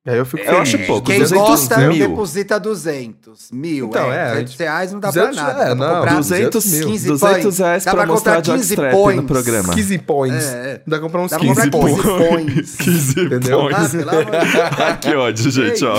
Aí 0.06 0.18
eu 0.18 0.26
fico 0.26 0.44
Eu 0.44 0.56
feliz. 0.56 0.62
acho 0.76 0.78
pouco, 0.86 1.06
Quem 1.08 1.20
200 1.20 1.48
gosta, 1.48 1.78
mil. 1.78 2.10
deposita 2.10 2.60
200. 2.60 3.50
Mil, 3.54 3.88
Então, 3.88 4.12
é. 4.12 4.18
é, 4.18 4.30
200 4.32 4.56
reais 4.58 4.92
não 4.92 5.00
dá 5.00 5.08
200 5.08 5.36
pra 5.36 5.44
nada. 5.48 5.64
é, 5.64 5.76
não, 5.76 5.96
comprar 5.96 6.16
200, 6.16 6.50
200 6.66 6.72
mil. 6.74 6.88
15 6.90 7.08
200 7.08 7.58
reais 7.60 7.86
Dá 7.86 7.92
pra 7.92 8.04
pra 8.04 8.12
mostrar 8.12 8.36
comprar 8.36 8.54
15 8.58 8.76
jockstrap 8.76 8.92
no 8.94 9.02
points. 9.02 9.26
programa. 9.26 9.74
15 9.74 9.98
points. 10.00 10.46
É, 10.46 10.72
é. 10.72 10.82
Dá 10.86 10.98
pra 10.98 11.00
comprar 11.00 11.22
uns 11.22 11.32
Dá 11.32 11.40
pra 11.40 11.48
comprar 11.48 11.70
15 11.70 11.86
15 11.86 12.02
points. 12.04 12.28
points. 12.28 12.76
15 12.76 13.20
Entendeu? 13.22 13.60
Ah, 13.60 13.64
points. 13.64 13.92
de 13.92 13.98
Deus. 13.98 14.98
que 15.02 15.16
ódio, 15.16 15.52
gente, 15.52 15.86
ó. 15.86 15.96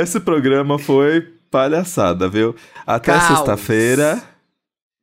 Esse 0.00 0.20
programa 0.20 0.78
foi 0.78 1.26
palhaçada, 1.50 2.28
viu? 2.28 2.54
Até 2.86 3.18
sexta-feira. 3.18 4.22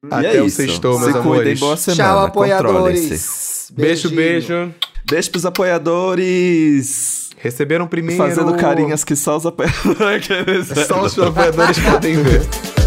Até 0.09 0.37
é 0.37 0.41
o 0.41 0.45
isso. 0.45 0.55
sextou, 0.55 0.97
Se 0.99 1.11
meus 1.11 1.17
cuidem, 1.23 1.55
boa 1.57 1.75
semana. 1.75 2.03
Tchau, 2.03 2.25
apoiadores. 2.27 3.69
Beijo, 3.75 4.09
Beijinho. 4.09 4.15
beijo. 4.15 4.75
Beijo 5.09 5.31
pros 5.31 5.45
apoiadores. 5.45 7.29
Receberam 7.41 7.87
primeiro. 7.87 8.23
Fazendo 8.23 8.55
carinhas 8.55 9.03
que 9.03 9.15
só 9.15 9.37
os 9.37 9.45
apoiadores. 9.45 10.67
Só 10.87 11.01
os 11.01 11.17
apoiadores 11.17 11.79
podem 11.79 12.21
ver. 12.21 12.80